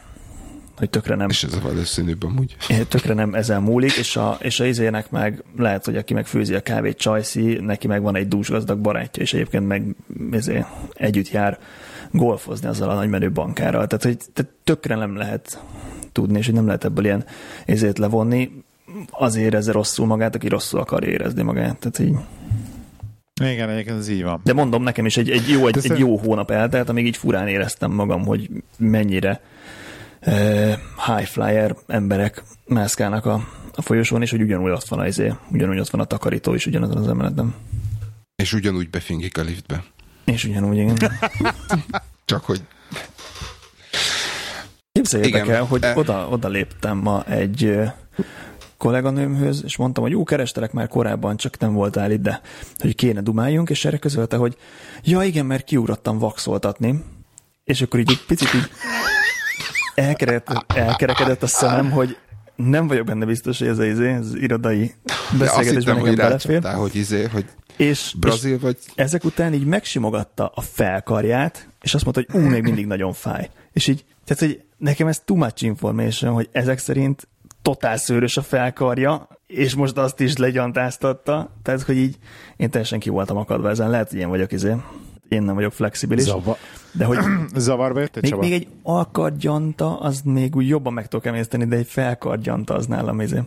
hogy 0.77 0.91
tökre 0.91 1.15
nem... 1.15 1.29
És 1.29 1.43
ez 1.43 1.55
a 1.55 1.61
valószínűbb 1.61 2.25
amúgy. 2.25 2.57
Tökre 2.89 3.15
nem 3.15 3.35
ezen 3.35 3.63
múlik, 3.63 3.97
és 3.97 4.17
a, 4.17 4.39
és 4.41 4.61
a 4.61 4.65
izének 4.65 5.11
meg 5.11 5.43
lehet, 5.57 5.85
hogy 5.85 5.97
aki 5.97 6.15
meg 6.15 6.27
főzi 6.27 6.55
a 6.55 6.61
kávét 6.61 6.99
Csajci, 6.99 7.59
neki 7.61 7.87
meg 7.87 8.03
van 8.03 8.17
egy 8.17 8.29
dúsgazdag 8.29 8.79
barátja, 8.79 9.23
és 9.23 9.33
egyébként 9.33 9.67
meg 9.67 9.95
ezért 10.31 10.67
együtt 10.95 11.31
jár 11.31 11.59
golfozni 12.11 12.69
azzal 12.69 12.91
a 12.91 12.95
nagymenő 12.95 13.31
bankárral. 13.31 13.87
Tehát, 13.87 14.05
hogy 14.05 14.19
tehát 14.33 14.53
tökre 14.65 14.95
nem 14.95 15.17
lehet 15.17 15.63
tudni, 16.13 16.39
és 16.39 16.47
hogy 16.47 16.55
nem 16.55 16.67
lehet 16.67 16.85
ebből 16.85 17.05
ilyen 17.05 17.25
ezért 17.67 17.99
levonni. 17.99 18.51
Azért 19.11 19.47
érezze 19.47 19.73
rosszul 19.73 20.07
magát, 20.07 20.35
aki 20.35 20.49
rosszul 20.49 20.81
akar 20.81 21.05
érezni 21.05 21.43
magát. 21.43 21.79
Tehát 21.79 21.99
így 21.99 22.19
igen, 23.43 23.69
egyébként 23.69 23.99
ez 23.99 24.09
így 24.09 24.23
van. 24.23 24.41
De 24.45 24.53
mondom, 24.53 24.83
nekem 24.83 25.07
is 25.07 25.17
egy, 25.17 25.31
egy, 25.31 25.49
jó, 25.49 25.67
egy, 25.67 25.79
egy 25.83 25.99
jó 25.99 26.17
hónap 26.17 26.51
eltelt, 26.51 26.89
amíg 26.89 27.07
így 27.07 27.17
furán 27.17 27.49
éreztem 27.49 27.93
magam, 27.93 28.25
hogy 28.25 28.51
mennyire 28.79 29.41
high 31.07 31.27
flyer 31.27 31.77
emberek 31.87 32.43
mászkálnak 32.67 33.27
a, 33.27 33.49
a 33.75 33.83
folyosón, 33.83 34.23
és 34.23 34.31
hogy 34.31 34.43
ugyanúgy 34.43 34.71
ott 34.71 34.89
van 34.89 34.99
a 34.99 35.07
izé, 35.07 35.33
ugyanúgy 35.51 35.79
ott 35.79 35.91
van 35.91 36.01
a 36.01 36.05
takarító 36.05 36.55
is 36.55 36.67
ugyanazon 36.67 36.97
az 36.97 37.09
emeleten. 37.09 37.55
És 38.37 38.53
ugyanúgy 38.53 38.91
befingik 38.91 39.39
a 39.39 39.43
liftbe. 39.43 39.85
És 40.25 40.45
ugyanúgy, 40.45 40.77
igen. 40.77 40.97
Csak 42.25 42.45
hogy 42.45 42.63
Képzeljétek 44.93 45.49
el, 45.49 45.65
hogy 45.65 45.83
e... 45.83 45.93
oda, 45.97 46.29
oda 46.29 46.49
léptem 46.49 46.99
ma 46.99 47.25
egy 47.25 47.79
kolléganőmhöz, 48.77 49.63
és 49.65 49.77
mondtam, 49.77 50.03
hogy 50.03 50.13
jó, 50.13 50.25
kerestelek 50.25 50.73
már 50.73 50.89
korábban, 50.89 51.37
csak 51.37 51.59
nem 51.59 51.73
voltál 51.73 52.11
itt, 52.11 52.23
de 52.23 52.41
hogy 52.79 52.95
kéne 52.95 53.21
dumáljunk, 53.21 53.71
és 53.71 53.85
erre 53.85 53.99
közölte, 53.99 54.37
hogy 54.37 54.57
ja 55.03 55.23
igen, 55.23 55.47
mert 55.47 55.65
kiugrottam 55.65 56.19
vaxoltatni, 56.19 57.05
és 57.65 57.83
akkor 57.83 58.01
így 58.01 58.11
egy 58.11 58.25
picit 58.27 58.55
így 58.55 58.69
elkerekedett, 59.95 60.73
elkerekedett 60.73 61.43
a 61.43 61.47
szemem, 61.47 61.91
hogy 61.91 62.17
nem 62.57 62.87
vagyok 62.87 63.07
benne 63.07 63.25
biztos, 63.25 63.59
hogy 63.59 63.69
ez 63.69 63.79
az, 63.79 63.85
izé, 63.85 64.15
az 64.15 64.35
irodai 64.35 64.95
beszélgetésben 65.39 65.97
nekem 65.97 66.15
belefér. 66.15 66.65
hogy 66.65 66.97
izé, 66.97 67.25
hogy 67.25 67.45
és, 67.77 68.15
brazil 68.19 68.55
és 68.55 68.61
vagy. 68.61 68.79
ezek 68.95 69.25
után 69.25 69.53
így 69.53 69.65
megsimogatta 69.65 70.53
a 70.55 70.61
felkarját, 70.61 71.69
és 71.81 71.95
azt 71.95 72.05
mondta, 72.05 72.23
hogy 72.27 72.43
ú, 72.43 72.49
még 72.49 72.63
mindig 72.63 72.87
nagyon 72.87 73.13
fáj. 73.13 73.51
És 73.73 73.87
így, 73.87 74.05
tehát, 74.25 74.43
hogy 74.43 74.63
nekem 74.77 75.07
ez 75.07 75.21
too 75.25 75.37
much 75.37 75.63
information, 75.63 76.33
hogy 76.33 76.49
ezek 76.53 76.79
szerint 76.79 77.29
totál 77.63 77.97
szőrös 77.97 78.37
a 78.37 78.43
felkarja, 78.43 79.29
és 79.47 79.75
most 79.75 79.97
azt 79.97 80.21
is 80.21 80.37
legyantáztatta, 80.37 81.51
tehát, 81.63 81.83
hogy 81.83 81.97
így 81.97 82.19
én 82.57 82.71
teljesen 82.71 82.99
ki 82.99 83.09
voltam 83.09 83.37
akadva 83.37 83.71
ezen, 83.71 83.91
lehet, 83.91 84.11
hogy 84.11 84.19
én 84.19 84.29
vagyok 84.29 84.53
izé 84.53 84.75
én 85.35 85.43
nem 85.43 85.55
vagyok 85.55 85.73
flexibilis. 85.73 86.25
Zava- 86.25 86.59
de 86.93 87.05
hogy 87.05 87.19
Zavarba 87.57 88.01
jött 88.01 88.21
még, 88.21 88.35
még 88.35 88.53
egy 88.53 88.67
alkargyanta, 88.83 90.01
az 90.01 90.21
még 90.25 90.57
úgy 90.57 90.69
jobban 90.69 90.93
meg 90.93 91.09
tudok 91.09 91.27
emészteni, 91.27 91.65
de 91.65 91.77
egy 91.77 91.87
felkargyanta 91.87 92.75
az 92.75 92.87
nálam 92.87 93.21
izé. 93.21 93.39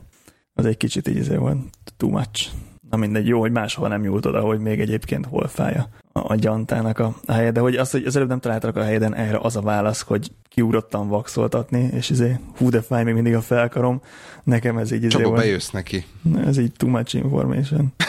Az 0.54 0.66
egy 0.66 0.78
kicsit 0.78 1.08
így 1.08 1.16
izé 1.16 1.36
volt 1.36 1.58
too 1.98 2.10
much. 2.10 2.50
Na 2.90 2.98
mindegy, 2.98 3.28
jó, 3.28 3.40
hogy 3.40 3.52
máshol 3.52 3.88
nem 3.88 4.02
nyúlt 4.02 4.26
oda, 4.26 4.40
hogy 4.40 4.60
még 4.60 4.80
egyébként 4.80 5.26
hol 5.26 5.48
fája. 5.48 5.90
a 6.12 6.36
gyantának 6.36 7.00
a, 7.00 7.16
a 7.26 7.32
helye, 7.32 7.52
de 7.52 7.60
hogy 7.60 7.76
az, 7.76 7.92
hogy 7.92 8.06
az 8.06 8.16
előbb 8.16 8.28
nem 8.28 8.40
találtak 8.40 8.76
a 8.76 8.84
helyeden, 8.84 9.16
erre 9.16 9.38
az 9.42 9.56
a 9.56 9.62
válasz, 9.62 10.02
hogy 10.02 10.32
kiugrottam 10.50 11.08
vaxoltatni, 11.08 11.90
és 11.94 12.10
izé, 12.10 12.40
hú 12.58 12.70
de 12.70 12.82
fáj 12.82 13.04
még 13.04 13.14
mindig 13.14 13.36
a 13.36 13.42
felkarom, 13.42 14.02
nekem 14.44 14.78
ez 14.78 14.92
így 14.92 15.04
izé 15.04 15.18
Csaba, 15.18 15.36
bejössz 15.36 15.70
neki. 15.70 16.06
Ez 16.46 16.58
így 16.58 16.72
too 16.72 16.90
much 16.90 17.16
information. 17.16 17.94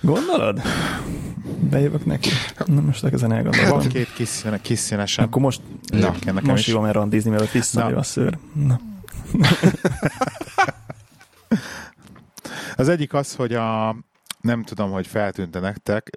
Gondolod? 0.00 0.60
Bejövök 1.70 2.04
neki. 2.04 2.28
Na 2.64 2.80
most 2.80 3.04
ezen 3.04 3.28
Van 3.28 3.38
elgondolkodom. 3.38 3.88
két 3.88 4.12
kis, 4.12 4.28
színe, 4.28 4.60
kis 4.60 4.78
színesen. 4.78 5.24
Akkor 5.24 5.42
most, 5.42 5.60
Na, 5.92 6.14
nekem 6.24 6.44
most 6.44 6.66
hívom 6.66 6.84
el 6.84 6.92
randizni, 6.92 7.30
mielőtt 7.30 7.50
visszajön 7.50 7.92
Na. 7.92 7.98
a 7.98 8.02
szőr. 8.02 8.38
Na. 8.52 8.80
Az 12.76 12.88
egyik 12.88 13.14
az, 13.14 13.34
hogy 13.34 13.54
a 13.54 13.96
nem 14.40 14.62
tudom, 14.62 14.90
hogy 14.90 15.06
feltűnte 15.06 15.60
nektek, 15.60 16.10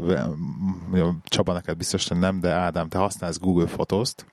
Csaba 1.23 1.53
neked 1.53 1.77
biztos, 1.77 2.07
hogy 2.07 2.17
nem, 2.17 2.39
de 2.39 2.51
Ádám, 2.51 2.89
te 2.89 2.97
használsz 2.97 3.39
Google 3.39 3.65
Photos-t, 3.65 4.25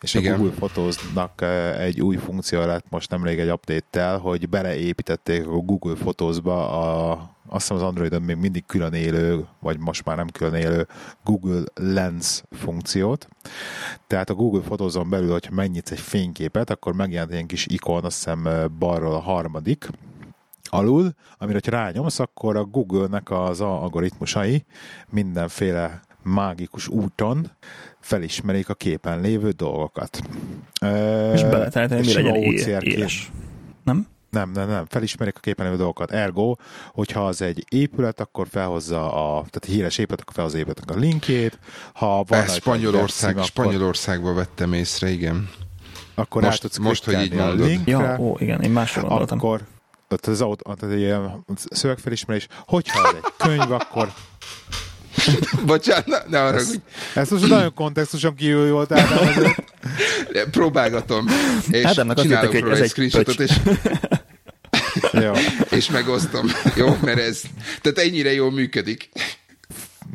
és 0.00 0.14
a 0.14 0.18
Igen. 0.18 0.36
Google 0.36 0.54
Photos-nak 0.54 1.42
egy 1.78 2.00
új 2.00 2.16
funkció 2.16 2.60
lett 2.60 2.84
most 2.90 3.10
nemrég 3.10 3.38
egy 3.38 3.50
update-tel, 3.50 4.18
hogy 4.18 4.48
beleépítették 4.48 5.46
a 5.46 5.50
Google 5.50 5.94
Photos-ba 5.94 6.70
a, 6.70 7.12
azt 7.46 7.60
hiszem 7.60 7.76
az 7.76 7.82
Androidon 7.82 8.22
még 8.22 8.36
mindig 8.36 8.66
külön 8.66 8.92
élő, 8.92 9.46
vagy 9.60 9.78
most 9.78 10.04
már 10.04 10.16
nem 10.16 10.28
külön 10.28 10.54
élő 10.54 10.86
Google 11.24 11.62
Lens 11.74 12.42
funkciót. 12.50 13.28
Tehát 14.06 14.30
a 14.30 14.34
Google 14.34 14.60
Photos-on 14.60 15.10
belül, 15.10 15.30
hogyha 15.30 15.54
megnyitsz 15.54 15.90
egy 15.90 16.00
fényképet, 16.00 16.70
akkor 16.70 16.94
megjelent 16.94 17.32
egy 17.32 17.46
kis 17.46 17.66
ikon, 17.66 18.04
azt 18.04 18.16
hiszem 18.16 18.48
balról 18.78 19.14
a 19.14 19.20
harmadik, 19.20 19.88
alul, 20.70 21.14
amire, 21.38 21.60
ha 21.64 21.70
rányomsz, 21.70 22.18
akkor 22.18 22.56
a 22.56 22.64
Google-nek 22.64 23.30
az 23.30 23.60
algoritmusai 23.60 24.64
mindenféle 25.08 26.00
mágikus 26.22 26.88
úton 26.88 27.50
felismerik 28.08 28.68
a 28.68 28.74
képen 28.74 29.20
lévő 29.20 29.50
dolgokat. 29.50 30.20
És 31.34 31.42
beleteltem, 31.42 31.96
hogy 31.96 32.06
mi 32.06 32.12
legyen 32.12 32.82
éles. 32.82 33.30
Nem? 33.84 34.06
Nem, 34.30 34.50
nem, 34.50 34.68
nem. 34.68 34.84
Felismerik 34.88 35.36
a 35.36 35.40
képen 35.40 35.64
lévő 35.66 35.76
dolgokat. 35.78 36.10
Ergo, 36.10 36.54
hogyha 36.92 37.26
az 37.26 37.42
egy 37.42 37.64
épület, 37.68 38.20
akkor 38.20 38.46
felhozza 38.50 39.12
a, 39.12 39.44
tehát 39.50 39.64
híres 39.78 39.98
épület, 39.98 40.20
akkor 40.20 40.34
felhozza 40.34 40.56
a 40.56 40.60
épületnek 40.60 40.96
a 40.96 40.98
linkjét. 40.98 41.58
Ha 41.92 42.24
van 42.26 42.40
Ez 42.40 42.54
Spanyolország, 42.54 43.32
akkor, 43.34 43.44
Spanyolországban 43.44 44.34
vettem 44.34 44.72
észre, 44.72 45.08
igen. 45.10 45.48
akkor 46.14 46.42
Most- 46.42 46.54
rá 46.54 46.60
tudsz 46.68 46.78
most, 46.78 47.04
hogy 47.04 47.22
így 47.22 47.32
a 47.38 47.44
mondod. 47.46 47.66
linkre. 47.66 47.90
Ja, 47.92 48.16
ó, 48.18 48.36
igen, 48.38 48.60
én 48.60 48.70
másra 48.70 49.00
gondoltam. 49.02 49.38
akkor 49.38 49.60
ott 50.10 50.26
az, 50.26 50.40
aut- 50.40 50.68
ott 50.68 50.82
az 50.82 50.90
egy 50.90 51.00
ilyen 51.00 51.44
szövegfelismerés, 51.70 52.46
hogyha 52.66 53.08
ez 53.08 53.14
egy 53.14 53.32
könyv, 53.36 53.72
akkor 53.72 54.12
Bocsánat, 55.66 56.28
ne, 56.28 56.42
arra, 56.44 56.56
ez, 56.56 56.68
hogy 56.68 56.80
ez 57.14 57.30
most 57.30 57.48
nagyon 57.48 57.74
kontextuson 57.74 58.34
kívül 58.34 58.70
volt, 58.70 58.92
próbálgatom, 60.50 61.26
és 61.70 61.84
Ádámnak 61.84 62.20
csinálok 62.20 62.58
róla 62.58 62.74
egy 62.74 62.82
egy 62.82 62.88
screenshotot, 62.90 63.40
és, 63.40 63.60
Jó, 65.24 65.32
és 65.70 65.90
megosztom. 65.90 66.46
Jó, 66.76 66.96
mert 67.02 67.18
ez, 67.18 67.42
tehát 67.80 67.98
ennyire 67.98 68.32
jól 68.32 68.52
működik. 68.52 69.08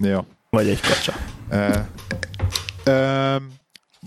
jó. 0.02 0.26
Vagy 0.50 0.68
egy 0.68 0.82
kacsa. 0.82 1.14
Ö, 1.50 1.70
ö, 2.84 3.36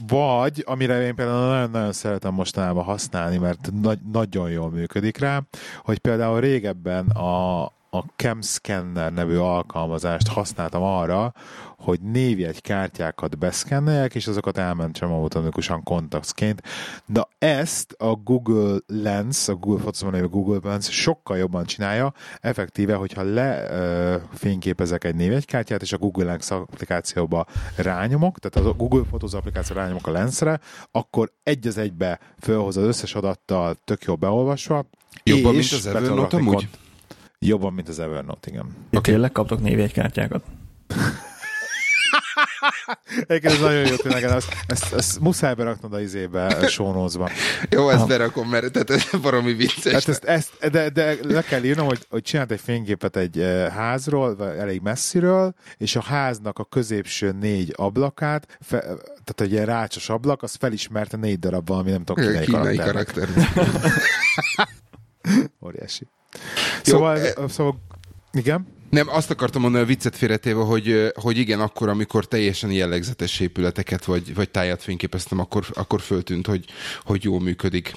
vagy, 0.08 0.62
amire 0.66 1.06
én 1.06 1.14
például 1.14 1.48
nagyon-nagyon 1.48 1.92
szeretem 1.92 2.34
mostanában 2.34 2.84
használni, 2.84 3.36
mert 3.36 3.70
nagy, 3.82 3.98
nagyon 4.12 4.50
jól 4.50 4.70
működik 4.70 5.18
rá, 5.18 5.42
hogy 5.84 5.98
például 5.98 6.40
régebben 6.40 7.06
a, 7.06 7.64
a 7.96 8.04
CamScanner 8.16 9.12
nevű 9.12 9.36
alkalmazást 9.36 10.28
használtam 10.28 10.82
arra, 10.82 11.32
hogy 11.78 12.00
névjegykártyákat 12.00 13.38
beszkenneljek, 13.38 14.14
és 14.14 14.26
azokat 14.26 14.58
elmentsem 14.58 15.12
automatikusan 15.12 15.82
kontaktként. 15.82 16.62
De 17.06 17.28
ezt 17.38 17.92
a 17.92 18.14
Google 18.14 18.78
Lens, 18.86 19.48
a 19.48 19.54
Google 19.54 19.80
Photos-ban 19.80 20.12
lévő 20.12 20.28
Google 20.28 20.70
Lens 20.70 20.90
sokkal 20.90 21.36
jobban 21.36 21.64
csinálja, 21.64 22.12
effektíve, 22.40 22.94
hogyha 22.94 23.22
le 23.22 23.70
ö, 23.70 24.16
fényképezek 24.34 25.04
egy 25.04 25.14
névjegykártyát, 25.14 25.82
és 25.82 25.92
a 25.92 25.98
Google 25.98 26.24
Lens 26.24 26.50
applikációba 26.50 27.46
rányomok, 27.76 28.38
tehát 28.38 28.68
a 28.68 28.76
Google 28.76 29.02
Photos 29.02 29.32
applikáció 29.32 29.76
rányomok 29.76 30.06
a 30.06 30.10
lensre, 30.10 30.60
akkor 30.90 31.32
egy 31.42 31.66
az 31.66 31.78
egybe 31.78 32.20
fölhoz 32.40 32.76
az 32.76 32.84
összes 32.84 33.14
adattal 33.14 33.76
tök 33.84 34.02
jó 34.02 34.16
beolvasva, 34.16 34.86
Jobban, 35.22 35.54
és 35.54 35.70
mint 35.70 35.84
az 35.84 35.94
Evernote 35.94 36.36
amúgy? 36.36 36.54
kont- 36.54 36.78
Jobban, 37.46 37.72
mint 37.72 37.88
az 37.88 37.98
Evernote, 37.98 38.50
igen. 38.50 38.66
Okay. 38.88 39.12
Tényleg 39.12 39.32
kaptok 39.32 39.60
névjegykártyákat? 39.60 40.44
Egyébként 43.26 43.52
ez 43.52 43.60
nagyon 43.60 43.86
jó 43.86 43.96
tényleg, 43.96 44.22
ezt, 44.22 44.56
ezt, 44.66 44.92
ezt 44.92 45.20
muszáj 45.20 45.54
beraknod 45.54 45.92
a 45.92 46.00
izébe, 46.00 46.46
a 46.46 46.68
sónózba. 46.68 47.30
Jó, 47.70 47.88
ezt 47.88 48.06
berakom, 48.06 48.48
mert 48.48 48.72
tehát 48.72 48.90
ez 48.90 49.20
baromi 49.20 49.52
vicces. 49.52 49.92
Hát 49.92 50.08
ezt, 50.08 50.24
ezt, 50.24 50.70
de, 50.70 50.88
de 50.88 51.16
le 51.22 51.42
kell 51.42 51.64
írnom, 51.64 51.86
hogy, 51.86 52.06
hogy 52.10 52.22
csinált 52.22 52.50
egy 52.50 52.60
fényképet 52.60 53.16
egy 53.16 53.40
eh, 53.40 53.72
házról, 53.72 54.36
vagy 54.36 54.56
elég 54.56 54.80
messziről, 54.80 55.54
és 55.76 55.96
a 55.96 56.02
háznak 56.02 56.58
a 56.58 56.64
középső 56.64 57.32
négy 57.40 57.72
ablakát, 57.76 58.58
fe, 58.60 58.80
tehát 58.80 59.40
egy 59.40 59.52
ilyen 59.52 59.66
rácsos 59.66 60.08
ablak, 60.08 60.42
az 60.42 60.54
felismerte 60.54 61.16
négy 61.16 61.38
darab 61.38 61.68
valami, 61.68 61.90
nem 61.90 62.04
tudom, 62.04 62.24
kínai, 62.24 62.44
Kínai 62.44 62.76
karakternek. 62.76 63.52
karakter. 63.54 63.88
Óriási. 65.66 66.06
Jó, 66.84 66.92
Szóval, 66.92 67.18
eh, 67.18 67.32
szóval 67.48 67.80
igen? 68.32 68.74
Nem, 68.90 69.08
azt 69.08 69.30
akartam 69.30 69.62
mondani 69.62 69.84
a 69.84 69.86
viccet 69.86 70.16
félretéve, 70.16 70.60
hogy, 70.60 71.12
hogy 71.14 71.38
igen, 71.38 71.60
akkor, 71.60 71.88
amikor 71.88 72.26
teljesen 72.26 72.70
jellegzetes 72.70 73.40
épületeket 73.40 74.04
vagy, 74.04 74.34
vagy 74.34 74.50
tájat 74.50 74.82
fényképeztem, 74.82 75.38
akkor, 75.38 75.66
akkor 75.72 76.00
föltűnt, 76.00 76.46
hogy, 76.46 76.64
hogy 77.04 77.24
jól 77.24 77.40
működik. 77.40 77.94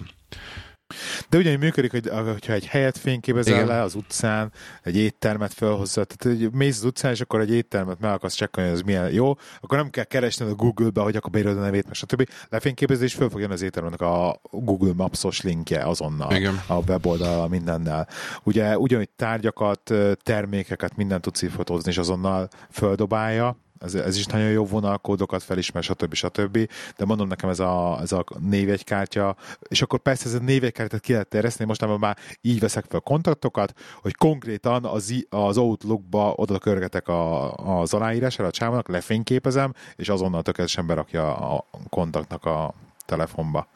De 1.30 1.38
ugyanígy 1.38 1.60
működik, 1.60 1.92
hogy 1.92 2.10
hogyha 2.10 2.54
egy 2.54 2.66
helyet 2.66 2.98
fényképezel 2.98 3.54
Igen. 3.54 3.68
le 3.68 3.82
az 3.82 3.96
utcán, 3.96 4.52
egy 4.84 4.96
éttermet 4.96 5.54
felhozza, 5.54 6.04
tehát 6.04 6.38
hogy 6.40 6.52
mész 6.52 6.78
az 6.78 6.84
utcán, 6.84 7.12
és 7.12 7.22
akkor 7.22 7.40
egy 7.40 7.52
éttermet 7.52 8.00
meg 8.00 8.12
akarsz 8.12 8.34
csekkolni, 8.34 8.70
hogy 8.70 8.80
ez 8.80 8.86
milyen 8.86 9.12
jó, 9.12 9.34
akkor 9.60 9.78
nem 9.78 9.90
kell 9.90 10.04
keresned 10.04 10.50
a 10.50 10.56
Google-be, 10.56 11.02
hogy 11.02 11.16
akkor 11.16 11.32
beírod 11.32 11.58
a 11.58 11.62
nevét, 11.62 11.86
meg 11.86 11.94
stb. 11.94 12.30
Lefényképezed, 12.50 13.04
és 13.04 13.14
föl 13.14 13.30
fog 13.30 13.40
jönni 13.40 13.54
az 13.54 13.62
étteremnek 13.62 14.02
a 14.02 14.42
Google 14.52 14.94
Maps-os 14.96 15.42
linkje 15.42 15.84
azonnal 15.84 16.36
Igen. 16.36 16.62
a 16.68 16.76
weboldal 16.76 17.48
mindennel. 17.48 18.08
Ugye 18.44 18.78
ugyanúgy 18.78 19.10
tárgyakat, 19.10 19.94
termékeket, 20.24 20.96
mindent 20.96 21.22
tudsz 21.22 21.50
fotózni, 21.50 21.92
és 21.92 21.98
azonnal 21.98 22.48
földobálja, 22.72 23.58
ez, 23.80 23.96
ez 23.96 24.18
is 24.18 24.26
nagyon 24.26 24.50
jó 24.50 24.66
vonalkódokat 24.66 25.44
felismer, 25.44 25.84
stb. 25.84 26.14
stb. 26.14 26.70
De 26.98 27.06
mondom 27.06 27.28
nekem 27.28 27.50
ez 27.50 27.60
a, 27.60 28.00
ez 28.02 28.12
a 28.12 28.24
névjegykártya, 28.40 29.36
és 29.68 29.82
akkor 29.82 30.00
persze 30.00 30.26
ez 30.26 30.34
a 30.34 30.40
névjegykártyát 30.40 31.02
ki 31.02 31.12
lehet 31.12 31.28
terjeszteni, 31.28 31.70
most 31.70 32.00
már 32.00 32.18
így 32.42 32.60
veszek 32.60 32.86
fel 32.90 33.00
kontaktokat, 33.00 33.74
hogy 34.02 34.16
konkrétan 34.16 34.86
az, 34.86 35.26
az 35.30 35.58
Outlookba 35.58 36.34
oda 36.36 36.58
körgetek 36.58 37.08
a, 37.08 37.54
az 37.54 37.94
aláírására 37.94 38.48
a 38.48 38.52
csávónak, 38.52 38.88
lefényképezem, 38.88 39.74
és 39.96 40.10
azonnal 40.10 40.42
tökéletesen 40.42 40.88
berakja 40.88 41.36
a 41.36 41.66
kontaktnak 41.90 42.46
a 42.46 42.74
telefonba. 43.06 43.68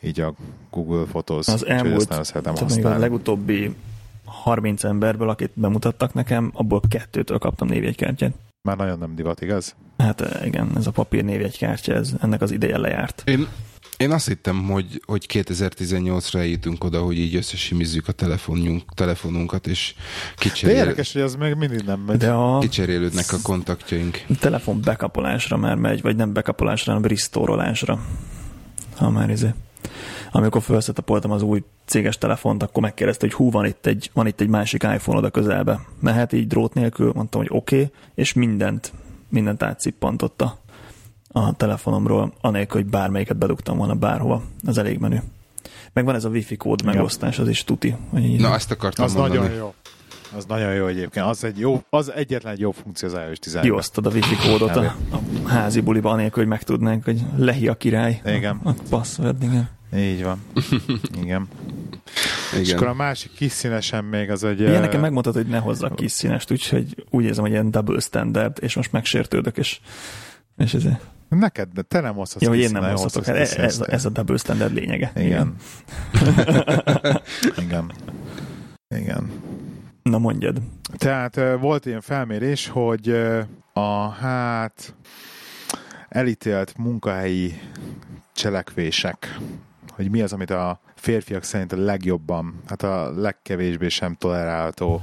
Így 0.00 0.20
a 0.20 0.34
Google 0.70 1.04
Photos. 1.04 1.48
Az 1.48 1.66
elmúlt, 1.66 2.08
tehát 2.08 2.74
még 2.74 2.84
a 2.84 2.98
legutóbbi 2.98 3.74
30 4.24 4.84
emberből, 4.84 5.28
akit 5.28 5.50
bemutattak 5.54 6.14
nekem, 6.14 6.50
abból 6.54 6.80
kettőtől 6.88 7.38
kaptam 7.38 7.68
névjegykártyát. 7.68 8.32
Már 8.64 8.76
nagyon 8.76 8.98
nem 8.98 9.14
divat, 9.14 9.40
igaz? 9.40 9.74
Hát 9.98 10.20
eh, 10.20 10.46
igen, 10.46 10.70
ez 10.76 10.86
a 10.86 10.90
papír 10.90 11.24
névjegykártya, 11.24 11.94
ez, 11.94 12.12
ennek 12.20 12.40
az 12.40 12.50
ideje 12.50 12.78
lejárt. 12.78 13.22
Én, 13.26 13.46
én 13.96 14.10
azt 14.10 14.28
hittem, 14.28 14.62
hogy, 14.62 15.02
hogy 15.06 15.26
2018-ra 15.32 16.34
eljutunk 16.34 16.84
oda, 16.84 17.00
hogy 17.00 17.18
így 17.18 17.36
összesimizzük 17.36 18.08
a 18.08 18.12
telefonunk, 18.12 18.82
telefonunkat, 18.94 19.66
és 19.66 19.94
De 19.96 20.34
kicserél, 20.36 20.76
érdekes, 20.76 21.12
hogy 21.12 21.22
az 21.22 21.34
még 21.34 21.54
mindig 21.54 21.80
nem 21.80 22.00
megy. 22.00 22.16
De 22.16 22.30
a 22.30 22.58
kicserélődnek 22.58 23.32
a 23.32 23.36
kontaktjaink. 23.42 24.24
telefon 24.40 24.80
bekapolásra 24.80 25.56
már 25.56 25.76
megy, 25.76 26.02
vagy 26.02 26.16
nem 26.16 26.32
bekapolásra, 26.32 26.92
hanem 26.92 27.08
restore 27.08 27.98
Ha 28.96 29.10
már 29.10 29.30
izé. 29.30 29.50
Amikor 30.36 30.62
felszetapoltam 30.62 31.30
az 31.30 31.42
új 31.42 31.62
céges 31.84 32.18
telefont, 32.18 32.62
akkor 32.62 32.82
megkérdezte, 32.82 33.26
hogy 33.26 33.34
hú, 33.34 33.50
van 33.50 33.66
itt 33.66 33.86
egy, 33.86 34.10
van 34.12 34.26
itt 34.26 34.40
egy 34.40 34.48
másik 34.48 34.82
iPhone 34.82 35.18
oda 35.18 35.30
közelbe. 35.30 35.80
Mehet 36.00 36.32
így 36.32 36.46
drót 36.46 36.74
nélkül? 36.74 37.12
Mondtam, 37.14 37.40
hogy 37.40 37.50
oké, 37.52 37.76
okay, 37.76 37.90
és 38.14 38.32
mindent, 38.32 38.92
mindent 39.28 39.62
átszippantott 39.62 40.42
a, 40.42 40.58
a 41.28 41.56
telefonomról, 41.56 42.32
anélkül, 42.40 42.80
hogy 42.80 42.90
bármelyiket 42.90 43.36
bedugtam 43.36 43.76
volna 43.76 43.94
bárhova. 43.94 44.42
Ez 44.66 44.76
elég 44.76 44.98
menő. 44.98 45.22
Meg 45.92 46.04
van 46.04 46.14
ez 46.14 46.24
a 46.24 46.28
wifi 46.28 46.56
kód 46.56 46.84
megosztás, 46.84 47.38
az 47.38 47.48
is 47.48 47.64
tuti. 47.64 47.96
Hogy 48.10 48.24
így, 48.24 48.40
Na, 48.40 48.54
ezt 48.54 48.70
akartam 48.70 49.04
Az 49.04 49.14
mondani. 49.14 49.38
nagyon 49.40 49.56
jó. 49.56 49.74
Az 50.36 50.44
nagyon 50.44 50.74
jó 50.74 50.86
egyébként. 50.86 51.26
Az, 51.26 51.44
egy 51.44 51.58
jó, 51.58 51.82
az 51.90 52.12
egyetlen 52.12 52.52
egy 52.52 52.60
jó 52.60 52.70
funkció 52.70 53.08
az 53.08 53.14
iOS 53.14 53.38
11 53.38 53.64
kiosztod 53.64 54.06
a 54.06 54.10
wifi 54.10 54.36
kódot 54.48 54.76
a, 54.76 54.96
a 55.10 55.48
házi 55.48 55.80
buliba, 55.80 56.10
anélkül, 56.10 56.42
hogy 56.42 56.52
megtudnánk, 56.52 57.04
hogy 57.04 57.20
lehi 57.36 57.68
a 57.68 57.74
király. 57.74 58.20
Igen. 58.24 58.60
A, 58.62 58.68
a 58.68 58.74
password, 58.88 59.42
igen. 59.42 59.68
Így 59.96 60.22
van. 60.22 60.42
Igen. 61.22 61.48
És 62.60 62.72
akkor 62.72 62.86
a 62.86 62.94
másik 62.94 63.32
kis 63.32 63.52
színesen 63.52 64.04
még 64.04 64.30
az 64.30 64.44
egy... 64.44 64.60
Igen, 64.60 64.80
nekem 64.80 65.00
megmondtad, 65.00 65.34
hogy 65.34 65.46
ne 65.46 65.58
hozzak 65.58 65.96
kis 65.96 66.12
színest, 66.12 66.50
úgyhogy 66.50 67.06
úgy 67.10 67.24
érzem, 67.24 67.42
hogy 67.42 67.52
ilyen 67.52 67.70
double 67.70 68.00
standard, 68.00 68.58
és 68.60 68.74
most 68.74 68.92
megsértődök, 68.92 69.56
és, 69.56 69.80
és 70.56 70.74
ezért... 70.74 71.00
Neked, 71.28 71.68
de 71.72 71.82
te 71.82 72.00
nem 72.00 72.14
hozhatsz 72.14 72.42
Ja, 72.42 72.48
hogy 72.48 72.58
én 72.58 72.70
nem 72.70 72.82
hozhatok. 72.82 73.24
Hát 73.24 73.36
ez, 73.36 73.80
ez, 73.80 74.04
a 74.04 74.10
double 74.10 74.36
standard 74.36 74.74
lényege. 74.74 75.12
Igen. 75.16 75.54
Igen. 77.56 77.92
Igen. 79.00 79.30
Na 80.02 80.18
mondjad. 80.18 80.60
Tehát 80.96 81.40
volt 81.60 81.86
ilyen 81.86 82.00
felmérés, 82.00 82.68
hogy 82.68 83.16
a 83.72 84.08
hát 84.08 84.94
elítélt 86.08 86.76
munkahelyi 86.76 87.60
cselekvések, 88.32 89.38
hogy 89.94 90.10
mi 90.10 90.20
az, 90.20 90.32
amit 90.32 90.50
a 90.50 90.80
férfiak 90.94 91.42
szerint 91.42 91.72
a 91.72 91.76
legjobban, 91.76 92.60
hát 92.66 92.82
a 92.82 93.10
legkevésbé 93.20 93.88
sem 93.88 94.14
tolerálható 94.14 95.02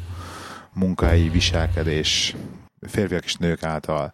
munkahelyi 0.73 1.29
viselkedés 1.29 2.35
férfiak 2.87 3.23
és 3.23 3.35
nők 3.35 3.63
által. 3.63 4.13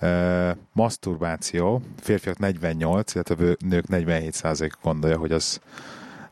Uh, 0.00 0.50
masturbáció, 0.72 1.82
férfiak 2.00 2.38
48, 2.38 3.14
illetve 3.14 3.56
nők 3.58 3.88
47 3.88 4.78
gondolja, 4.82 5.18
hogy 5.18 5.32
az 5.32 5.60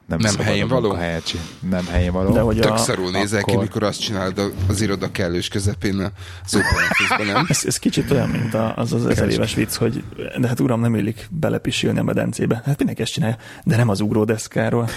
nem, 0.07 0.19
nem 0.19 0.37
helyén 0.39 0.69
való? 0.69 0.93
Helyet, 0.93 1.35
nem 1.71 1.87
helyén 1.87 2.13
való. 2.13 2.33
De 2.33 2.41
hogy 2.41 2.59
Tök 2.59 2.73
a... 2.73 2.77
szarul 2.77 3.11
nézel 3.11 3.41
akkor... 3.41 3.55
ki, 3.55 3.61
mikor 3.61 3.83
azt 3.83 4.01
csinálod 4.01 4.53
az 4.69 4.81
iroda 4.81 5.11
kellős 5.11 5.49
közepén 5.49 6.13
az 6.45 6.55
open 6.55 7.27
nem? 7.27 7.47
ez, 7.49 7.63
ez, 7.65 7.79
kicsit 7.79 8.11
olyan, 8.11 8.29
mint 8.29 8.55
az 8.55 8.93
az 8.93 9.07
ezer 9.07 9.29
éves 9.29 9.55
vicc, 9.55 9.75
hogy 9.75 10.05
de 10.39 10.49
hát 10.49 10.61
uram, 10.61 10.81
nem 10.81 10.95
illik 10.95 11.29
belepisilni 11.31 11.99
a 11.99 12.03
medencébe. 12.03 12.63
Hát 12.65 12.77
mindenki 12.77 13.03
ezt 13.03 13.13
csinálja, 13.13 13.37
de 13.65 13.77
nem 13.77 13.89
az 13.89 14.01
ugródeszkáról. 14.01 14.89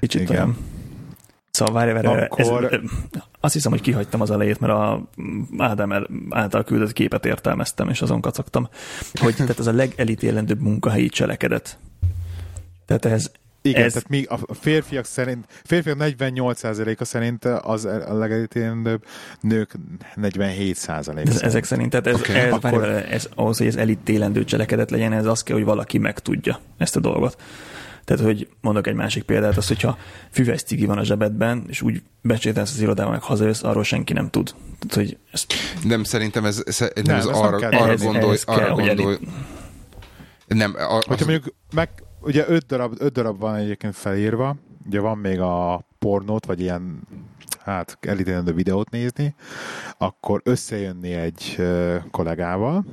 Kicsit 0.00 0.20
Igen. 0.20 0.36
olyan. 0.36 0.56
Szóval 1.60 1.74
várj, 1.74 1.92
várj, 1.92 2.24
Akkor... 2.24 2.64
ez, 2.72 2.80
azt 3.40 3.52
hiszem, 3.52 3.70
hogy 3.70 3.80
kihagytam 3.80 4.20
az 4.20 4.30
elejét, 4.30 4.60
mert 4.60 4.72
a 4.72 5.08
Ádám 5.58 6.06
által 6.30 6.64
küldött 6.64 6.92
képet 6.92 7.26
értelmeztem, 7.26 7.88
és 7.88 8.02
azon 8.02 8.20
kacagtam, 8.20 8.68
hogy 9.20 9.34
tehát 9.34 9.58
ez 9.58 9.66
a 9.66 9.72
legelítélendőbb 9.72 10.60
munkahelyi 10.60 11.08
cselekedet. 11.08 11.78
Tehát 12.86 13.04
ez, 13.04 13.30
igen, 13.62 13.82
ez... 13.82 13.92
tehát 13.92 14.08
mi 14.08 14.24
a 14.24 14.38
férfiak 14.54 15.04
szerint, 15.04 15.46
férfiak 15.64 15.96
48%-a 16.00 17.04
szerint 17.04 17.44
az 17.44 17.84
a 17.84 18.14
legelítélendőbb, 18.14 19.04
nők 19.40 19.74
47%-a 20.16 21.28
ez, 21.28 21.40
Ezek 21.40 21.64
szerint, 21.64 21.90
tehát 21.90 22.06
ez, 22.06 22.14
okay. 22.14 22.34
ez, 22.34 22.52
Akkor... 22.52 22.84
ez, 22.88 23.28
ahhoz, 23.34 23.58
hogy 23.58 23.66
ez 23.66 23.76
elítélendő 23.76 24.44
cselekedet 24.44 24.90
legyen, 24.90 25.12
ez 25.12 25.26
az 25.26 25.42
kell, 25.42 25.56
hogy 25.56 25.64
valaki 25.64 25.98
megtudja 25.98 26.60
ezt 26.76 26.96
a 26.96 27.00
dolgot. 27.00 27.36
Tehát, 28.10 28.24
hogy 28.24 28.48
mondok 28.60 28.86
egy 28.86 28.94
másik 28.94 29.22
példát, 29.22 29.56
az, 29.56 29.68
hogyha 29.68 29.98
füves 30.30 30.62
cigi 30.62 30.86
van 30.86 30.98
a 30.98 31.04
zsebedben, 31.04 31.64
és 31.68 31.82
úgy 31.82 32.02
becsételsz 32.22 32.72
az 32.72 32.80
irodába, 32.80 33.10
meg 33.10 33.22
hazajössz, 33.22 33.62
arról 33.62 33.82
senki 33.82 34.12
nem 34.12 34.30
tud. 34.30 34.54
Tehát, 34.78 34.94
hogy 34.94 35.18
ezt... 35.32 35.52
Nem, 35.84 36.04
szerintem 36.04 36.44
ez, 36.44 36.62
ez, 36.66 36.78
nem, 36.78 36.90
nem 37.04 37.16
ez 37.16 37.26
arra, 37.26 37.58
nem 37.58 37.68
arra 37.68 37.86
ehhez, 37.86 38.02
gondolj, 38.02 38.24
ehhez 38.24 38.42
arra 38.44 38.58
kell, 38.58 38.86
gondolj. 38.86 39.14
Elég... 39.14 39.28
Nem, 40.46 40.74
a, 40.76 40.96
az... 40.96 41.04
Hogyha 41.04 41.24
mondjuk 41.24 41.54
meg, 41.74 41.90
ugye 42.20 42.44
öt 42.48 42.66
darab, 42.66 42.94
öt 42.98 43.12
darab 43.12 43.40
van 43.40 43.54
egyébként 43.54 43.96
felírva, 43.96 44.56
ugye 44.86 45.00
van 45.00 45.18
még 45.18 45.40
a 45.40 45.86
pornót, 45.98 46.46
vagy 46.46 46.60
ilyen 46.60 47.00
hát 47.64 47.98
elítélendő 48.00 48.52
videót 48.52 48.90
nézni, 48.90 49.34
akkor 49.98 50.40
összejönni 50.44 51.12
egy 51.12 51.62
kollégával, 52.10 52.84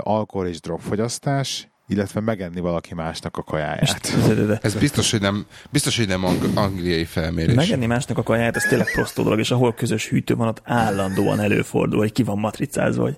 alkohol 0.00 0.46
és 0.46 0.60
drogfogyasztás, 0.60 1.68
illetve 1.88 2.20
megenni 2.20 2.60
valaki 2.60 2.94
másnak 2.94 3.36
a 3.36 3.42
kajáját. 3.42 4.14
Ez 4.62 4.74
biztos, 4.74 5.10
hogy 5.10 5.20
nem, 5.20 5.46
biztos, 5.70 5.96
hogy 5.96 6.08
nem 6.08 6.24
ang- 6.24 6.56
angliai 6.56 7.04
felmérés. 7.04 7.54
Megenni 7.54 7.86
másnak 7.86 8.18
a 8.18 8.22
kajáját, 8.22 8.56
ez 8.56 8.62
tényleg 8.62 8.92
prostó 8.92 9.22
dolog, 9.22 9.38
és 9.38 9.50
ahol 9.50 9.74
közös 9.74 10.08
hűtő 10.08 10.34
van, 10.34 10.48
ott 10.48 10.62
állandóan 10.64 11.40
előfordul, 11.40 11.98
hogy 11.98 12.12
ki 12.12 12.22
van 12.22 12.38
matricázva, 12.38 13.02
hogy 13.02 13.16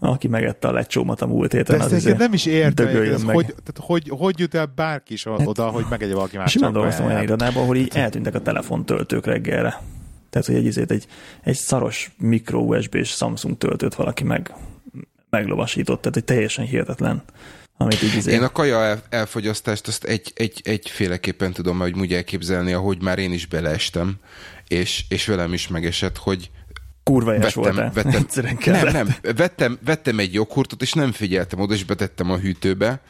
aki 0.00 0.28
megette 0.28 0.68
a 0.68 0.72
lecsómat 0.72 1.20
a 1.22 1.26
múlt 1.26 1.52
héten. 1.52 1.78
De 1.78 1.84
ezt 1.84 1.92
az 1.92 2.14
nem 2.18 2.32
is 2.32 2.46
értem, 2.46 2.86
ez 2.86 3.22
meg. 3.22 3.34
hogy, 3.34 3.44
tehát 3.44 3.80
hogy, 3.80 4.08
hogy 4.08 4.38
jut 4.38 4.54
el 4.54 4.72
bárki 4.74 5.12
is 5.12 5.24
hát, 5.24 5.46
oda, 5.46 5.68
hogy 5.68 5.84
megegye 5.90 6.14
valaki 6.14 6.36
másnak 6.36 6.52
Simán 6.52 6.72
dolgoztam 6.72 7.06
olyan 7.06 7.22
irodában, 7.22 7.62
ahol 7.62 7.76
így 7.76 7.90
eltűntek 7.94 8.34
a 8.34 8.40
telefontöltők 8.40 9.26
reggelre. 9.26 9.82
Tehát, 10.30 10.46
hogy 10.46 10.56
egy, 10.56 10.78
egy, 10.88 11.06
egy 11.42 11.56
szaros 11.56 12.10
mikro 12.18 12.58
USB-s 12.58 13.10
Samsung 13.10 13.58
töltőt 13.58 13.94
valaki 13.94 14.24
meg, 14.24 14.54
meglovasított, 15.30 16.00
tehát 16.00 16.16
egy 16.16 16.24
teljesen 16.24 16.64
hihetetlen 16.64 17.22
amit 17.82 18.02
így 18.02 18.16
izé... 18.16 18.32
Én 18.32 18.42
a 18.42 18.48
kaja 18.48 19.02
elfogyasztást 19.08 19.86
azt 19.86 20.04
egy, 20.04 20.32
egy, 20.34 20.60
egyféleképpen 20.64 21.52
tudom 21.52 21.78
hogy 21.78 21.98
úgy 21.98 22.12
elképzelni, 22.12 22.72
ahogy 22.72 23.02
már 23.02 23.18
én 23.18 23.32
is 23.32 23.46
beleestem, 23.46 24.14
és, 24.68 25.04
és 25.08 25.26
velem 25.26 25.52
is 25.52 25.68
megesett, 25.68 26.16
hogy 26.16 26.50
kurva 27.02 27.30
vettem, 27.30 27.50
voltál. 27.54 27.90
Vettem, 27.94 28.26
nem, 28.64 28.86
nem, 28.92 29.14
vettem, 29.36 29.78
vettem 29.84 30.18
egy 30.18 30.34
joghurtot, 30.34 30.82
és 30.82 30.92
nem 30.92 31.12
figyeltem 31.12 31.60
oda, 31.60 31.74
és 31.74 31.84
betettem 31.84 32.30
a 32.30 32.38
hűtőbe, 32.38 33.00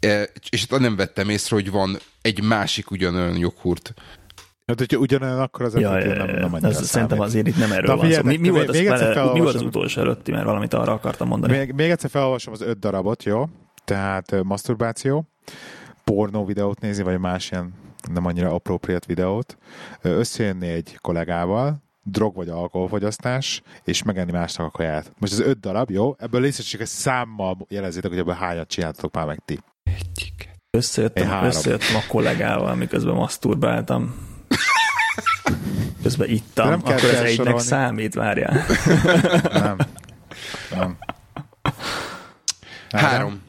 e, 0.00 0.28
és 0.50 0.62
itt 0.62 0.78
nem 0.78 0.96
vettem 0.96 1.28
észre, 1.28 1.56
hogy 1.56 1.70
van 1.70 1.98
egy 2.22 2.42
másik 2.42 2.90
ugyanolyan 2.90 3.36
joghurt. 3.36 3.94
Hát, 4.66 4.78
hogyha 4.78 4.98
ugyanolyan, 4.98 5.40
akkor 5.40 5.64
az 5.64 5.74
ja, 5.74 5.90
nem, 5.90 6.30
nem 6.30 6.54
annyira 6.54 6.68
ez 6.68 6.86
Szerintem 6.88 7.20
azért 7.20 7.46
itt 7.46 7.56
nem 7.56 7.72
erről 7.72 7.96
van 7.96 8.12
szó. 8.12 8.22
Mi, 8.22 8.36
mi, 8.36 8.48
volt 8.48 8.68
az, 8.68 8.76
még 8.76 8.88
mi 9.32 9.40
volt 9.40 9.54
az 9.54 9.62
utolsó 9.62 10.00
előtti, 10.00 10.30
mert 10.30 10.44
valamit 10.44 10.74
arra 10.74 10.92
akartam 10.92 11.28
mondani. 11.28 11.56
Még, 11.56 11.72
még 11.72 11.90
egyszer 11.90 12.10
felolvasom 12.10 12.52
az 12.52 12.60
öt 12.60 12.78
darabot, 12.78 13.24
jó? 13.24 13.48
Tehát 13.90 14.42
maszturbáció, 14.42 15.28
pornó 16.04 16.44
videót 16.44 16.80
nézni, 16.80 17.02
vagy 17.02 17.18
más 17.18 17.50
ilyen 17.50 17.74
nem 18.12 18.26
annyira 18.26 18.54
appropriate 18.54 19.06
videót, 19.06 19.56
összejönni 20.02 20.68
egy 20.68 20.98
kollégával, 21.00 21.82
drog 22.02 22.34
vagy 22.34 22.48
alkoholfogyasztás, 22.48 23.62
és 23.84 24.02
megenni 24.02 24.32
másnak 24.32 24.66
a 24.66 24.70
kaját. 24.70 25.12
Most 25.18 25.32
ez 25.32 25.40
öt 25.40 25.60
darab, 25.60 25.90
jó? 25.90 26.14
Ebből 26.18 26.52
csak 26.52 26.80
egy 26.80 26.86
számmal 26.86 27.56
jelezzétek, 27.68 28.10
hogy 28.10 28.18
ebből 28.18 28.34
hányat 28.34 28.68
csináltatok 28.68 29.14
már 29.14 29.26
meg 29.26 29.40
ti. 29.44 29.58
Egyik. 29.82 30.48
Összejöttem, 30.70 31.44
összejöttem 31.44 31.96
a 31.96 32.06
kollégával, 32.08 32.74
miközben 32.74 33.14
maszturbáltam. 33.14 34.14
Közben 36.02 36.28
ittam, 36.28 36.68
nem 36.68 36.78
akkor 36.78 36.92
ez 36.92 37.20
egynek 37.20 37.58
számít, 37.58 38.14
várjál. 38.14 38.64
nem. 39.52 39.76
Nem. 40.70 40.96
Három. 42.90 43.10
Három. 43.10 43.48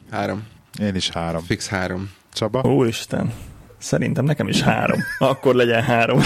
Én 0.80 0.94
is 0.94 1.10
három. 1.10 1.42
Fix 1.42 1.68
három. 1.68 2.10
Csaba? 2.32 2.60
Úristen. 2.60 3.32
Szerintem 3.78 4.24
nekem 4.24 4.48
is 4.48 4.62
három. 4.62 4.98
Akkor 5.18 5.54
legyen 5.54 5.82
három. 5.82 6.20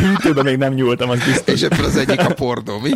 Hűtőben 0.00 0.44
még 0.44 0.56
nem 0.56 0.72
nyúltam, 0.72 1.10
az 1.10 1.24
biztos. 1.24 1.54
És 1.54 1.62
ebből 1.62 1.84
az 1.84 1.96
egyik 1.96 2.20
a 2.20 2.34
pordó, 2.34 2.78
mi? 2.78 2.90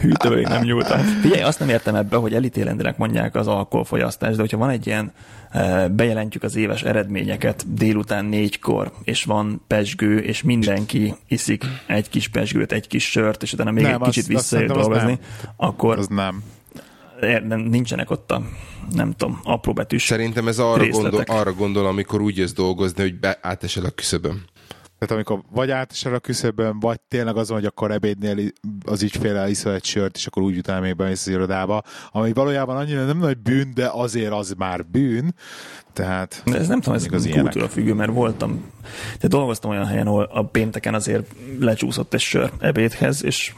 Hűtőben 0.00 0.38
még 0.38 0.46
nem 0.46 0.62
nyúltam. 0.62 1.00
Figyelj, 1.00 1.42
azt 1.42 1.58
nem 1.58 1.68
értem 1.68 1.94
ebbe, 1.94 2.16
hogy 2.16 2.34
elítélendőnek 2.34 2.96
mondják 2.96 3.34
az 3.34 3.46
alkoholfogyasztást, 3.46 4.34
de 4.34 4.40
hogyha 4.40 4.56
van 4.56 4.70
egy 4.70 4.86
ilyen, 4.86 5.12
eh, 5.50 5.88
bejelentjük 5.88 6.42
az 6.42 6.56
éves 6.56 6.82
eredményeket 6.82 7.74
délután 7.74 8.24
négykor, 8.24 8.92
és 9.04 9.24
van 9.24 9.62
pesgő, 9.66 10.18
és 10.18 10.42
mindenki 10.42 11.14
iszik 11.28 11.64
egy 11.86 12.08
kis 12.08 12.28
pesgőt, 12.28 12.72
egy 12.72 12.86
kis 12.86 13.10
sört, 13.10 13.42
és 13.42 13.52
utána 13.52 13.70
még 13.70 13.84
nem, 13.84 13.92
egy 13.92 14.00
kicsit 14.00 14.26
visszajön 14.26 14.66
dolgozni, 14.66 15.18
akkor... 15.56 15.98
Az 15.98 16.06
nem 16.06 16.42
nincsenek 17.46 18.10
ott 18.10 18.30
a 18.30 18.42
nem 18.94 19.12
tudom, 19.12 19.40
apró 19.44 19.72
betűs 19.72 20.04
Szerintem 20.04 20.48
ez 20.48 20.58
arra 20.58 20.88
gondol, 20.88 21.20
arra 21.26 21.52
gondol, 21.52 21.86
amikor 21.86 22.20
úgy 22.20 22.36
jössz 22.36 22.52
dolgozni, 22.52 23.02
hogy 23.02 23.18
be, 23.18 23.38
átesel 23.42 23.84
a 23.84 23.90
küszöbön. 23.90 24.44
Tehát 24.98 25.14
amikor 25.14 25.42
vagy 25.50 25.70
átesel 25.70 26.14
a 26.14 26.18
küszöbön, 26.18 26.80
vagy 26.80 27.00
tényleg 27.08 27.36
azon, 27.36 27.56
hogy 27.56 27.66
akkor 27.66 27.90
ebédnél 27.90 28.50
az 28.84 29.02
ügyféle 29.02 29.50
iszol 29.50 29.74
egy 29.74 29.84
sört, 29.84 30.16
és 30.16 30.26
akkor 30.26 30.42
úgy 30.42 30.56
utána 30.56 30.80
még 30.80 30.96
bemész 30.96 31.20
az 31.20 31.32
irodába, 31.32 31.82
ami 32.10 32.32
valójában 32.32 32.76
annyira 32.76 33.04
nem 33.04 33.18
nagy 33.18 33.38
bűn, 33.38 33.74
de 33.74 33.88
azért 33.92 34.32
az 34.32 34.54
már 34.58 34.86
bűn. 34.86 35.34
Tehát 35.92 36.42
de 36.44 36.58
ez 36.58 36.68
nem 36.68 36.80
tudom, 36.80 36.94
ez 36.94 37.28
kultúra 37.30 37.68
függő, 37.68 37.94
mert 37.94 38.12
voltam, 38.12 38.64
de 39.20 39.28
dolgoztam 39.28 39.70
olyan 39.70 39.86
helyen, 39.86 40.06
ahol 40.06 40.28
a 40.32 40.42
pénteken 40.42 40.94
azért 40.94 41.34
lecsúszott 41.58 42.14
egy 42.14 42.20
sör 42.20 42.52
ebédhez, 42.58 43.24
és 43.24 43.52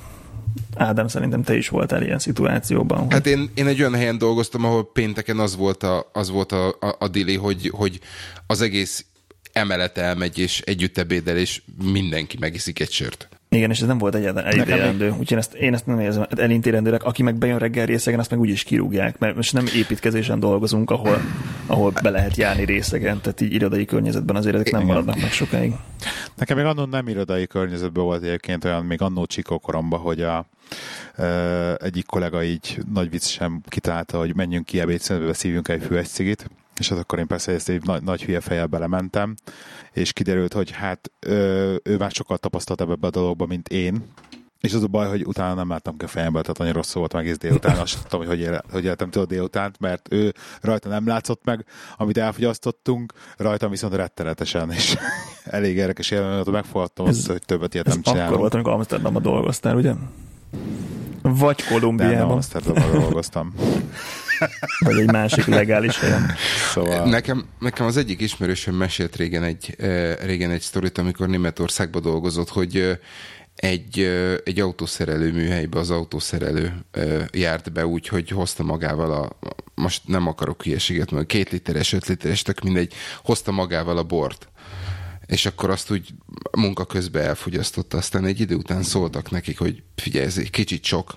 Ádám, 0.77 1.09
szerintem 1.09 1.43
te 1.43 1.57
is 1.57 1.69
voltál 1.69 2.03
ilyen 2.03 2.19
szituációban. 2.19 2.99
Hogy... 2.99 3.13
Hát 3.13 3.27
én, 3.27 3.51
én 3.55 3.67
egy 3.67 3.81
olyan 3.81 3.95
helyen 3.95 4.19
dolgoztam, 4.19 4.65
ahol 4.65 4.93
pénteken 4.93 5.39
az 5.39 5.57
volt 5.57 5.83
a, 5.83 6.11
az 6.13 6.31
volt 6.31 6.53
a, 6.53 6.69
a, 6.69 6.97
a 6.99 7.09
dili, 7.09 7.37
hogy, 7.37 7.71
hogy 7.75 8.01
az 8.47 8.61
egész 8.61 9.05
emelet 9.53 9.99
elmegy, 9.99 10.39
és 10.39 10.61
együtt 10.61 10.99
ebédel, 10.99 11.37
és 11.37 11.63
mindenki 11.93 12.37
megiszik 12.41 12.81
egy 12.81 12.91
sört. 12.91 13.29
Igen, 13.49 13.71
és 13.71 13.81
ez 13.81 13.87
nem 13.87 13.99
volt 13.99 14.15
egyáltalán 14.15 14.53
elítélendő. 14.53 15.15
Úgyhogy 15.19 15.39
ezt, 15.39 15.55
én 15.55 15.75
ezt 15.75 15.87
nem 15.87 16.01
érzem 16.01 16.27
elintélendőnek. 16.37 17.05
Aki 17.05 17.23
meg 17.23 17.35
bejön 17.35 17.59
reggel 17.59 17.87
részegen, 17.87 18.19
azt 18.19 18.31
meg 18.31 18.41
úgyis 18.41 18.63
kirúgják, 18.63 19.19
mert 19.19 19.37
most 19.37 19.53
nem 19.53 19.67
építkezésen 19.77 20.41
dolgozunk, 20.41 20.91
ahol, 20.91 21.21
ahol 21.67 21.93
be 22.03 22.11
lehet 22.11 22.37
járni 22.37 22.65
részegen, 22.65 23.21
tehát 23.21 23.41
így 23.41 23.53
irodai 23.53 23.85
környezetben 23.85 24.37
azért 24.37 24.55
ezek 24.55 24.71
nem 24.71 24.85
maradnak 24.85 25.21
meg 25.21 25.33
sokáig. 25.33 25.73
Nekem 26.35 26.57
még 26.57 26.67
annó 26.67 26.85
nem 26.85 27.09
irodai 27.09 27.47
környezetben 27.47 28.05
volt 28.05 28.23
egyébként 28.23 28.65
olyan, 28.65 28.85
még 28.85 29.03
annó 29.03 29.27
csikó 29.27 29.59
koromban, 29.59 30.01
hogy 30.01 30.21
a, 30.21 30.47
e, 31.15 31.75
egyik 31.75 32.07
kollega 32.07 32.43
így 32.43 32.79
nagy 32.93 33.11
vicc 33.11 33.27
sem 33.27 33.61
kitalálta, 33.69 34.19
hogy 34.19 34.35
menjünk 34.35 34.65
ki 34.65 34.81
ebédszünetbe, 34.81 35.33
szívjunk 35.33 35.69
egy 35.69 35.83
füves 35.83 36.09
cigit, 36.09 36.51
és 36.79 36.91
az 36.91 36.99
akkor 36.99 37.19
én 37.19 37.27
persze 37.27 37.53
ezt 37.53 37.69
egy 37.69 37.85
nagy, 37.85 38.03
nagy 38.03 38.25
hülye 38.25 38.41
fejjel 38.41 38.67
belementem, 38.67 39.35
és 39.93 40.13
kiderült, 40.13 40.53
hogy 40.53 40.71
hát 40.71 41.11
ö, 41.21 41.75
ő 41.83 41.97
már 41.97 42.11
sokkal 42.11 42.39
tapasztalt 42.39 42.81
ebbe 42.81 43.07
a 43.07 43.11
dologba, 43.11 43.47
mint 43.47 43.69
én, 43.69 44.05
és 44.65 44.73
az 44.75 44.83
a 44.83 44.87
baj, 44.87 45.09
hogy 45.09 45.27
utána 45.27 45.55
nem 45.55 45.69
láttam 45.69 45.97
ki 45.97 46.05
a 46.05 46.09
fejembe, 46.09 46.41
tehát 46.41 46.59
annyira 46.59 46.75
rossz 46.77 46.93
volt 46.93 47.13
meg 47.13 47.23
egész 47.23 47.39
délután. 47.39 47.77
Azt 47.77 47.97
tudtam, 47.97 48.19
hogy 48.19 48.29
hogy, 48.29 48.41
él, 48.41 48.63
hogy 48.71 48.85
éltem 48.85 49.11
tudod 49.11 49.29
délutánt, 49.29 49.81
mert 49.81 50.13
ő 50.13 50.35
rajta 50.61 50.89
nem 50.89 51.07
látszott 51.07 51.41
meg, 51.45 51.65
amit 51.97 52.19
elfogyasztottunk, 52.19 53.13
rajtam 53.37 53.71
viszont 53.71 53.95
rettenetesen, 53.95 54.71
és 54.71 54.97
elég 55.45 55.77
érdekes 55.77 56.11
élmény, 56.11 56.43
hogy 56.43 56.53
megfogadtam 56.53 57.07
azt, 57.07 57.27
hogy 57.27 57.43
többet 57.47 57.75
ilyet 57.75 57.87
nem 57.87 58.03
csinálom. 58.03 58.27
akkor 58.27 58.39
volt, 58.39 58.55
amikor 58.55 58.73
Amsterdamban 58.73 59.23
dolgoztál, 59.23 59.77
ugye? 59.77 59.93
Vagy 61.23 61.65
Kolumbiában. 61.65 62.17
Nem, 62.17 62.31
Amsterdamban 62.31 62.93
dolgoztam. 62.93 63.55
Vagy 64.85 64.99
egy 64.99 65.11
másik 65.11 65.47
legális 65.47 65.99
helyen. 65.99 66.31
Szóval... 66.73 67.09
Nekem, 67.09 67.45
nekem 67.59 67.87
az 67.87 67.97
egyik 67.97 68.21
ismerősöm 68.21 68.75
mesélt 68.75 69.17
régen 69.17 69.43
egy, 69.43 69.77
régen 70.25 70.51
egy 70.51 70.61
sztorit, 70.61 70.99
amikor 70.99 71.29
Németországban 71.29 72.03
dolgozott, 72.03 72.49
hogy 72.49 72.99
egy, 73.57 74.01
egy 74.45 74.61
autószerelő 74.61 75.33
műhelybe 75.33 75.79
az 75.79 75.91
autószerelő 75.91 76.85
járt 77.33 77.73
be 77.73 77.87
úgy, 77.87 78.09
hogy 78.09 78.29
hozta 78.29 78.63
magával 78.63 79.13
a, 79.13 79.39
most 79.75 80.03
nem 80.07 80.27
akarok 80.27 80.63
hülyeséget, 80.63 81.11
mert 81.11 81.27
két 81.27 81.51
literes, 81.51 81.93
öt 81.93 82.07
literes, 82.07 82.43
tök 82.43 82.61
mindegy, 82.61 82.93
hozta 83.23 83.53
magával 83.53 83.99
a 83.99 84.03
bort. 84.03 84.49
És 85.27 85.47
akkor 85.47 85.71
azt 85.71 85.91
úgy 85.91 86.15
munka 86.53 86.85
közben 86.85 87.25
elfogyasztotta, 87.25 87.97
aztán 87.97 88.25
egy 88.25 88.41
idő 88.41 88.55
után 88.55 88.83
szóltak 88.83 89.31
nekik, 89.31 89.59
hogy 89.59 89.83
figyelj, 89.95 90.27
ez 90.27 90.39
egy 90.39 90.51
kicsit 90.51 90.85
sok. 90.85 91.15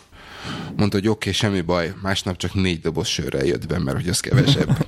Mondta, 0.76 0.98
hogy 0.98 1.08
oké, 1.08 1.30
okay, 1.30 1.32
semmi 1.32 1.62
baj, 1.62 1.94
másnap 2.02 2.38
csak 2.38 2.54
négy 2.54 2.80
doboz 2.80 3.08
sörrel 3.08 3.46
jött 3.46 3.68
be, 3.68 3.80
mert 3.80 3.98
hogy 3.98 4.10
az 4.10 4.20
kevesebb. 4.20 4.86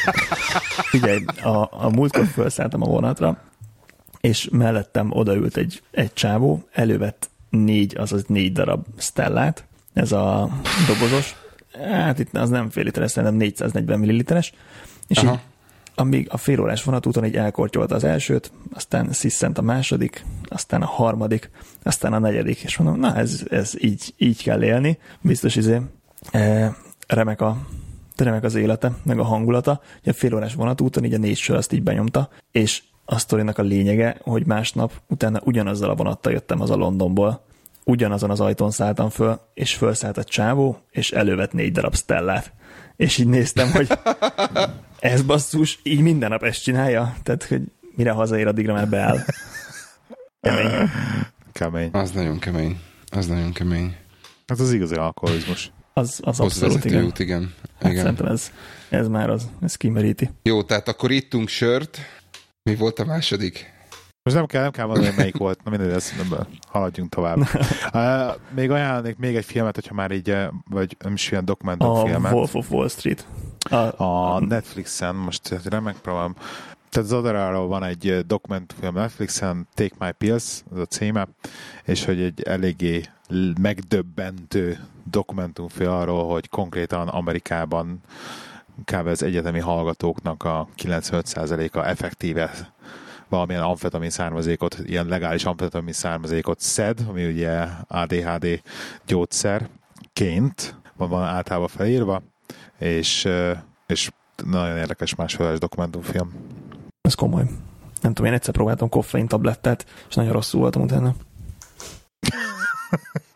Figyelj, 0.90 1.24
a, 1.42 1.84
a 1.84 1.90
múltkor 1.90 2.26
felszálltam 2.26 2.82
a 2.82 2.86
vonatra, 2.86 3.49
és 4.20 4.48
mellettem 4.52 5.10
odaült 5.12 5.56
egy, 5.56 5.82
egy 5.90 6.12
csávó, 6.12 6.62
elővett 6.72 7.30
négy, 7.50 7.96
azaz 7.96 8.24
négy 8.26 8.52
darab 8.52 8.86
stellát, 8.98 9.64
ez 9.92 10.12
a 10.12 10.48
dobozos, 10.86 11.34
hát 11.90 12.18
itt 12.18 12.36
az 12.36 12.50
nem 12.50 12.70
fél 12.70 12.84
literes, 12.84 13.14
hanem 13.14 13.34
440 13.34 13.98
milliliteres, 13.98 14.52
és 15.08 15.18
Aha. 15.18 15.32
így 15.32 15.38
amíg 15.94 16.26
a 16.30 16.36
fél 16.36 16.60
órás 16.60 16.84
vonatúton 16.84 17.24
így 17.24 17.36
elkortyolta 17.36 17.94
az 17.94 18.04
elsőt, 18.04 18.52
aztán 18.72 19.12
sziszent 19.12 19.58
a 19.58 19.62
második, 19.62 20.24
aztán 20.48 20.82
a 20.82 20.86
harmadik, 20.86 21.50
aztán 21.82 22.12
a 22.12 22.18
negyedik, 22.18 22.62
és 22.62 22.76
mondom, 22.76 23.00
na 23.00 23.16
ez, 23.16 23.42
ez 23.50 23.72
így, 23.78 24.14
így 24.16 24.42
kell 24.42 24.62
élni, 24.62 24.98
biztos 25.20 25.56
izé, 25.56 25.80
e, 26.30 26.74
remek 27.06 27.40
a 27.40 27.66
remek 28.16 28.44
az 28.44 28.54
élete, 28.54 28.92
meg 29.02 29.18
a 29.18 29.24
hangulata, 29.24 29.80
hogy 30.02 30.12
a 30.12 30.16
fél 30.16 30.34
órás 30.34 30.54
vonatúton 30.54 31.04
így 31.04 31.14
a 31.14 31.18
négy 31.18 31.36
sor 31.36 31.56
azt 31.56 31.72
így 31.72 31.82
benyomta, 31.82 32.28
és 32.50 32.82
a 33.12 33.18
sztorinak 33.18 33.58
a 33.58 33.62
lényege, 33.62 34.16
hogy 34.20 34.46
másnap 34.46 34.92
utána 35.06 35.40
ugyanazzal 35.44 35.90
a 35.90 35.94
vonattal 35.94 36.32
jöttem 36.32 36.60
az 36.60 36.70
a 36.70 36.76
Londonból, 36.76 37.44
ugyanazon 37.84 38.30
az 38.30 38.40
ajtón 38.40 38.70
szálltam 38.70 39.08
föl, 39.08 39.40
és 39.54 39.74
fölszállt 39.74 40.18
a 40.18 40.24
csávó, 40.24 40.78
és 40.90 41.10
elővett 41.10 41.52
négy 41.52 41.72
darab 41.72 41.96
stellát. 41.96 42.52
És 42.96 43.18
így 43.18 43.26
néztem, 43.26 43.70
hogy 43.70 43.88
ez 45.00 45.22
basszus, 45.22 45.78
így 45.82 46.00
minden 46.00 46.30
nap 46.30 46.42
ezt 46.42 46.62
csinálja? 46.62 47.14
Tehát, 47.22 47.44
hogy 47.44 47.62
mire 47.96 48.10
hazaér, 48.10 48.46
addigra 48.46 48.72
már 48.72 48.88
beáll. 48.88 49.18
Kemény. 50.40 50.90
Kemény. 51.52 51.90
Az 51.92 52.10
nagyon 52.10 52.38
kemény. 52.38 52.78
Az 53.10 53.26
nagyon 53.26 53.52
kemény. 53.52 53.96
Hát 54.46 54.58
az 54.58 54.72
igazi 54.72 54.94
alkoholizmus. 54.94 55.72
Az, 55.92 56.20
az 56.22 56.40
abszolút, 56.40 56.84
igen. 56.84 57.04
Út, 57.04 57.18
igen. 57.18 57.54
Hát 57.78 57.90
igen. 57.90 58.02
Szerintem 58.02 58.26
ez, 58.26 58.50
ez 58.88 59.08
már 59.08 59.30
az, 59.30 59.50
ez 59.60 59.74
kimeríti. 59.74 60.30
Jó, 60.42 60.62
tehát 60.62 60.88
akkor 60.88 61.10
ittunk 61.10 61.48
sört, 61.48 61.98
mi 62.62 62.76
volt 62.76 62.98
a 62.98 63.04
második? 63.04 63.78
Most 64.22 64.36
nem 64.36 64.46
kell, 64.46 64.62
nem 64.62 64.70
kell 64.70 64.86
mondani, 64.86 65.06
hogy 65.06 65.16
melyik 65.16 65.36
volt. 65.36 65.64
Na 65.64 65.70
mindegy, 65.70 65.90
ezt 65.90 66.14
haladjunk 66.68 67.10
tovább. 67.10 67.38
uh, 67.92 68.34
még 68.54 68.70
ajánlanék 68.70 69.16
még 69.16 69.36
egy 69.36 69.44
filmet, 69.44 69.74
hogyha 69.74 69.94
már 69.94 70.10
így, 70.10 70.36
vagy 70.68 70.96
nem 70.98 71.12
is 71.12 71.30
ilyen 71.30 71.44
dokumentumfilmet. 71.44 72.32
A 72.32 72.34
Wolf 72.34 72.54
of 72.54 72.70
Wall 72.70 72.88
Street. 72.88 73.26
A, 73.70 74.02
a 74.04 74.40
Netflixen, 74.40 75.14
most 75.14 75.54
remek 75.64 75.96
próbálom. 75.96 76.34
Tehát 76.88 77.08
Zoderáról 77.08 77.66
van 77.66 77.84
egy 77.84 78.26
dokumentumfilm 78.26 78.94
Netflixen, 78.94 79.68
Take 79.74 79.94
My 79.98 80.12
Pills, 80.12 80.62
az 80.72 80.78
a 80.78 80.84
címe, 80.86 81.28
és 81.84 82.04
hogy 82.04 82.20
egy 82.20 82.42
eléggé 82.42 83.04
megdöbbentő 83.60 84.78
dokumentumfilm 85.10 85.92
arról, 85.92 86.28
hogy 86.28 86.48
konkrétan 86.48 87.08
Amerikában 87.08 88.00
kb. 88.84 89.06
az 89.06 89.22
egyetemi 89.22 89.58
hallgatóknak 89.58 90.44
a 90.44 90.68
95%-a 90.82 91.88
effektíve 91.88 92.72
valamilyen 93.28 93.62
amfetamin 93.62 94.10
származékot, 94.10 94.78
ilyen 94.84 95.06
legális 95.06 95.44
amfetamin 95.44 95.92
származékot 95.92 96.60
szed, 96.60 97.04
ami 97.08 97.26
ugye 97.26 97.66
ADHD 97.86 98.62
gyógyszerként 99.06 100.74
van, 100.96 101.08
van 101.08 101.22
általában 101.22 101.68
felírva, 101.68 102.22
és, 102.78 103.28
és 103.86 104.10
nagyon 104.44 104.76
érdekes 104.76 105.14
másfelelős 105.14 105.58
dokumentumfilm. 105.58 106.32
Ez 107.00 107.14
komoly. 107.14 107.44
Nem 108.00 108.12
tudom, 108.12 108.30
én 108.30 108.36
egyszer 108.36 108.54
próbáltam 108.54 108.88
koffein 108.88 109.26
tablettát, 109.26 109.86
és 110.08 110.14
nagyon 110.14 110.32
rosszul 110.32 110.60
voltam 110.60 110.82
utána. 110.82 111.14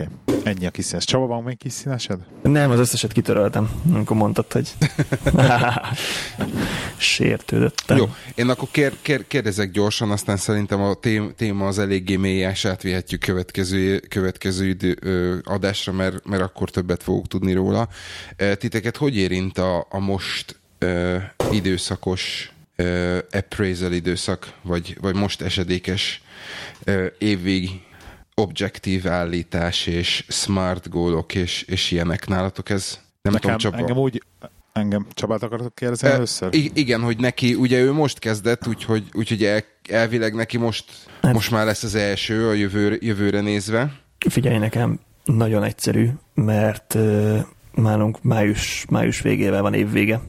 Oké. 0.00 0.08
Okay. 0.26 0.52
Ennyi 0.52 0.66
a 0.66 0.70
kiszínes. 0.70 1.04
Csaba, 1.04 1.26
van 1.26 1.42
még 1.42 1.58
kiszínesed? 1.58 2.18
Nem, 2.42 2.70
az 2.70 2.78
összeset 2.78 3.12
kitöröltem, 3.12 3.70
amikor 3.92 4.16
mondtad, 4.16 4.52
hogy 4.52 4.74
sértődöttem. 6.96 7.96
Jó, 7.96 8.14
én 8.34 8.48
akkor 8.48 8.68
kér, 8.70 8.92
kér, 9.02 9.26
kérdezek 9.26 9.70
gyorsan, 9.70 10.10
aztán 10.10 10.36
szerintem 10.36 10.80
a 10.80 10.94
téma 11.36 11.66
az 11.66 11.78
eléggé 11.78 12.16
mély, 12.16 12.50
és 12.50 12.64
átvihetjük 12.64 13.20
következő, 13.20 13.98
következő 13.98 14.66
idő, 14.66 14.96
ö, 15.00 15.36
adásra, 15.44 15.92
mert, 15.92 16.26
mert 16.26 16.42
akkor 16.42 16.70
többet 16.70 17.02
fogok 17.02 17.26
tudni 17.26 17.52
róla. 17.52 17.88
Titeket 18.54 18.96
hogy 18.96 19.16
érint 19.16 19.58
a, 19.58 19.86
a 19.90 19.98
most 19.98 20.60
ö, 20.78 21.16
időszakos 21.50 22.52
ö, 22.76 23.18
appraisal 23.30 23.92
időszak, 23.92 24.52
vagy, 24.62 24.96
vagy 25.00 25.14
most 25.14 25.42
esedékes 25.42 26.22
ö, 26.84 27.06
évvég 27.18 27.86
objektív 28.38 29.08
állítás 29.08 29.86
és 29.86 30.24
smart 30.28 30.88
gólok 30.88 31.34
és, 31.34 31.62
és 31.62 31.90
ilyenek 31.90 32.26
nálatok 32.26 32.70
ez? 32.70 33.00
Nem 33.22 33.32
Nekem, 33.32 33.40
tudom, 33.40 33.56
Csaba. 33.58 33.76
Engem 33.76 33.96
úgy, 33.96 34.22
engem 34.72 35.06
Csabát 35.14 35.42
akartok 35.42 35.74
kérdezni 35.74 36.08
e, 36.08 36.12
először? 36.12 36.48
Igen, 36.74 37.00
hogy 37.00 37.18
neki, 37.18 37.54
ugye 37.54 37.80
ő 37.80 37.92
most 37.92 38.18
kezdett, 38.18 38.66
úgyhogy, 38.66 39.08
úgyhogy 39.12 39.44
el, 39.44 39.62
elvileg 39.88 40.34
neki 40.34 40.56
most, 40.56 40.84
hát, 41.22 41.32
most 41.32 41.50
már 41.50 41.66
lesz 41.66 41.82
az 41.82 41.94
első 41.94 42.48
a 42.48 42.52
jövő, 42.52 42.98
jövőre 43.00 43.40
nézve. 43.40 43.92
Figyelj 44.28 44.58
nekem, 44.58 45.00
nagyon 45.24 45.62
egyszerű, 45.62 46.08
mert 46.34 46.94
uh, 46.94 47.38
nálunk 47.72 48.22
május, 48.22 48.84
május 48.88 49.20
végével 49.20 49.62
van 49.62 49.74
évvége, 49.74 50.20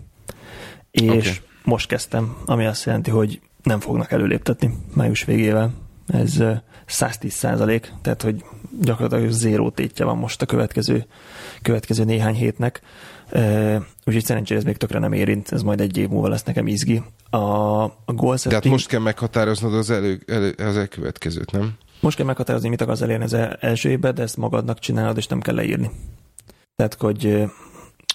és 0.92 1.02
okay. 1.02 1.32
most 1.64 1.88
kezdtem, 1.88 2.38
ami 2.46 2.66
azt 2.66 2.86
jelenti, 2.86 3.10
hogy 3.10 3.42
nem 3.64 3.80
fognak 3.80 4.12
előléptetni 4.12 4.78
május 4.94 5.24
végével. 5.24 5.74
Ez 6.14 6.44
110 6.86 7.34
százalék, 7.34 7.94
tehát 8.02 8.22
hogy 8.22 8.44
gyakorlatilag 8.82 9.32
zéró 9.32 9.70
tétje 9.70 10.06
van 10.06 10.18
most 10.18 10.42
a 10.42 10.46
következő, 10.46 11.06
következő 11.62 12.04
néhány 12.04 12.36
hétnek. 12.36 12.82
Úgyhogy 14.06 14.26
szerencsére 14.26 14.60
ez 14.60 14.66
még 14.66 14.78
tökre 14.78 15.00
nem 15.00 15.14
érint, 15.14 15.52
ez 15.52 15.62
majd 15.62 15.82
egy 15.82 15.98
év 15.98 16.10
múlva 16.10 16.28
lesz 16.28 16.44
nekem 16.44 16.68
izgi. 16.68 17.04
A, 17.30 17.38
a 17.84 17.92
goal 18.06 18.38
setting... 18.38 18.62
Tehát 18.62 18.66
most 18.66 18.88
kell 18.88 19.00
meghatároznod 19.00 19.74
az, 19.74 19.90
elő, 19.90 20.20
elő, 20.28 20.56
az 20.58 20.78
elkövetkezőt, 20.78 21.52
nem? 21.52 21.74
Most 22.00 22.18
kell 22.18 22.26
meghatározni, 22.26 22.70
mit 22.70 22.82
akarsz 22.82 23.02
elérni 23.02 23.24
az 23.24 23.38
első 23.60 23.90
évben, 23.90 24.16
de 24.16 24.22
ezt 24.22 24.38
magadnak 24.38 24.80
csinálod, 24.80 25.18
és 25.18 25.28
nem 25.28 25.40
kell 25.40 25.56
leírni. 25.56 25.92
Tehát, 26.76 26.94
hogy 26.94 27.44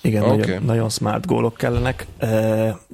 igen, 0.05 0.22
okay. 0.22 0.36
nagyon, 0.36 0.62
nagyon 0.62 0.88
smart 0.88 1.26
gólok 1.26 1.57
kellenek, 1.57 2.07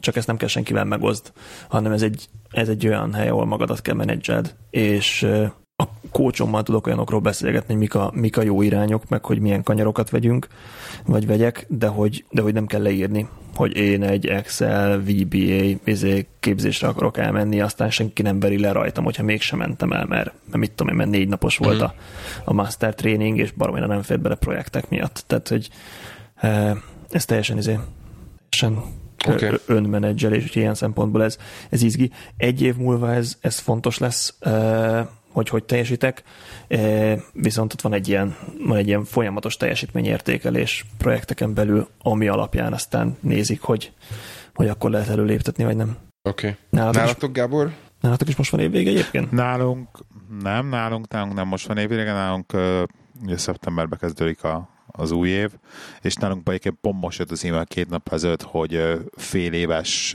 csak 0.01 0.17
ezt 0.17 0.27
nem 0.27 0.37
kell 0.37 0.49
senkivel 0.49 0.85
megozd, 0.85 1.33
hanem 1.69 1.93
ez 1.93 2.03
egy, 2.03 2.29
ez 2.51 2.69
egy 2.69 2.87
olyan 2.87 3.15
hely, 3.15 3.29
ahol 3.29 3.47
magadat 3.47 3.83
kell 3.83 3.95
menedzseld, 3.95 4.55
és 4.71 5.29
a 5.77 5.89
kócsommal 6.11 6.63
tudok 6.63 6.87
olyanokról 6.87 7.21
beszélgetni, 7.21 7.75
mik 7.75 7.95
a, 7.95 8.11
mik 8.15 8.37
a 8.37 8.43
jó 8.43 8.63
irányok, 8.63 9.09
meg 9.09 9.25
hogy 9.25 9.41
milyen 9.41 9.63
kanyarokat 9.63 10.11
vegyünk, 10.11 10.47
vagy 11.07 11.27
vegyek, 11.27 11.67
de 11.69 11.87
hogy, 11.87 12.25
de 12.31 12.43
hogy 12.43 12.55
nem 12.55 12.67
kell 12.67 12.83
leírni, 12.83 13.29
hogy 13.55 13.77
én 13.77 14.03
egy 14.03 14.27
Excel, 14.27 14.99
VBA 14.99 15.79
izé, 15.85 16.27
képzésre 16.41 16.89
akarok 16.89 17.19
elmenni, 17.19 17.61
aztán 17.61 17.91
senki 17.91 18.23
nem 18.23 18.41
veri 18.41 18.59
le 18.59 18.73
rajtam, 18.73 19.05
hogyha 19.05 19.23
mégsem 19.23 19.59
mentem 19.59 19.93
el, 19.93 20.07
mert, 20.07 20.33
mert 20.45 20.57
mit 20.57 20.73
tudom 20.73 20.93
én, 20.93 20.99
mert 20.99 21.11
négy 21.11 21.29
napos 21.29 21.57
volt 21.57 21.81
mm. 21.81 21.85
a, 21.85 21.95
a 22.45 22.53
master 22.53 22.95
training, 22.95 23.39
és 23.39 23.51
baromira 23.51 23.87
nem 23.87 24.03
fért 24.03 24.21
bele 24.21 24.35
projektek 24.35 24.89
miatt. 24.89 25.25
Tehát, 25.27 25.49
hogy 25.49 25.69
e, 26.35 26.77
ez 27.11 27.25
teljesen 27.25 27.57
izé, 27.57 27.79
teljesen 28.49 28.99
Oké. 29.29 29.51
önmenedzselés, 29.67 30.43
úgyhogy 30.43 30.63
ilyen 30.63 30.75
szempontból 30.75 31.23
ez, 31.25 31.39
ez 31.69 31.83
izgi. 31.83 32.11
Egy 32.37 32.63
év 32.63 32.77
múlva 32.77 33.13
ez, 33.13 33.37
ez 33.41 33.59
fontos 33.59 33.99
lesz, 33.99 34.39
hogy 35.33 35.49
hogy 35.49 35.65
teljesítek, 35.65 36.23
viszont 37.33 37.73
ott 37.73 37.81
van 37.81 37.93
egy 37.93 38.09
ilyen, 38.09 38.37
van 38.67 38.77
egy 38.77 38.87
ilyen 38.87 39.05
folyamatos 39.05 39.57
teljesítményértékelés 39.57 40.85
projekteken 40.99 41.55
belül, 41.55 41.89
ami 41.99 42.29
alapján 42.29 42.73
aztán 42.73 43.17
nézik, 43.21 43.61
hogy, 43.61 43.93
hogy 44.55 44.69
akkor 44.69 44.91
lehet 44.91 45.09
előléptetni, 45.09 45.65
vagy 45.65 45.77
nem. 45.77 45.97
Oké. 46.23 46.47
Okay. 46.49 46.59
Nálatok, 46.71 47.23
is, 47.23 47.33
Gábor? 47.33 47.73
nálatok 48.01 48.29
is 48.29 48.37
most 48.37 48.51
van 48.51 48.61
évvége 48.61 48.91
egyébként? 48.91 49.31
Nálunk 49.31 49.89
nem, 50.43 50.69
nálunk, 50.69 51.09
nálunk 51.09 51.35
nem 51.35 51.49
most 51.49 51.67
van 51.67 51.77
évvége, 51.77 52.13
nálunk 52.13 52.53
ugye 53.23 53.37
szeptemberben 53.37 53.99
kezdődik 53.99 54.45
a, 54.45 54.69
az 55.01 55.11
új 55.11 55.29
év, 55.29 55.51
és 56.03 56.15
nálunk 56.15 56.49
egyébként 56.49 56.79
pont 56.81 57.01
most 57.01 57.19
jött 57.19 57.31
az 57.31 57.45
e-mail 57.45 57.65
két 57.65 57.89
nap 57.89 58.13
ezelőtt, 58.13 58.43
hogy 58.43 58.83
fél 59.17 59.53
éves 59.53 60.15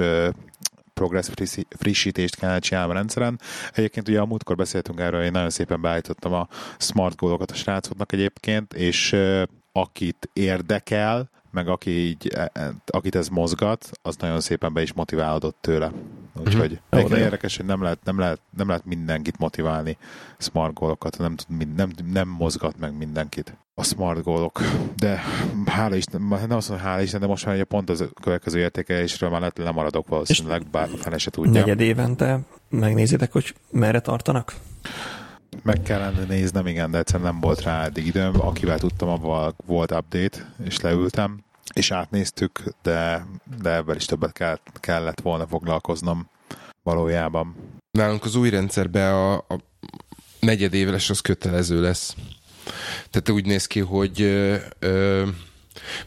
progress 0.94 1.30
frissítést 1.78 2.36
kellene 2.36 2.60
csinálni 2.60 2.92
a 2.92 2.94
rendszeren. 2.94 3.40
Egyébként 3.74 4.08
ugye 4.08 4.20
a 4.20 4.26
múltkor 4.26 4.56
beszéltünk 4.56 5.00
erről, 5.00 5.24
én 5.24 5.32
nagyon 5.32 5.50
szépen 5.50 5.82
beállítottam 5.82 6.34
a 6.34 6.48
smart 6.78 7.16
goalokat 7.16 7.52
a 7.52 7.56
srácoknak 7.56 8.12
egyébként, 8.12 8.74
és 8.74 9.16
akit 9.72 10.30
érdekel, 10.34 11.30
meg 11.56 11.68
aki 11.68 11.90
így, 11.90 12.28
e- 12.28 12.52
e- 12.54 12.74
akit 12.86 13.16
ez 13.16 13.28
mozgat, 13.28 13.90
az 14.02 14.16
nagyon 14.16 14.40
szépen 14.40 14.74
be 14.74 14.82
is 14.82 14.94
motiválódott 14.94 15.58
tőle. 15.62 15.92
Úgyhogy 16.40 16.80
de 16.90 17.00
jó. 17.00 17.16
érdekes, 17.16 17.58
hogy 17.58 17.66
nem 17.66 17.82
lehet, 17.82 18.00
nem, 18.04 18.20
lehet, 18.20 18.40
nem 18.58 18.68
lehet 18.68 18.86
mindenkit 18.86 19.38
motiválni 19.38 19.98
smart 20.38 20.74
gólokat, 20.74 21.18
nem, 21.18 21.36
tud, 21.36 21.76
nem, 21.76 21.92
nem 22.12 22.28
mozgat 22.28 22.80
meg 22.80 22.98
mindenkit 22.98 23.58
a 23.74 23.84
smart 23.84 24.24
gólok. 24.24 24.62
De 24.96 25.22
hála 25.66 25.96
Isten, 25.96 26.22
nem 26.22 26.52
azt 26.52 26.70
mondom, 26.70 26.88
hála 26.88 27.02
Isten, 27.02 27.20
de 27.20 27.28
most 27.28 27.46
már 27.46 27.56
ugye 27.56 27.64
pont 27.64 27.90
az 27.90 28.04
következő 28.22 28.60
értékelésről 28.60 29.30
már 29.30 29.40
lehet, 29.40 29.58
lemaradok 29.58 30.08
valószínűleg, 30.08 30.70
bár 30.72 30.90
a 30.94 30.98
fene 30.98 31.18
se 31.18 31.32
tudja. 31.32 31.52
Negyed 31.52 31.80
évente 31.80 32.40
megnézitek, 32.70 33.32
hogy 33.32 33.56
merre 33.72 34.00
tartanak? 34.00 34.54
Meg 35.64 35.82
kellene 35.82 36.24
néznem, 36.28 36.68
igen, 36.68 36.92
de 36.92 36.98
egyszerűen 36.98 37.32
nem 37.32 37.40
volt 37.40 37.62
rá 37.62 37.84
eddig 37.84 38.06
időm. 38.06 38.42
Akivel 38.42 38.80
tudtam, 38.80 39.10
avval 39.10 39.56
volt 39.66 39.92
update, 39.92 40.54
és 40.64 40.82
leültem, 40.82 41.45
és 41.74 41.92
átnéztük, 41.92 42.64
de, 42.82 43.26
de 43.62 43.74
ebben 43.74 43.96
is 43.96 44.06
többet 44.06 44.32
kellett, 44.32 44.80
kellett 44.80 45.22
volna 45.22 45.48
foglalkoznom 45.48 46.30
valójában. 46.84 47.56
Nálunk 47.92 48.24
az 48.24 48.36
új 48.36 48.50
rendszerben 48.50 49.14
a, 49.14 49.34
a 49.34 49.60
negyedéves 50.40 51.10
az 51.10 51.20
kötelező 51.20 51.82
lesz. 51.82 52.16
Tehát 53.10 53.30
úgy 53.30 53.46
néz 53.46 53.66
ki, 53.66 53.80
hogy 53.80 54.22
ö, 54.22 54.56
ö, 54.80 55.28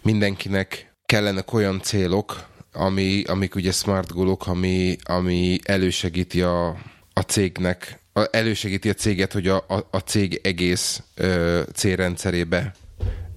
mindenkinek 0.03 0.95
kellenek 1.07 1.53
olyan 1.53 1.81
célok, 1.81 2.47
ami, 2.73 3.23
amik 3.23 3.55
ugye 3.55 3.73
smart 3.73 4.13
goalok, 4.13 4.47
ami, 4.47 4.97
ami 5.03 5.59
elősegíti 5.65 6.43
a, 6.43 6.69
a 7.13 7.21
cégnek, 7.27 8.01
a, 8.13 8.29
elősegíti 8.31 8.89
a 8.89 8.95
céget, 8.95 9.33
hogy 9.33 9.49
a, 9.49 9.57
a, 9.57 9.87
a 9.91 9.99
cég 9.99 10.41
egész 10.43 11.03
ö, 11.15 11.63
célrendszerébe 11.75 12.75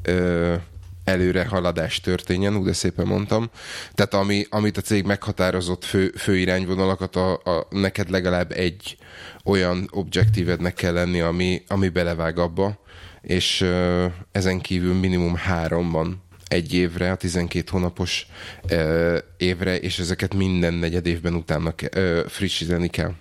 ö, 0.02 0.56
előre 1.04 1.46
haladás 1.46 2.00
történjen, 2.00 2.56
úgy 2.56 2.66
de 2.66 2.74
szépen 2.74 3.08
mondtam. 3.08 3.50
Tehát 3.94 4.14
ami, 4.14 4.46
amit 4.50 4.78
a 4.78 4.82
cég 4.82 5.06
meghatározott 5.06 5.86
fő, 5.86 6.14
fő 6.18 6.38
irányvonalakat, 6.38 7.16
a, 7.16 7.34
a, 7.34 7.68
neked 7.70 8.10
legalább 8.10 8.52
egy 8.52 8.98
olyan 9.44 9.90
objektívednek 9.92 10.74
kell 10.74 10.94
lenni, 10.94 11.22
ami, 11.22 11.64
ami 11.68 11.90
belevág 11.90 12.38
abba, 12.38 12.80
és 13.22 13.62
ö, 13.62 14.06
ezen 14.32 14.60
kívül 14.60 14.94
minimum 14.94 15.36
három 15.36 15.92
van 15.92 16.24
egy 16.48 16.74
évre, 16.74 17.12
a 17.12 17.16
12 17.16 17.68
hónapos 17.72 18.28
ö, 18.68 19.18
évre, 19.38 19.80
és 19.80 20.00
ezeket 20.00 20.34
minden 20.34 20.74
negyed 20.74 21.06
évben 21.06 21.34
utána 21.34 21.74
ö, 21.92 22.24
frissíteni 22.28 22.88
kell. 22.88 23.14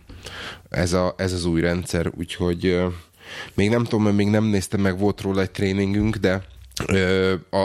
Ez, 0.71 0.93
a, 0.93 1.15
ez 1.17 1.33
az 1.33 1.45
új 1.45 1.61
rendszer, 1.61 2.13
úgyhogy 2.17 2.67
ö, 2.67 2.87
még 3.55 3.71
nem 3.71 3.85
tudom, 3.85 4.03
mert 4.03 4.17
még 4.17 4.29
nem 4.29 4.45
néztem 4.45 4.81
meg, 4.81 4.99
volt 4.99 5.21
róla 5.21 5.41
egy 5.41 5.51
tréningünk, 5.51 6.17
de 6.17 6.43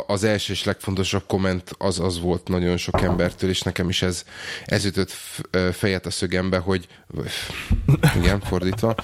az 0.07 0.24
első 0.24 0.53
és 0.53 0.63
legfontosabb 0.63 1.24
komment 1.28 1.76
az 1.78 1.99
az 1.99 2.20
volt 2.20 2.47
nagyon 2.47 2.78
sok 2.78 3.01
embertől, 3.01 3.49
és 3.49 3.61
nekem 3.61 3.89
is 3.89 4.01
ez, 4.01 4.24
ez 4.66 4.86
ütött 4.86 5.11
fejet 5.72 6.05
a 6.05 6.09
szögembe, 6.09 6.57
hogy 6.57 6.88
igen, 8.16 8.39
fordítva, 8.39 8.95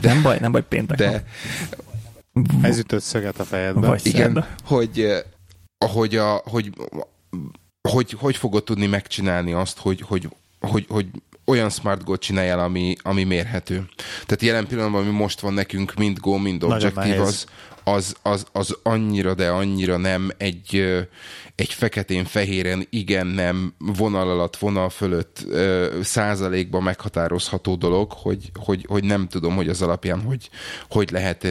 De, 0.00 0.12
nem 0.12 0.22
baj, 0.22 0.38
nem 0.40 0.52
baj, 0.52 0.64
péntek 0.68 0.98
de 0.98 1.24
Ez 2.62 2.78
ütött 2.78 3.02
szöget 3.02 3.40
a 3.40 3.44
fejedbe. 3.44 3.86
Vagy 3.86 4.06
igen, 4.06 4.20
szerda. 4.20 4.46
hogy, 4.64 5.24
hogy, 5.86 6.16
a, 6.16 6.42
hogy, 6.44 6.72
hogy, 7.88 8.16
hogy 8.18 8.36
fogod 8.36 8.64
tudni 8.64 8.86
megcsinálni 8.86 9.52
azt, 9.52 9.78
hogy, 9.78 10.00
hogy, 10.00 10.28
hogy, 10.60 10.86
hogy 10.88 11.06
olyan 11.44 11.70
smart 11.70 12.04
goal 12.04 12.18
csináljál, 12.18 12.60
ami, 12.60 12.96
ami 13.02 13.24
mérhető. 13.24 13.88
Tehát 14.26 14.42
jelen 14.42 14.66
pillanatban, 14.66 15.02
ami 15.02 15.10
most 15.10 15.40
van 15.40 15.54
nekünk, 15.54 15.94
mind 15.94 16.18
go, 16.18 16.36
mind 16.36 16.62
objektív, 16.62 17.20
az, 17.20 17.46
az, 17.84 18.16
az, 18.22 18.46
az 18.52 18.76
annyira, 18.82 19.34
de 19.34 19.48
annyira 19.48 19.96
nem 19.96 20.30
egy, 20.36 20.84
egy 21.54 21.72
feketén-fehéren 21.72 22.86
igen-nem 22.90 23.74
vonal 23.78 24.30
alatt, 24.30 24.56
vonal 24.56 24.88
fölött 24.88 25.46
százalékban 26.02 26.82
meghatározható 26.82 27.74
dolog, 27.74 28.12
hogy, 28.12 28.50
hogy, 28.54 28.84
hogy 28.88 29.04
nem 29.04 29.28
tudom, 29.28 29.54
hogy 29.54 29.68
az 29.68 29.82
alapján 29.82 30.20
hogy, 30.20 30.50
hogy 30.90 31.10
lehet 31.10 31.44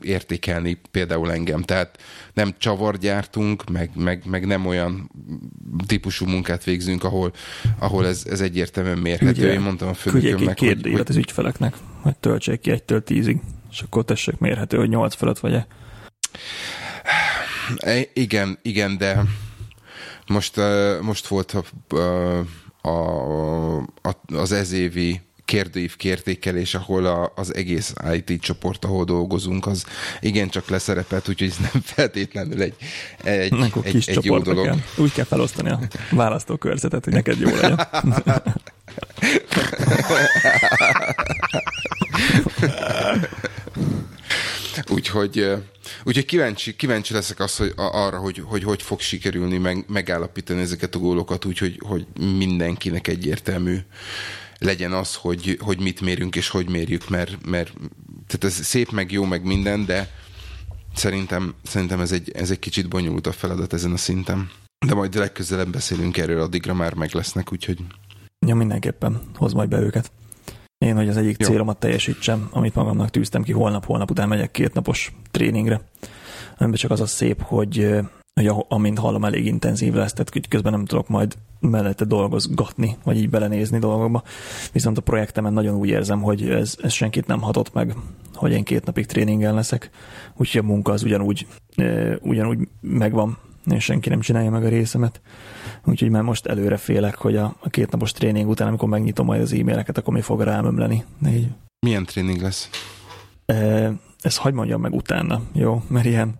értékelni 0.00 0.80
például 0.90 1.32
engem. 1.32 1.62
Tehát 1.62 1.98
nem 2.34 2.54
csavar 2.58 2.98
gyártunk, 2.98 3.70
meg, 3.70 3.90
meg, 3.94 4.22
meg 4.26 4.46
nem 4.46 4.66
olyan 4.66 5.10
típusú 5.86 6.26
munkát 6.26 6.64
végzünk, 6.64 7.04
ahol, 7.04 7.32
ahol 7.78 8.06
ez, 8.06 8.22
ez 8.30 8.40
egyértelműen 8.40 8.98
mérhető. 8.98 9.32
Küldje- 9.32 9.52
Én 9.54 9.60
mondtam 9.60 9.88
a 9.88 9.92
Küldjék 10.02 10.22
főnökömnek, 10.22 10.58
hogy, 10.58 10.80
díjat 10.80 10.98
hogy 10.98 11.06
az 11.08 11.16
ügyfeleknek, 11.16 11.74
hogy 12.00 12.16
töltsék 12.16 12.60
ki 12.60 12.70
egytől 12.70 13.02
tízig, 13.02 13.40
és 13.72 13.80
akkor 13.80 14.04
tessék 14.04 14.38
mérhető, 14.38 14.76
hogy 14.76 14.88
nyolc 14.88 15.14
fölött 15.14 15.38
vagy-e. 15.38 15.66
E, 17.76 18.00
Igen, 18.12 18.58
igen, 18.62 18.98
de 18.98 19.22
most, 20.26 20.56
uh, 20.56 21.00
most 21.00 21.26
volt 21.26 21.52
a, 21.52 21.64
a, 22.88 23.78
a, 23.78 24.16
az 24.34 24.52
ezévi 24.52 25.20
kérdőív 25.44 25.96
kértékelés, 25.96 26.74
ahol 26.74 27.06
a, 27.06 27.32
az 27.36 27.54
egész 27.54 27.94
IT 28.12 28.40
csoport, 28.40 28.84
ahol 28.84 29.04
dolgozunk, 29.04 29.66
az 29.66 29.84
igencsak 30.20 30.68
leszerepelt, 30.68 31.28
úgyhogy 31.28 31.48
ez 31.48 31.56
nem 31.72 31.82
feltétlenül 31.84 32.62
egy, 32.62 32.74
egy, 33.22 33.52
Akkor 33.52 33.86
egy, 33.86 33.92
kis 33.92 34.06
egy 34.06 34.24
jó 34.24 34.38
dolog. 34.38 34.64
kell. 34.64 34.78
Úgy 34.96 35.12
kell 35.12 35.24
felosztani 35.24 35.70
a 35.70 35.78
választókörzetet, 36.10 37.04
hogy 37.04 37.12
neked 37.12 37.40
jó 37.40 37.54
legyen. 37.54 37.80
Úgyhogy, 44.92 45.52
úgyhogy 46.04 46.24
kíváncsi, 46.24 46.76
kíváncsi 46.76 47.12
leszek 47.12 47.40
az, 47.40 47.56
hogy, 47.56 47.72
arra, 47.76 48.18
hogy, 48.18 48.42
hogy 48.46 48.64
hogy 48.64 48.82
fog 48.82 49.00
sikerülni 49.00 49.58
meg, 49.58 49.84
megállapítani 49.88 50.60
ezeket 50.60 50.94
a 50.94 50.98
gólokat, 50.98 51.44
úgyhogy 51.44 51.80
hogy 51.86 52.06
mindenkinek 52.38 53.08
egyértelmű 53.08 53.78
legyen 54.58 54.92
az, 54.92 55.14
hogy, 55.14 55.58
hogy 55.60 55.80
mit 55.80 56.00
mérünk 56.00 56.36
és 56.36 56.48
hogy 56.48 56.68
mérjük, 56.68 57.08
mert, 57.08 57.46
mert 57.46 57.72
tehát 58.26 58.44
ez 58.44 58.64
szép, 58.66 58.90
meg 58.90 59.12
jó, 59.12 59.24
meg 59.24 59.44
minden, 59.44 59.84
de 59.84 60.10
szerintem, 60.94 61.54
szerintem 61.62 62.00
ez, 62.00 62.12
egy, 62.12 62.30
ez 62.30 62.50
egy 62.50 62.58
kicsit 62.58 62.88
bonyolult 62.88 63.26
a 63.26 63.32
feladat 63.32 63.72
ezen 63.72 63.92
a 63.92 63.96
szinten. 63.96 64.50
De 64.86 64.94
majd 64.94 65.14
legközelebb 65.14 65.68
beszélünk 65.68 66.16
erről, 66.16 66.40
addigra 66.40 66.74
már 66.74 66.94
meg 66.94 67.14
lesznek, 67.14 67.52
úgyhogy 67.52 67.78
Ja, 68.46 68.54
mindenképpen 68.54 69.20
hoz 69.34 69.52
majd 69.52 69.68
be 69.68 69.78
őket. 69.80 70.10
Én, 70.82 70.96
hogy 70.96 71.08
az 71.08 71.16
egyik 71.16 71.40
Jó. 71.40 71.48
célomat 71.48 71.78
teljesítsem, 71.78 72.48
amit 72.50 72.74
magamnak 72.74 73.10
tűztem 73.10 73.42
ki, 73.42 73.52
holnap-holnap 73.52 74.10
után 74.10 74.28
megyek 74.28 74.50
két 74.50 74.74
napos 74.74 75.14
tréningre. 75.30 75.80
Amiben 76.58 76.78
csak 76.78 76.90
az 76.90 77.00
a 77.00 77.06
szép, 77.06 77.42
hogy, 77.42 77.98
hogy 78.34 78.50
amint 78.68 78.98
hallom, 78.98 79.24
elég 79.24 79.46
intenzív 79.46 79.94
lesz, 79.94 80.12
tehát 80.12 80.48
közben 80.48 80.72
nem 80.72 80.84
tudok 80.84 81.08
majd 81.08 81.34
mellette 81.60 82.04
dolgozgatni, 82.04 82.96
vagy 83.04 83.16
így 83.16 83.30
belenézni 83.30 83.78
dolgokba. 83.78 84.22
Viszont 84.72 84.98
a 84.98 85.00
projektemen 85.00 85.52
nagyon 85.52 85.74
úgy 85.74 85.88
érzem, 85.88 86.22
hogy 86.22 86.48
ez, 86.48 86.76
ez 86.82 86.92
senkit 86.92 87.26
nem 87.26 87.40
hatott 87.40 87.72
meg, 87.72 87.96
hogy 88.34 88.52
én 88.52 88.64
két 88.64 88.84
napig 88.84 89.06
tréningen 89.06 89.54
leszek, 89.54 89.90
úgyhogy 90.36 90.60
a 90.60 90.66
munka 90.66 90.92
az 90.92 91.02
ugyanúgy, 91.02 91.46
ugyanúgy 92.20 92.68
megvan, 92.80 93.38
és 93.70 93.84
senki 93.84 94.08
nem 94.08 94.20
csinálja 94.20 94.50
meg 94.50 94.64
a 94.64 94.68
részemet. 94.68 95.20
Úgyhogy 95.84 96.10
már 96.10 96.22
most 96.22 96.46
előre 96.46 96.76
félek, 96.76 97.14
hogy 97.14 97.36
a, 97.36 97.54
a 97.60 97.68
két 97.68 97.90
napos 97.90 98.12
tréning 98.12 98.48
után, 98.48 98.68
amikor 98.68 98.88
megnyitom 98.88 99.26
majd 99.26 99.40
az 99.40 99.52
e-maileket, 99.52 99.98
akkor 99.98 100.14
mi 100.14 100.20
fog 100.20 100.40
rám 100.40 100.64
ömleni. 100.64 101.04
Így, 101.26 101.48
milyen 101.86 102.04
tréning 102.04 102.40
lesz? 102.40 102.70
e, 103.46 103.92
ezt 104.20 104.38
hagyd 104.38 104.54
mondjam 104.54 104.80
meg 104.80 104.94
utána, 104.94 105.40
jó? 105.52 105.82
Mert 105.88 106.06
ilyen, 106.06 106.38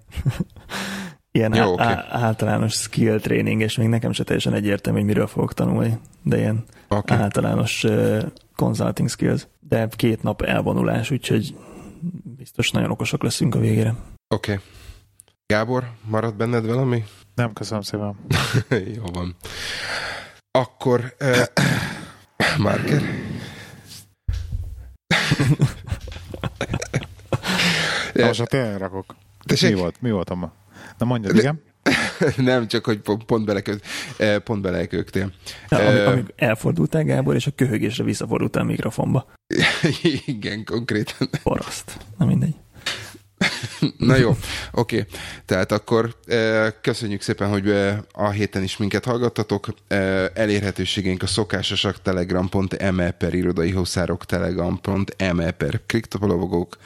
ilyen 1.38 1.54
Jó, 1.54 1.62
á, 1.62 1.66
oké. 1.66 1.82
á, 1.82 2.06
általános 2.10 2.72
skill 2.72 3.20
tréning, 3.20 3.60
és 3.60 3.76
még 3.76 3.88
nekem 3.88 4.12
se 4.12 4.24
teljesen 4.24 4.54
egyértelmű, 4.54 4.98
hogy 4.98 5.08
miről 5.08 5.26
fogok 5.26 5.54
tanulni, 5.54 5.98
de 6.22 6.38
ilyen 6.38 6.64
okay. 6.88 7.18
általános 7.18 7.84
uh, 7.84 8.22
consulting 8.56 9.08
skills. 9.08 9.46
De 9.60 9.88
két 9.96 10.22
nap 10.22 10.42
elvonulás, 10.42 11.10
úgyhogy 11.10 11.54
biztos 12.36 12.70
nagyon 12.70 12.90
okosak 12.90 13.22
leszünk 13.22 13.54
a 13.54 13.58
végére. 13.58 13.94
Oké. 14.34 14.60
Gábor, 15.46 15.90
marad 16.04 16.34
benned 16.34 16.66
valami? 16.66 17.04
Nem, 17.34 17.52
köszönöm 17.52 17.82
szépen. 17.82 18.16
Jó 18.96 19.04
van. 19.12 19.36
Akkor 20.50 21.14
uh, 21.20 21.44
Marker. 22.64 23.02
Na, 28.14 28.26
most 28.26 28.40
a 28.40 28.46
tényleg 28.46 28.78
rakok. 28.78 29.14
Tessék? 29.44 29.74
Mi 29.74 29.80
volt? 29.80 30.00
Mi 30.00 30.10
volt 30.10 30.34
ma? 30.34 30.52
Na 30.98 31.04
mondjad, 31.04 31.36
igen. 31.36 31.62
Nem, 32.36 32.66
csak 32.66 32.84
hogy 32.84 33.00
pont, 33.26 33.44
beleköt, 33.44 33.86
pont 34.44 34.62
beleköktél. 34.62 35.32
Ja, 35.68 35.78
amíg, 35.78 36.00
amíg 36.00 36.32
elfordultál, 36.36 37.04
Gábor, 37.04 37.34
és 37.34 37.46
a 37.46 37.50
köhögésre 37.50 38.04
visszafordultál 38.04 38.62
a 38.62 38.66
mikrofonba. 38.66 39.26
Igen, 40.26 40.64
konkrétan. 40.64 41.28
Paraszt. 41.42 41.96
Na 42.18 42.26
mindegy. 42.26 42.54
Na 43.98 44.16
jó, 44.16 44.36
oké. 44.72 44.98
Okay. 44.98 45.06
Tehát 45.46 45.72
akkor 45.72 46.16
köszönjük 46.80 47.20
szépen, 47.20 47.48
hogy 47.48 47.70
a 48.12 48.30
héten 48.30 48.62
is 48.62 48.76
minket 48.76 49.04
hallgattatok. 49.04 49.66
Elérhetőségeink 50.34 51.22
a 51.22 51.26
szokásosak 51.26 52.02
telegram.me 52.02 53.10
per 53.10 53.34
irodai 53.34 53.70
huszárok, 53.70 54.24
telegram.me 54.24 55.50
per 55.50 55.80
kriptopalovogók, 55.86 56.76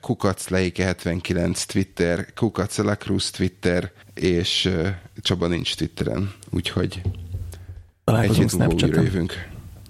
kukac 0.00 0.48
leike 0.48 0.84
79 0.84 1.64
Twitter, 1.64 2.26
kukac 2.34 2.78
Lacruz 2.78 3.30
Twitter, 3.30 3.92
és 4.14 4.70
Csaba 5.22 5.46
nincs 5.46 5.76
Twitteren, 5.76 6.32
úgyhogy 6.50 7.02
egy 8.04 8.34
hét 8.34 8.52
múlva 8.52 8.74
újra 8.74 9.02
jövünk. 9.02 9.48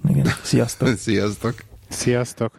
Igen. 0.08 0.26
Sziasztok! 0.42 0.96
Sziasztok! 1.06 1.54
Sziasztok! 1.88 2.52